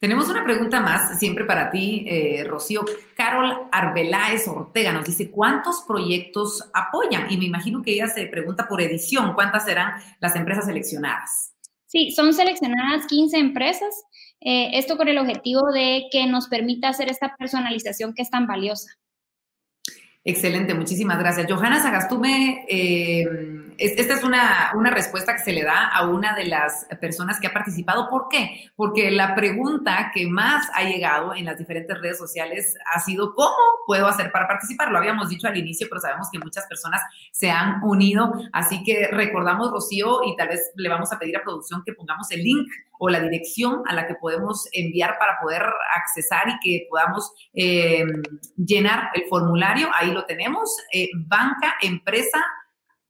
Tenemos 0.00 0.28
una 0.28 0.44
pregunta 0.44 0.80
más, 0.80 1.18
siempre 1.18 1.44
para 1.44 1.70
ti, 1.70 2.04
eh, 2.06 2.44
Rocío. 2.46 2.84
Carol 3.16 3.68
Arbeláez 3.72 4.46
Ortega 4.46 4.92
nos 4.92 5.04
dice, 5.04 5.28
¿cuántos 5.28 5.82
proyectos 5.88 6.70
apoyan? 6.72 7.30
Y 7.32 7.36
me 7.36 7.46
imagino 7.46 7.82
que 7.82 7.94
ella 7.94 8.06
se 8.06 8.26
pregunta 8.26 8.68
por 8.68 8.80
edición, 8.80 9.34
¿cuántas 9.34 9.64
serán 9.64 9.94
las 10.20 10.36
empresas 10.36 10.66
seleccionadas? 10.66 11.52
Sí, 11.86 12.12
son 12.12 12.32
seleccionadas 12.32 13.06
15 13.06 13.38
empresas. 13.38 14.04
Eh, 14.40 14.78
esto 14.78 14.96
con 14.96 15.08
el 15.08 15.18
objetivo 15.18 15.72
de 15.72 16.04
que 16.12 16.26
nos 16.26 16.46
permita 16.46 16.90
hacer 16.90 17.10
esta 17.10 17.34
personalización 17.36 18.14
que 18.14 18.22
es 18.22 18.30
tan 18.30 18.46
valiosa. 18.46 18.92
Excelente, 20.22 20.74
muchísimas 20.74 21.18
gracias. 21.18 21.50
Johanna 21.50 21.80
Sagastume, 21.80 22.66
eh, 22.68 23.26
esta 23.78 24.14
es 24.14 24.24
una, 24.24 24.72
una, 24.74 24.90
respuesta 24.90 25.34
que 25.34 25.42
se 25.42 25.52
le 25.52 25.62
da 25.62 25.86
a 25.86 26.06
una 26.08 26.34
de 26.34 26.46
las 26.46 26.86
personas 27.00 27.38
que 27.38 27.46
ha 27.46 27.52
participado. 27.52 28.10
¿Por 28.10 28.28
qué? 28.28 28.70
Porque 28.74 29.10
la 29.10 29.34
pregunta 29.34 30.10
que 30.12 30.26
más 30.26 30.68
ha 30.74 30.82
llegado 30.82 31.34
en 31.34 31.44
las 31.44 31.56
diferentes 31.56 31.96
redes 32.00 32.18
sociales 32.18 32.76
ha 32.92 33.00
sido 33.00 33.34
¿cómo 33.34 33.56
puedo 33.86 34.08
hacer 34.08 34.32
para 34.32 34.48
participar? 34.48 34.90
Lo 34.90 34.98
habíamos 34.98 35.28
dicho 35.28 35.46
al 35.46 35.56
inicio, 35.56 35.86
pero 35.88 36.00
sabemos 36.00 36.28
que 36.32 36.38
muchas 36.38 36.66
personas 36.66 37.00
se 37.30 37.50
han 37.50 37.82
unido. 37.84 38.32
Así 38.52 38.82
que 38.82 39.08
recordamos, 39.12 39.70
Rocío, 39.70 40.24
y 40.24 40.36
tal 40.36 40.48
vez 40.48 40.72
le 40.74 40.88
vamos 40.88 41.12
a 41.12 41.18
pedir 41.18 41.36
a 41.36 41.42
producción 41.42 41.82
que 41.84 41.92
pongamos 41.92 42.30
el 42.32 42.42
link 42.42 42.68
o 42.98 43.08
la 43.08 43.20
dirección 43.20 43.82
a 43.86 43.94
la 43.94 44.06
que 44.06 44.16
podemos 44.16 44.68
enviar 44.72 45.18
para 45.18 45.38
poder 45.40 45.62
accesar 45.94 46.48
y 46.48 46.58
que 46.60 46.86
podamos 46.90 47.32
eh, 47.54 48.04
llenar 48.56 49.10
el 49.14 49.24
formulario. 49.28 49.88
Ahí 49.94 50.10
lo 50.10 50.24
tenemos. 50.26 50.76
Eh, 50.92 51.08
banca, 51.14 51.74
empresa, 51.80 52.44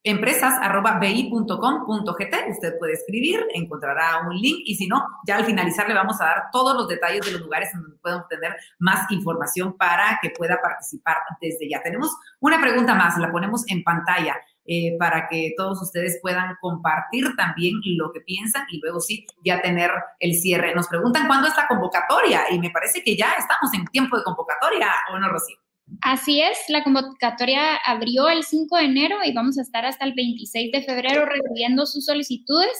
empresas.bi.com.gt. 0.02 2.50
Usted 2.50 2.78
puede 2.78 2.92
escribir, 2.92 3.44
encontrará 3.52 4.20
un 4.26 4.36
link 4.36 4.60
y 4.64 4.76
si 4.76 4.86
no, 4.86 5.04
ya 5.26 5.36
al 5.36 5.44
finalizar 5.44 5.88
le 5.88 5.94
vamos 5.94 6.20
a 6.20 6.24
dar 6.24 6.44
todos 6.52 6.76
los 6.76 6.88
detalles 6.88 7.26
de 7.26 7.32
los 7.32 7.40
lugares 7.42 7.68
en 7.74 7.82
donde 7.82 7.96
pueden 7.98 8.20
obtener 8.20 8.56
más 8.78 9.10
información 9.10 9.76
para 9.76 10.18
que 10.22 10.30
pueda 10.30 10.60
participar 10.62 11.18
desde 11.40 11.68
ya. 11.68 11.82
Tenemos 11.82 12.10
una 12.40 12.60
pregunta 12.60 12.94
más, 12.94 13.18
la 13.18 13.30
ponemos 13.30 13.64
en 13.68 13.82
pantalla. 13.82 14.36
eh, 14.70 14.96
para 14.98 15.28
que 15.28 15.54
todos 15.56 15.80
ustedes 15.82 16.18
puedan 16.20 16.54
compartir 16.60 17.34
también 17.36 17.80
lo 17.96 18.12
que 18.12 18.20
piensan 18.20 18.66
y 18.70 18.78
luego 18.80 19.00
sí, 19.00 19.26
ya 19.42 19.62
tener 19.62 19.90
el 20.20 20.34
cierre. 20.34 20.74
Nos 20.74 20.88
preguntan 20.88 21.26
cuándo 21.26 21.48
es 21.48 21.56
la 21.56 21.66
convocatoria 21.66 22.42
y 22.50 22.58
me 22.60 22.68
parece 22.70 23.02
que 23.02 23.16
ya 23.16 23.32
estamos 23.38 23.72
en 23.72 23.86
tiempo 23.86 24.18
de 24.18 24.24
convocatoria, 24.24 24.90
¿o 25.10 25.18
no, 25.18 25.30
Rocío? 25.30 25.56
Así 26.02 26.40
es, 26.40 26.56
la 26.68 26.84
convocatoria 26.84 27.76
abrió 27.76 28.28
el 28.28 28.44
5 28.44 28.76
de 28.76 28.84
enero 28.84 29.16
y 29.24 29.32
vamos 29.32 29.58
a 29.58 29.62
estar 29.62 29.84
hasta 29.84 30.04
el 30.04 30.14
26 30.14 30.70
de 30.70 30.82
febrero 30.82 31.24
recibiendo 31.24 31.86
sus 31.86 32.04
solicitudes. 32.04 32.70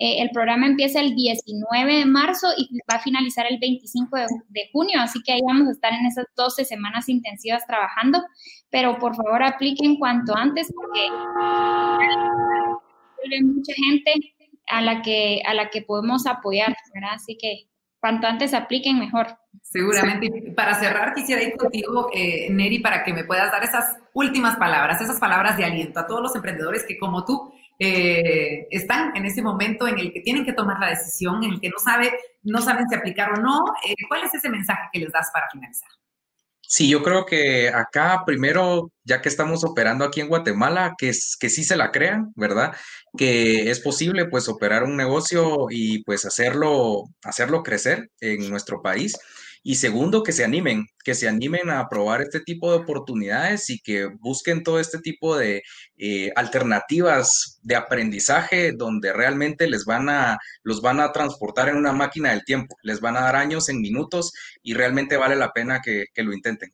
Eh, 0.00 0.20
el 0.22 0.30
programa 0.30 0.66
empieza 0.66 1.00
el 1.00 1.14
19 1.14 1.94
de 1.94 2.04
marzo 2.06 2.48
y 2.56 2.68
va 2.90 2.96
a 2.96 3.02
finalizar 3.02 3.46
el 3.48 3.58
25 3.58 4.16
de, 4.48 4.68
junio, 4.72 5.00
así 5.00 5.22
que 5.22 5.32
ahí 5.32 5.40
vamos 5.46 5.68
a 5.68 5.72
estar 5.72 5.92
en 5.92 6.06
esas 6.06 6.26
12 6.36 6.64
semanas 6.64 7.08
intensivas 7.08 7.66
trabajando, 7.66 8.22
pero 8.70 8.98
por 8.98 9.14
favor 9.14 9.42
apliquen 9.42 9.96
cuanto 9.96 10.34
antes 10.34 10.72
porque 10.74 11.08
hay 13.32 13.42
mucha 13.42 13.72
gente 13.86 14.14
a 14.68 14.80
la 14.80 15.02
que, 15.02 15.40
a 15.46 15.54
la 15.54 15.70
que 15.70 15.82
podemos 15.82 16.26
apoyar, 16.26 16.74
¿verdad? 16.94 17.14
Así 17.14 17.36
que 17.36 17.68
cuanto 18.00 18.26
antes 18.26 18.54
apliquen, 18.54 18.98
mejor. 18.98 19.26
Seguramente. 19.62 20.52
Para 20.56 20.74
cerrar, 20.74 21.14
quisiera 21.14 21.42
ir 21.42 21.56
contigo, 21.56 22.08
eh, 22.14 22.48
Neri, 22.50 22.78
para 22.78 23.02
que 23.04 23.12
me 23.12 23.24
puedas 23.24 23.50
dar 23.50 23.62
esas 23.64 23.96
últimas 24.14 24.56
palabras, 24.56 25.00
esas 25.00 25.18
palabras 25.18 25.56
de 25.56 25.64
aliento 25.64 26.00
a 26.00 26.06
todos 26.06 26.22
los 26.22 26.36
emprendedores 26.36 26.84
que 26.84 26.98
como 26.98 27.24
tú 27.24 27.52
eh, 27.78 28.66
están 28.70 29.14
en 29.16 29.26
ese 29.26 29.42
momento 29.42 29.86
en 29.86 29.98
el 29.98 30.12
que 30.12 30.20
tienen 30.20 30.44
que 30.44 30.52
tomar 30.52 30.78
la 30.78 30.90
decisión, 30.90 31.42
en 31.44 31.52
el 31.52 31.60
que 31.60 31.68
no, 31.68 31.78
sabe, 31.78 32.12
no 32.42 32.60
saben 32.60 32.88
si 32.88 32.94
aplicar 32.94 33.32
o 33.32 33.42
no. 33.42 33.64
Eh, 33.86 33.94
¿Cuál 34.08 34.24
es 34.24 34.34
ese 34.34 34.48
mensaje 34.48 34.88
que 34.92 35.00
les 35.00 35.12
das 35.12 35.30
para 35.32 35.48
finalizar? 35.50 35.90
Sí, 36.68 36.88
yo 36.88 37.02
creo 37.02 37.24
que 37.26 37.68
acá 37.68 38.22
primero, 38.26 38.90
ya 39.04 39.22
que 39.22 39.28
estamos 39.28 39.64
operando 39.64 40.04
aquí 40.04 40.20
en 40.20 40.28
Guatemala, 40.28 40.94
que, 40.98 41.10
es, 41.10 41.36
que 41.38 41.48
sí 41.48 41.64
se 41.64 41.76
la 41.76 41.92
crean, 41.92 42.32
¿verdad? 42.34 42.74
Que 43.16 43.70
es 43.70 43.80
posible 43.80 44.26
pues 44.26 44.48
operar 44.48 44.82
un 44.84 44.96
negocio 44.96 45.66
y 45.70 46.02
pues 46.04 46.24
hacerlo, 46.24 47.04
hacerlo 47.22 47.62
crecer 47.62 48.10
en 48.20 48.50
nuestro 48.50 48.82
país. 48.82 49.16
Y 49.68 49.74
segundo, 49.74 50.22
que 50.22 50.30
se 50.30 50.44
animen, 50.44 50.86
que 51.02 51.16
se 51.16 51.26
animen 51.26 51.70
a 51.70 51.88
probar 51.88 52.22
este 52.22 52.38
tipo 52.38 52.70
de 52.70 52.78
oportunidades 52.78 53.68
y 53.68 53.80
que 53.80 54.06
busquen 54.06 54.62
todo 54.62 54.78
este 54.78 55.00
tipo 55.00 55.36
de 55.36 55.64
eh, 55.96 56.30
alternativas 56.36 57.58
de 57.64 57.74
aprendizaje 57.74 58.70
donde 58.70 59.12
realmente 59.12 59.68
les 59.68 59.84
van 59.84 60.08
a, 60.08 60.38
los 60.62 60.80
van 60.82 61.00
a 61.00 61.10
transportar 61.10 61.68
en 61.68 61.78
una 61.78 61.92
máquina 61.92 62.30
del 62.30 62.44
tiempo, 62.44 62.76
les 62.84 63.00
van 63.00 63.16
a 63.16 63.22
dar 63.22 63.34
años 63.34 63.68
en 63.68 63.80
minutos 63.80 64.32
y 64.62 64.74
realmente 64.74 65.16
vale 65.16 65.34
la 65.34 65.50
pena 65.50 65.80
que, 65.84 66.06
lo 66.14 66.32
intenten. 66.32 66.72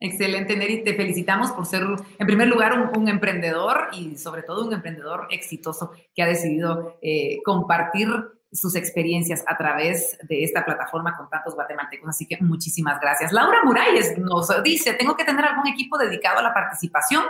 Excelente, 0.00 0.56
Neri. 0.56 0.82
Te 0.82 0.94
felicitamos 0.94 1.50
por 1.50 1.66
ser, 1.66 1.82
en 2.18 2.26
primer 2.26 2.48
lugar, 2.48 2.90
un, 2.96 3.06
emprendedor 3.06 3.88
y 3.92 4.16
sobre 4.16 4.44
todo 4.44 4.66
un 4.66 4.72
emprendedor 4.72 5.28
exitoso 5.30 5.92
que 6.14 6.22
ha 6.22 6.26
decidido 6.26 6.98
eh, 7.02 7.42
compartir 7.44 8.08
sus 8.52 8.74
experiencias 8.74 9.44
a 9.46 9.56
través 9.56 10.18
de 10.22 10.42
esta 10.42 10.64
plataforma 10.64 11.16
con 11.16 11.28
tantos 11.28 11.54
guatemaltecos. 11.54 12.08
Así 12.08 12.26
que 12.26 12.38
muchísimas 12.40 13.00
gracias. 13.00 13.32
Laura 13.32 13.58
Muralles 13.64 14.18
nos 14.18 14.48
dice, 14.62 14.94
tengo 14.94 15.16
que 15.16 15.24
tener 15.24 15.44
algún 15.44 15.68
equipo 15.68 15.96
dedicado 15.98 16.38
a 16.38 16.42
la 16.42 16.54
participación. 16.54 17.24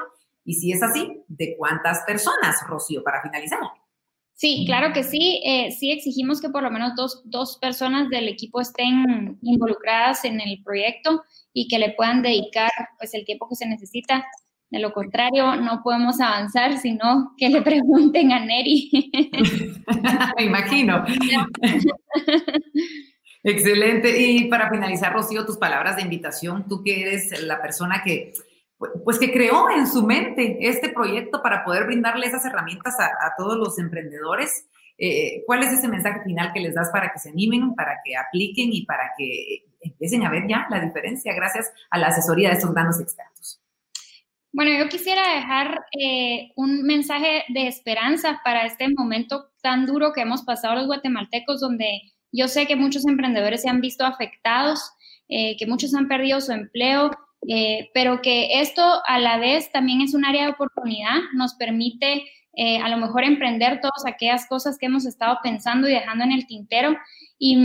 Y 0.45 0.55
si 0.55 0.73
es 0.73 0.83
así, 0.83 1.23
¿de 1.29 1.55
cuántas 1.59 2.01
personas, 2.05 2.57
Rocío, 2.66 3.05
para 3.05 3.23
finalizar? 3.23 3.61
Sí, 4.41 4.64
claro 4.66 4.95
que 4.95 5.05
sí. 5.05 5.43
Eh, 5.45 5.71
sí 5.71 5.93
exigimos 5.93 6.41
que 6.41 6.49
por 6.49 6.62
lo 6.62 6.71
menos 6.71 6.95
dos, 6.97 7.21
dos 7.27 7.59
personas 7.61 8.09
del 8.09 8.27
equipo 8.27 8.62
estén 8.62 9.39
involucradas 9.43 10.25
en 10.25 10.41
el 10.41 10.62
proyecto 10.64 11.23
y 11.53 11.68
que 11.68 11.79
le 11.79 11.91
puedan 11.91 12.23
dedicar 12.23 12.71
pues, 12.99 13.12
el 13.12 13.27
tiempo 13.27 13.47
que 13.51 13.57
se 13.57 13.68
necesita. 13.68 14.25
De 14.71 14.79
lo 14.79 14.93
contrario, 14.93 15.57
no 15.57 15.83
podemos 15.83 16.21
avanzar, 16.21 16.79
sino 16.79 17.35
que 17.37 17.49
le 17.49 17.61
pregunten 17.61 18.33
a 18.33 18.39
Neri. 18.45 18.91
Me 20.37 20.45
imagino. 20.45 21.05
Excelente. 23.43 24.21
Y 24.21 24.45
para 24.45 24.71
finalizar, 24.71 25.12
Rocío, 25.12 25.45
tus 25.45 25.59
palabras 25.59 25.97
de 25.97 26.03
invitación, 26.03 26.68
tú 26.68 26.85
que 26.85 27.03
eres 27.03 27.43
la 27.43 27.61
persona 27.61 28.03
que, 28.05 28.33
pues, 29.05 29.18
que 29.18 29.33
creó 29.33 29.71
en 29.71 29.89
su 29.89 30.07
mente 30.07 30.59
este 30.61 30.91
proyecto 30.91 31.43
para 31.43 31.64
poder 31.64 31.87
brindarle 31.87 32.27
esas 32.27 32.45
herramientas 32.45 32.95
a, 33.01 33.35
todos 33.37 33.57
los 33.57 33.77
emprendedores. 33.81 34.68
Eh, 34.99 35.43
¿Cuál 35.47 35.64
es 35.64 35.73
ese 35.73 35.89
mensaje 35.89 36.23
final 36.23 36.53
que 36.53 36.61
les 36.61 36.75
das 36.75 36.91
para 36.91 37.11
que 37.11 37.18
se 37.18 37.31
animen, 37.31 37.75
para 37.75 37.99
que 38.05 38.16
apliquen 38.16 38.73
y 38.73 38.85
para 38.85 39.11
que 39.18 39.64
empiecen 39.81 40.25
a 40.25 40.31
ver 40.31 40.47
ya 40.47 40.66
la 40.71 40.79
diferencia 40.79 41.35
gracias 41.35 41.73
a 41.91 41.99
la 41.99 42.09
asesoría 42.09 42.51
de 42.51 42.57
estos 42.57 42.73
grandes 42.73 43.01
expertos? 43.01 43.60
Bueno, 44.53 44.77
yo 44.77 44.89
quisiera 44.89 45.37
dejar 45.37 45.85
eh, 45.97 46.51
un 46.57 46.83
mensaje 46.83 47.45
de 47.49 47.69
esperanza 47.69 48.41
para 48.45 48.67
este 48.67 48.89
momento 48.89 49.51
tan 49.63 49.87
duro 49.87 50.13
que 50.13 50.23
hemos 50.23 50.43
pasado 50.43 50.75
los 50.75 50.87
guatemaltecos, 50.87 51.61
donde 51.61 52.03
yo 52.33 52.49
sé 52.49 52.67
que 52.67 52.75
muchos 52.75 53.07
emprendedores 53.07 53.63
se 53.63 53.69
han 53.69 53.81
visto 53.81 54.05
afectados, 54.05 54.93
eh, 55.29 55.57
que 55.57 55.69
muchos 55.69 55.95
han 55.95 56.09
perdido 56.09 56.41
su 56.41 56.51
empleo, 56.51 57.13
eh, 57.49 57.91
pero 57.95 58.23
que 58.23 58.61
esto 58.61 58.83
a 59.07 59.21
la 59.21 59.39
vez 59.39 59.71
también 59.71 60.01
es 60.01 60.15
un 60.15 60.25
área 60.25 60.47
de 60.47 60.53
oportunidad, 60.53 61.21
nos 61.35 61.55
permite 61.55 62.25
a 62.83 62.91
lo 62.91 62.99
mejor 62.99 63.25
emprender 63.25 63.81
todas 63.81 64.05
aquellas 64.05 64.47
cosas 64.47 64.77
que 64.77 64.85
hemos 64.85 65.07
estado 65.07 65.39
pensando 65.43 65.89
y 65.89 65.93
dejando 65.93 66.25
en 66.25 66.33
el 66.33 66.47
tintero. 66.47 66.95
Y, 67.39 67.57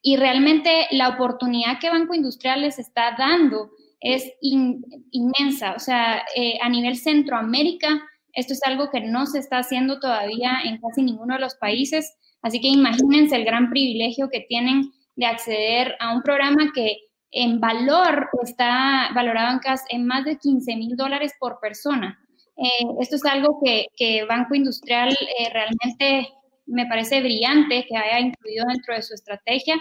y 0.00 0.16
realmente 0.16 0.86
la 0.92 1.10
oportunidad 1.10 1.78
que 1.80 1.90
Banco 1.90 2.14
Industrial 2.14 2.62
les 2.62 2.78
está 2.78 3.14
dando 3.18 3.68
es 4.00 4.30
inmensa. 4.40 5.74
O 5.74 5.78
sea, 5.78 6.22
eh, 6.34 6.58
a 6.60 6.68
nivel 6.68 6.96
Centroamérica, 6.96 8.00
esto 8.32 8.52
es 8.52 8.60
algo 8.64 8.90
que 8.90 9.00
no 9.00 9.26
se 9.26 9.38
está 9.38 9.58
haciendo 9.58 9.98
todavía 10.00 10.60
en 10.64 10.80
casi 10.80 11.02
ninguno 11.02 11.34
de 11.34 11.40
los 11.40 11.56
países. 11.56 12.16
Así 12.42 12.60
que 12.60 12.68
imagínense 12.68 13.36
el 13.36 13.44
gran 13.44 13.70
privilegio 13.70 14.28
que 14.30 14.46
tienen 14.48 14.92
de 15.16 15.26
acceder 15.26 15.96
a 16.00 16.14
un 16.14 16.22
programa 16.22 16.70
que 16.74 16.96
en 17.30 17.60
valor 17.60 18.28
está 18.42 19.10
valorado 19.14 19.52
en, 19.52 19.60
en 19.90 20.06
más 20.06 20.24
de 20.24 20.38
15 20.38 20.76
mil 20.76 20.96
dólares 20.96 21.32
por 21.38 21.58
persona. 21.60 22.18
Eh, 22.56 22.86
esto 23.00 23.16
es 23.16 23.24
algo 23.24 23.60
que, 23.62 23.86
que 23.96 24.24
Banco 24.24 24.54
Industrial 24.54 25.10
eh, 25.10 25.50
realmente 25.52 26.32
me 26.66 26.86
parece 26.86 27.20
brillante 27.20 27.86
que 27.88 27.96
haya 27.96 28.20
incluido 28.20 28.64
dentro 28.68 28.94
de 28.94 29.02
su 29.02 29.14
estrategia 29.14 29.76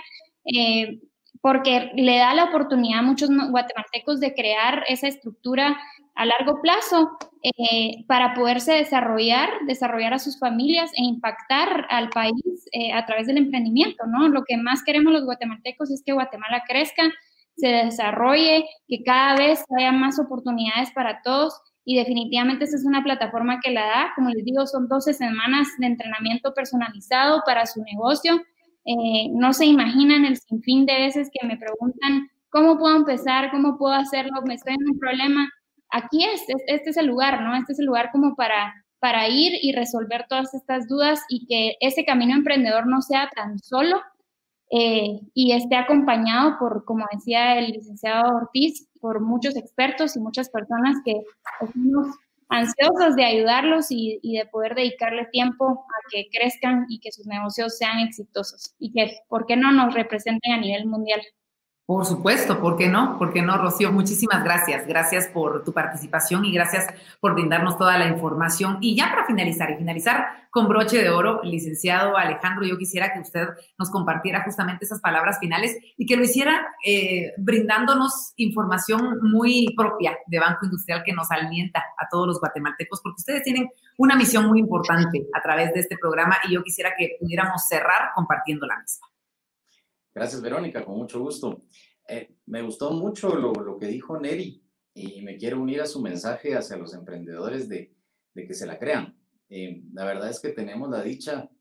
porque 1.42 1.92
le 1.96 2.18
da 2.18 2.34
la 2.34 2.46
oportunidad 2.46 3.00
a 3.00 3.04
muchos 3.04 3.30
guatemaltecos 3.30 4.20
de 4.20 4.34
crear 4.34 4.84
esa 4.88 5.08
estructura 5.08 5.78
a 6.16 6.26
largo 6.26 6.62
plazo 6.62 7.18
eh, 7.44 8.04
para 8.08 8.34
poderse 8.34 8.74
desarrollar, 8.74 9.50
desarrollar 9.68 10.14
a 10.16 10.20
sus 10.20 10.40
familias 10.40 10.92
e 10.96 11.04
impactar 11.04 11.86
al 11.90 12.10
país 12.10 12.68
eh, 12.72 12.92
a 12.92 13.06
través 13.06 13.28
del 13.28 13.38
emprendimiento, 13.38 14.06
¿no? 14.08 14.28
Lo 14.28 14.44
que 14.44 14.58
más 14.58 14.84
queremos 14.84 15.14
los 15.14 15.26
guatemaltecos 15.26 15.92
es 15.92 16.02
que 16.04 16.14
Guatemala 16.14 16.64
crezca, 16.68 17.04
se 17.56 17.68
desarrolle, 17.68 18.66
que 18.88 19.04
cada 19.04 19.36
vez 19.36 19.64
haya 19.78 19.92
más 19.92 20.20
oportunidades 20.20 20.92
para 20.92 21.22
todos 21.22 21.60
y 21.86 21.96
definitivamente 21.96 22.66
esta 22.66 22.78
es 22.78 22.86
una 22.86 23.04
plataforma 23.04 23.60
que 23.64 23.72
la 23.72 23.86
da, 23.86 24.12
como 24.16 24.30
les 24.30 24.44
digo, 24.44 24.66
son 24.68 24.88
12 24.88 25.14
semanas 25.14 25.68
de 25.78 25.86
entrenamiento 25.86 26.54
personalizado 26.54 27.44
para 27.46 27.66
su 27.66 27.82
negocio 27.84 28.42
eh, 28.88 29.28
no 29.34 29.52
se 29.52 29.66
imaginan 29.66 30.24
el 30.24 30.38
sinfín 30.38 30.86
de 30.86 30.96
veces 30.96 31.30
que 31.34 31.46
me 31.46 31.58
preguntan 31.58 32.30
cómo 32.50 32.78
puedo 32.80 32.96
empezar, 32.96 33.52
cómo 33.52 33.78
puedo 33.78 33.94
hacerlo, 33.94 34.42
me 34.46 34.54
estoy 34.54 34.76
en 34.76 34.90
un 34.94 34.98
problema. 34.98 35.50
Aquí 35.92 36.24
es, 36.24 36.42
este 36.68 36.92
es 36.92 36.98
el 36.98 37.08
lugar, 37.08 37.42
¿no? 37.42 37.54
Este 37.56 37.74
es 37.74 37.80
el 37.80 37.86
lugar 37.86 38.12
como 38.14 38.36
para, 38.36 38.74
para 39.00 39.28
ir 39.28 39.52
y 39.62 39.74
resolver 39.74 40.26
todas 40.30 40.54
estas 40.54 40.88
dudas 40.88 41.20
y 41.28 41.46
que 41.48 41.76
ese 41.82 42.06
camino 42.06 42.34
emprendedor 42.34 42.88
no 42.88 43.02
sea 43.02 43.30
tan 43.36 43.60
solo 43.60 44.02
eh, 44.72 45.20
y 45.34 45.52
esté 45.52 45.76
acompañado 45.76 46.58
por, 46.58 46.86
como 46.86 47.06
decía 47.12 47.60
el 47.60 47.72
licenciado 47.72 48.38
Ortiz, 48.38 48.88
por 49.02 49.20
muchos 49.20 49.58
expertos 49.58 50.16
y 50.16 50.22
muchas 50.22 50.50
personas 50.50 50.98
que 51.04 51.24
estamos 51.62 52.08
ansiosos 52.50 53.16
de 53.16 53.26
ayudarlos 53.26 53.88
y, 53.90 54.20
de 54.24 54.46
poder 54.48 54.76
dedicarle 54.76 55.26
tiempo 55.32 55.86
a 55.88 56.10
que 56.12 56.28
crezcan 56.32 56.86
y 56.90 57.00
que 57.00 57.12
sus 57.12 57.26
negocios 57.28 57.78
sean 57.78 58.00
exitosos 58.00 58.74
y 58.80 58.92
que, 58.92 59.18
¿por 59.28 59.46
qué 59.46 59.56
no 59.58 59.72
nos 59.72 59.94
representen 59.94 60.54
a 60.54 60.58
nivel 60.58 60.86
mundial? 60.86 61.22
Por 61.88 62.06
supuesto, 62.06 62.60
¿por 62.60 62.76
qué 62.76 62.90
no? 62.90 63.18
¿Por 63.18 63.32
qué 63.32 63.42
no, 63.42 63.58
Rocío? 63.58 63.94
Muchísimas 63.94 64.44
gracias. 64.44 64.86
Gracias 64.86 65.30
por 65.30 65.64
tu 65.64 65.72
participación 65.72 66.44
y 66.44 66.52
gracias 66.52 66.86
por 67.22 67.34
brindarnos 67.34 67.78
toda 67.78 67.98
la 67.98 68.10
información. 68.10 68.80
Y 68.82 68.94
ya 68.94 69.10
para 69.10 69.26
finalizar, 69.26 69.72
y 69.72 69.78
finalizar 69.78 70.50
con 70.52 70.68
broche 70.68 71.02
de 71.02 71.10
oro, 71.10 71.40
licenciado 71.44 72.18
Alejandro, 72.18 72.66
yo 72.66 72.78
quisiera 72.78 73.14
que 73.14 73.22
usted 73.22 73.48
nos 73.80 73.90
compartiera 73.90 74.44
justamente 74.44 74.84
esas 74.84 75.00
palabras 75.00 75.40
finales 75.40 75.78
y 75.96 76.06
que 76.06 76.18
lo 76.18 76.26
hiciera 76.26 76.76
eh, 76.86 77.32
brindándonos 77.38 78.34
información 78.36 79.20
muy 79.22 79.74
propia 79.78 80.18
de 80.26 80.40
Banco 80.42 80.66
Industrial 80.66 81.04
que 81.06 81.14
nos 81.14 81.32
alienta 81.32 81.80
a 81.98 82.10
todos 82.12 82.28
los 82.28 82.42
guatemaltecos, 82.42 83.00
porque 83.02 83.22
ustedes 83.22 83.44
tienen 83.44 83.70
una 83.96 84.18
misión 84.18 84.46
muy 84.48 84.60
importante 84.60 85.26
a 85.34 85.42
través 85.42 85.74
de 85.74 85.80
este 85.80 85.98
programa 85.98 86.36
y 86.50 86.56
yo 86.56 86.64
quisiera 86.64 86.92
que 86.98 87.16
pudiéramos 87.18 87.66
cerrar 87.66 88.10
compartiendo 88.14 88.68
la 88.68 88.78
misma. 88.78 89.08
Gracias, 90.18 90.42
Verónica, 90.42 90.84
con 90.84 90.98
mucho 90.98 91.20
gusto. 91.20 91.62
Eh, 92.08 92.34
me 92.48 92.64
gustó 92.64 92.90
mucho 92.90 93.36
lo, 93.36 93.78
que 93.78 93.86
dijo 93.86 94.20
Neri 94.20 94.64
y 94.96 95.22
me 95.22 95.38
quiero 95.38 95.62
unir 95.62 95.80
a 95.80 95.86
su 95.86 96.02
mensaje 96.02 96.56
hacia 96.56 96.76
los 96.76 96.96
emprendedores 96.96 97.70
de, 97.70 97.94
de 98.34 98.48
que 98.48 98.56
se 98.56 98.66
la 98.66 98.80
crean. 98.80 99.16
Eh, 99.48 99.84
la 99.94 100.06
verdad 100.06 100.32
es 100.32 100.40
que 100.40 100.50
tenemos 100.50 100.90
la 100.90 101.04
dicha 101.04 101.52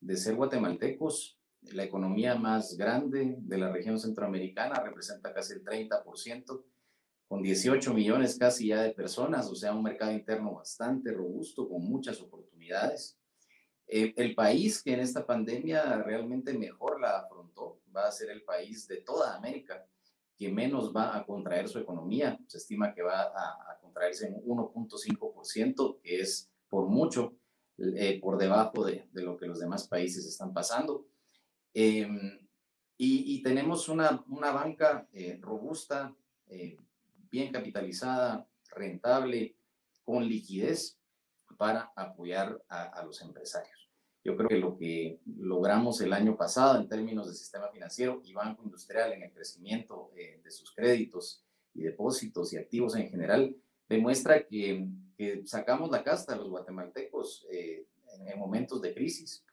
de 0.00 0.16
ser 0.18 0.34
guatemaltecos. 0.34 1.40
La 1.72 1.84
economía 1.84 2.34
más 2.34 2.76
grande 2.76 3.36
de 3.38 3.56
la 3.56 3.72
región 3.72 3.98
centroamericana 3.98 4.82
representa 4.84 5.32
casi 5.32 5.54
el 5.54 5.64
30%, 5.64 6.62
con 7.26 7.40
18 7.40 7.94
millones 7.94 8.36
casi 8.38 8.66
ya 8.66 8.82
de 8.82 8.92
personas, 8.92 9.46
o 9.50 9.54
sea, 9.54 9.72
un 9.72 9.82
mercado 9.82 10.12
interno 10.12 10.56
bastante 10.56 11.10
robusto, 11.10 11.66
con 11.66 11.82
muchas 11.82 12.20
oportunidades. 12.20 13.18
Eh, 13.86 14.12
el 14.16 14.34
país 14.34 14.82
que 14.82 14.92
en 14.92 15.00
esta 15.00 15.26
pandemia 15.26 16.02
realmente 16.02 16.52
mejor 16.52 17.00
la 17.00 17.20
afrontó 17.20 17.43
va 17.94 18.06
a 18.06 18.12
ser 18.12 18.30
el 18.30 18.42
país 18.42 18.86
de 18.88 18.98
toda 18.98 19.36
América 19.36 19.86
que 20.36 20.50
menos 20.50 20.94
va 20.94 21.16
a 21.16 21.24
contraer 21.24 21.68
su 21.68 21.78
economía. 21.78 22.38
Se 22.48 22.58
estima 22.58 22.92
que 22.94 23.02
va 23.02 23.22
a, 23.22 23.78
contraerse 23.80 24.26
en 24.26 24.42
1.5%, 24.44 26.00
que 26.02 26.20
es 26.20 26.50
por 26.68 26.88
mucho 26.88 27.36
eh, 27.78 28.20
por 28.20 28.38
debajo 28.38 28.84
de, 28.84 29.08
lo 29.12 29.36
que 29.36 29.46
los 29.46 29.60
demás 29.60 29.86
países 29.86 30.26
están 30.26 30.52
pasando. 30.52 31.06
Em, 31.72 32.40
y, 32.96 33.42
tenemos 33.42 33.88
una, 33.88 34.24
una 34.28 34.52
banca 34.52 35.08
eh, 35.12 35.38
robusta, 35.40 36.14
eh, 36.46 36.76
bien 37.30 37.52
capitalizada, 37.52 38.48
rentable, 38.70 39.56
con 40.04 40.24
liquidez 40.26 40.98
para 41.56 41.92
apoyar 41.96 42.62
a 42.68 43.02
los 43.04 43.20
empresarios. 43.22 43.83
Yo 44.24 44.34
creo 44.38 44.48
que 44.48 44.58
lo 44.58 44.78
que 44.78 45.20
logramos 45.36 46.00
el 46.00 46.14
año 46.14 46.34
pasado 46.34 46.80
en 46.80 46.88
términos 46.88 47.28
de 47.28 47.34
sistema 47.34 47.68
financiero 47.68 48.22
y 48.24 48.32
banco 48.32 48.62
industrial 48.64 49.12
en 49.12 49.22
el 49.22 49.30
crecimiento 49.30 50.10
eh, 50.16 50.40
de 50.42 50.50
sus 50.50 50.72
créditos 50.72 51.44
y 51.74 51.82
depósitos 51.82 52.50
y 52.54 52.56
activos 52.56 52.96
en 52.96 53.10
general 53.10 53.54
demuestra 53.86 54.46
que, 54.46 54.88
sacamos 55.44 55.90
la 55.90 56.02
casta 56.02 56.34
a 56.34 56.36
los 56.36 56.48
guatemaltecos 56.48 57.46
eh, 57.52 57.86
en, 58.26 58.38
momentos 58.38 58.80
de 58.82 58.94
crisis. 58.94 59.44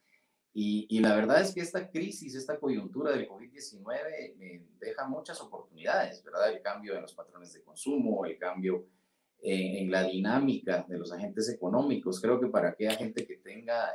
Y, 0.53 0.88
y, 0.89 0.99
la 0.99 1.15
verdad 1.15 1.41
es 1.41 1.53
que 1.53 1.61
esta 1.61 1.89
crisis, 1.89 2.34
esta 2.36 2.59
coyuntura 2.59 3.11
del 3.11 3.28
COVID-19 3.28 3.86
eh, 4.39 4.65
deja 4.80 5.07
muchas 5.07 5.39
oportunidades, 5.39 6.24
¿verdad? 6.24 6.51
El 6.51 6.61
cambio 6.61 6.95
en 6.95 7.03
los 7.03 7.13
patrones 7.13 7.53
de 7.53 7.61
consumo, 7.61 8.26
el 8.26 8.38
cambio 8.38 8.88
en 9.43 9.89
la 9.89 10.03
dinámica 10.03 10.86
de 10.88 10.99
los 10.99 11.11
agentes 11.11 11.49
económicos. 11.49 12.22
Creo 12.22 12.39
que 12.39 12.47
para 12.47 12.69
aquella 12.69 12.95
gente 12.95 13.26
que 13.26 13.38
tenga 13.38 13.89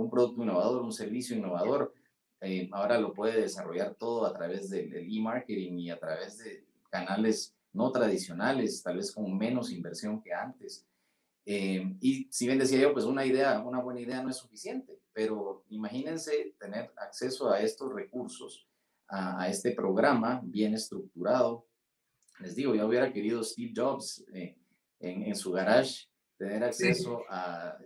un 0.00 0.10
producto 0.10 0.42
innovador, 0.42 0.82
un 0.82 0.92
servicio 0.92 1.36
innovador, 1.36 1.94
eh, 2.40 2.68
ahora 2.72 2.98
lo 2.98 3.12
puede 3.12 3.42
desarrollar 3.42 3.94
todo 3.94 4.24
a 4.24 4.32
través 4.32 4.70
del 4.70 4.94
e-marketing 4.94 5.78
y 5.78 5.90
a 5.90 5.98
través 5.98 6.38
de 6.38 6.64
canales 6.88 7.54
no 7.72 7.92
tradicionales, 7.92 8.82
tal 8.82 8.96
vez 8.96 9.12
con 9.12 9.36
menos 9.36 9.70
inversión 9.70 10.22
que 10.22 10.32
antes. 10.32 10.86
Eh, 11.44 11.96
y 12.00 12.28
si 12.30 12.46
bien 12.46 12.58
decía 12.58 12.80
yo, 12.80 12.92
pues 12.92 13.04
una 13.04 13.24
idea, 13.24 13.60
una 13.60 13.80
buena 13.80 14.00
idea 14.00 14.22
no 14.22 14.30
es 14.30 14.36
suficiente, 14.36 14.98
pero 15.12 15.64
imagínense 15.68 16.54
tener 16.58 16.92
acceso 16.96 17.50
a 17.50 17.60
estos 17.60 17.92
recursos, 17.92 18.66
a, 19.08 19.48
este 19.48 19.72
programa 19.72 20.40
bien 20.42 20.74
estructurado. 20.74 21.66
Les 22.40 22.54
digo, 22.54 22.74
yo 22.74 22.86
hubiera 22.86 23.12
querido 23.12 23.42
Steve 23.44 23.72
Jobs 23.76 24.24
eh, 24.32 24.56
en, 24.98 25.24
en, 25.24 25.36
su 25.36 25.52
garage 25.52 26.06
tener 26.38 26.64
acceso 26.64 27.22
a 27.28 27.76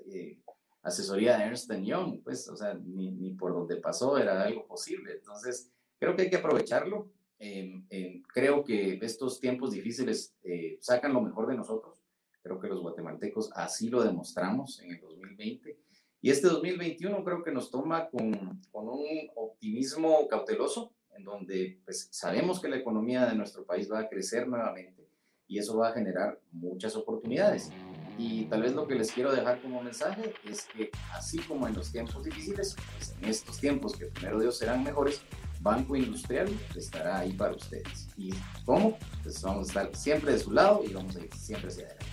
asesoría 0.84 1.38
de 1.38 1.44
Ernst 1.44 1.72
Young, 1.72 2.22
pues, 2.22 2.48
o 2.48 2.56
sea, 2.56 2.74
ni, 2.74 3.10
ni, 3.10 3.32
por 3.32 3.52
donde 3.52 3.76
pasó 3.76 4.18
era 4.18 4.42
algo 4.42 4.66
posible. 4.66 5.14
Entonces, 5.14 5.72
creo 5.98 6.14
que 6.14 6.22
hay 6.22 6.30
que 6.30 6.36
aprovecharlo. 6.36 7.08
Em, 7.38 7.84
em, 7.90 8.22
creo 8.22 8.62
que 8.62 8.98
estos 9.02 9.40
tiempos 9.40 9.72
difíciles 9.72 10.34
eh, 10.44 10.78
sacan 10.80 11.12
lo 11.14 11.22
mejor 11.22 11.46
de 11.48 11.56
nosotros. 11.56 11.98
Creo 12.42 12.60
que 12.60 12.68
los 12.68 12.80
guatemaltecos 12.80 13.50
así 13.54 13.88
lo 13.88 14.02
demostramos 14.04 14.80
en 14.80 14.92
el 14.92 15.00
2020. 15.00 15.78
Y 16.20 16.30
este 16.30 16.48
2021 16.48 17.24
creo 17.24 17.42
que 17.42 17.52
nos 17.52 17.70
toma 17.70 18.08
con, 18.10 18.62
con 18.70 18.88
un 18.88 19.08
optimismo 19.36 20.28
cauteloso, 20.28 20.92
en 21.16 21.24
donde 21.24 21.80
pues, 21.84 22.08
sabemos 22.10 22.60
que 22.60 22.68
la 22.68 22.76
economía 22.76 23.26
de 23.26 23.34
nuestro 23.34 23.64
país 23.64 23.90
va 23.90 24.00
a 24.00 24.08
crecer 24.08 24.46
nuevamente 24.46 25.08
y 25.46 25.58
eso 25.58 25.76
va 25.76 25.88
a 25.88 25.92
generar 25.92 26.40
muchas 26.52 26.96
oportunidades. 26.96 27.70
Y 28.18 28.44
tal 28.44 28.62
vez 28.62 28.74
lo 28.74 28.86
que 28.86 28.94
les 28.94 29.10
quiero 29.10 29.32
dejar 29.32 29.60
como 29.60 29.82
mensaje 29.82 30.34
es 30.44 30.64
que 30.64 30.90
así 31.12 31.38
como 31.38 31.66
en 31.66 31.74
los 31.74 31.90
tiempos 31.90 32.24
difíciles, 32.24 32.76
pues 32.96 33.14
en 33.20 33.28
estos 33.28 33.58
tiempos 33.58 33.96
que 33.96 34.06
primero 34.06 34.40
Dios 34.40 34.58
serán 34.58 34.84
mejores, 34.84 35.22
Banco 35.60 35.96
Industrial 35.96 36.48
estará 36.76 37.18
ahí 37.18 37.32
para 37.32 37.52
ustedes. 37.54 38.08
¿Y 38.16 38.32
cómo? 38.64 38.98
Pues 39.22 39.40
vamos 39.42 39.68
a 39.68 39.68
estar 39.68 39.96
siempre 39.96 40.32
de 40.32 40.38
su 40.38 40.52
lado 40.52 40.82
y 40.88 40.92
vamos 40.92 41.16
a 41.16 41.20
ir 41.20 41.34
siempre 41.34 41.68
hacia 41.68 41.86
adelante. 41.86 42.06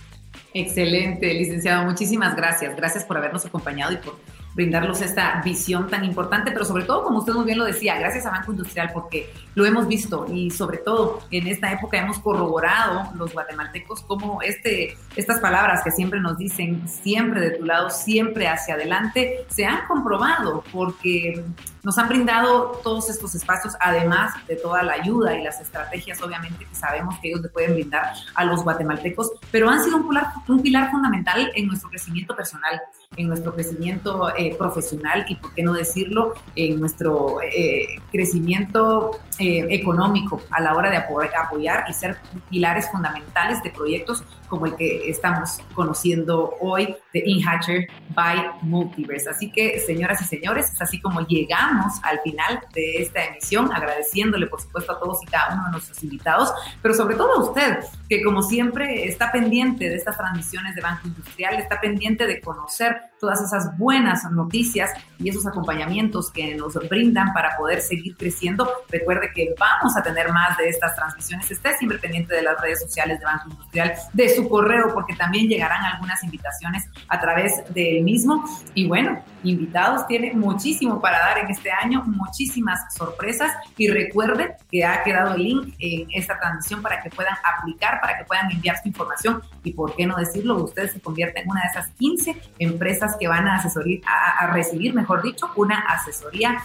Excelente, 0.54 1.32
licenciado. 1.34 1.84
Muchísimas 1.84 2.36
gracias. 2.36 2.76
Gracias 2.76 3.04
por 3.04 3.16
habernos 3.16 3.44
acompañado 3.44 3.92
y 3.92 3.96
por 3.96 4.18
brindarlos 4.54 5.00
esta 5.00 5.40
visión 5.44 5.88
tan 5.88 6.04
importante, 6.04 6.50
pero 6.50 6.64
sobre 6.64 6.84
todo, 6.84 7.04
como 7.04 7.20
usted 7.20 7.32
muy 7.32 7.44
bien 7.44 7.58
lo 7.58 7.64
decía, 7.64 7.98
gracias 7.98 8.26
a 8.26 8.30
Banco 8.30 8.52
Industrial, 8.52 8.90
porque 8.92 9.32
lo 9.54 9.64
hemos 9.64 9.86
visto 9.88 10.26
y 10.32 10.50
sobre 10.50 10.78
todo 10.78 11.20
en 11.30 11.46
esta 11.46 11.72
época 11.72 11.98
hemos 11.98 12.18
corroborado 12.18 13.12
los 13.14 13.32
guatemaltecos 13.32 14.02
como 14.02 14.42
este, 14.42 14.96
estas 15.16 15.40
palabras 15.40 15.82
que 15.82 15.90
siempre 15.90 16.20
nos 16.20 16.38
dicen, 16.38 16.86
siempre 16.88 17.40
de 17.40 17.50
tu 17.52 17.64
lado, 17.64 17.90
siempre 17.90 18.48
hacia 18.48 18.74
adelante, 18.74 19.46
se 19.48 19.64
han 19.64 19.86
comprobado 19.86 20.64
porque 20.72 21.44
nos 21.82 21.98
han 21.98 22.08
brindado 22.08 22.80
todos 22.84 23.10
estos 23.10 23.34
espacios, 23.34 23.74
además 23.80 24.34
de 24.46 24.56
toda 24.56 24.82
la 24.82 24.92
ayuda 24.94 25.36
y 25.36 25.42
las 25.42 25.60
estrategias, 25.60 26.22
obviamente, 26.22 26.64
que 26.64 26.74
sabemos 26.74 27.18
que 27.18 27.28
ellos 27.28 27.40
le 27.40 27.48
pueden 27.48 27.74
brindar 27.74 28.12
a 28.34 28.44
los 28.44 28.62
guatemaltecos, 28.62 29.32
pero 29.50 29.68
han 29.68 29.82
sido 29.82 29.96
un 29.96 30.08
pilar, 30.08 30.26
un 30.46 30.62
pilar 30.62 30.90
fundamental 30.90 31.50
en 31.54 31.66
nuestro 31.66 31.90
crecimiento 31.90 32.36
personal, 32.36 32.80
en 33.16 33.28
nuestro 33.28 33.52
crecimiento 33.54 34.34
eh, 34.42 34.56
profesional 34.56 35.24
y, 35.28 35.36
por 35.36 35.54
qué 35.54 35.62
no 35.62 35.72
decirlo, 35.72 36.34
en 36.56 36.80
nuestro 36.80 37.40
eh, 37.42 38.00
crecimiento 38.10 39.20
eh, 39.38 39.66
económico 39.70 40.40
a 40.50 40.60
la 40.60 40.74
hora 40.74 40.90
de 40.90 40.96
apoyar 40.96 41.84
y 41.88 41.92
ser 41.92 42.16
pilares 42.50 42.90
fundamentales 42.90 43.62
de 43.62 43.70
proyectos 43.70 44.24
como 44.48 44.66
el 44.66 44.74
que 44.74 45.08
estamos 45.08 45.60
conociendo 45.74 46.54
hoy 46.60 46.96
de 47.12 47.22
InHatcher 47.24 47.86
by 48.10 48.50
Multiverse. 48.62 49.30
Así 49.30 49.50
que, 49.50 49.80
señoras 49.80 50.20
y 50.22 50.24
señores, 50.24 50.70
es 50.72 50.80
así 50.80 51.00
como 51.00 51.20
llegamos 51.26 51.94
al 52.02 52.20
final 52.20 52.60
de 52.74 53.02
esta 53.02 53.24
emisión, 53.24 53.72
agradeciéndole, 53.72 54.46
por 54.46 54.60
supuesto, 54.60 54.92
a 54.92 54.98
todos 54.98 55.22
y 55.22 55.26
cada 55.26 55.54
uno 55.54 55.64
de 55.66 55.70
nuestros 55.72 56.02
invitados, 56.02 56.52
pero 56.80 56.94
sobre 56.94 57.16
todo 57.16 57.32
a 57.34 57.44
usted, 57.44 57.78
que 58.08 58.22
como 58.22 58.42
siempre 58.42 59.06
está 59.06 59.32
pendiente 59.32 59.88
de 59.88 59.96
estas 59.96 60.16
transmisiones 60.16 60.74
de 60.74 60.80
Banco 60.80 61.08
Industrial, 61.08 61.54
está 61.54 61.80
pendiente 61.80 62.26
de 62.26 62.40
conocer 62.40 62.96
todas 63.20 63.40
esas 63.40 63.76
buenas 63.78 64.24
noticias 64.32 64.90
y 65.18 65.28
esos 65.28 65.46
acompañamientos 65.46 66.30
que 66.32 66.56
nos 66.56 66.74
brindan 66.88 67.32
para 67.32 67.56
poder 67.56 67.80
seguir 67.80 68.16
creciendo. 68.16 68.68
Recuerde 68.88 69.30
que 69.34 69.54
vamos 69.58 69.96
a 69.96 70.02
tener 70.02 70.32
más 70.32 70.56
de 70.58 70.68
estas 70.68 70.96
transmisiones. 70.96 71.50
Esté 71.50 71.76
siempre 71.78 71.98
pendiente 71.98 72.34
de 72.34 72.42
las 72.42 72.60
redes 72.60 72.80
sociales 72.80 73.20
de 73.20 73.24
Banco 73.24 73.50
Industrial, 73.50 73.92
de 74.12 74.28
su 74.34 74.48
correo, 74.48 74.92
porque 74.92 75.14
también 75.14 75.48
llegarán 75.48 75.84
algunas 75.84 76.22
invitaciones 76.24 76.84
a 77.08 77.20
través 77.20 77.62
del 77.74 78.02
mismo. 78.02 78.44
Y 78.74 78.86
bueno, 78.86 79.22
invitados 79.44 80.06
tiene 80.06 80.32
muchísimo 80.32 81.00
para 81.00 81.18
dar 81.18 81.38
en 81.38 81.50
este 81.50 81.70
año, 81.70 82.02
muchísimas 82.06 82.94
sorpresas. 82.94 83.52
Y 83.76 83.88
recuerden 83.88 84.52
que 84.70 84.84
ha 84.84 85.02
quedado 85.02 85.34
el 85.34 85.42
link 85.42 85.74
en 85.78 86.08
esta 86.12 86.38
transmisión 86.38 86.82
para 86.82 87.02
que 87.02 87.10
puedan 87.10 87.34
aplicar, 87.44 88.00
para 88.00 88.18
que 88.18 88.24
puedan 88.24 88.50
enviar 88.50 88.76
su 88.82 88.88
información. 88.88 89.42
Y 89.62 89.72
por 89.72 89.94
qué 89.94 90.06
no 90.06 90.16
decirlo, 90.16 90.62
ustedes 90.62 90.92
se 90.92 91.00
convierten 91.00 91.44
en 91.44 91.50
una 91.50 91.62
de 91.62 91.68
esas 91.68 91.88
15 91.98 92.36
empresas 92.58 93.16
que 93.18 93.28
van 93.28 93.46
a, 93.48 93.56
asesorir, 93.56 94.02
a 94.06 94.46
recibir, 94.48 94.94
mejor 94.94 95.22
dicho, 95.22 95.50
una 95.56 95.78
asesoría 95.80 96.58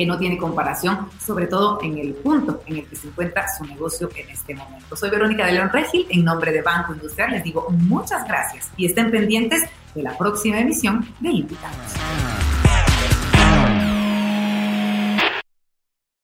que 0.00 0.06
no 0.06 0.16
tiene 0.16 0.38
comparación, 0.38 1.10
sobre 1.22 1.46
todo 1.46 1.78
en 1.82 1.98
el 1.98 2.14
punto 2.14 2.62
en 2.64 2.78
el 2.78 2.86
que 2.86 2.96
se 2.96 3.08
encuentra 3.08 3.44
su 3.58 3.66
negocio 3.66 4.08
en 4.16 4.30
este 4.30 4.54
momento. 4.54 4.96
Soy 4.96 5.10
Verónica 5.10 5.44
de 5.44 5.52
León 5.52 5.68
Regil, 5.70 6.06
en 6.08 6.24
nombre 6.24 6.52
de 6.52 6.62
Banco 6.62 6.94
Industrial 6.94 7.32
les 7.32 7.44
digo 7.44 7.66
muchas 7.68 8.26
gracias 8.26 8.70
y 8.78 8.86
estén 8.86 9.10
pendientes 9.10 9.60
de 9.94 10.02
la 10.02 10.16
próxima 10.16 10.58
emisión 10.58 11.06
de 11.20 11.28
Invitados. 11.28 12.69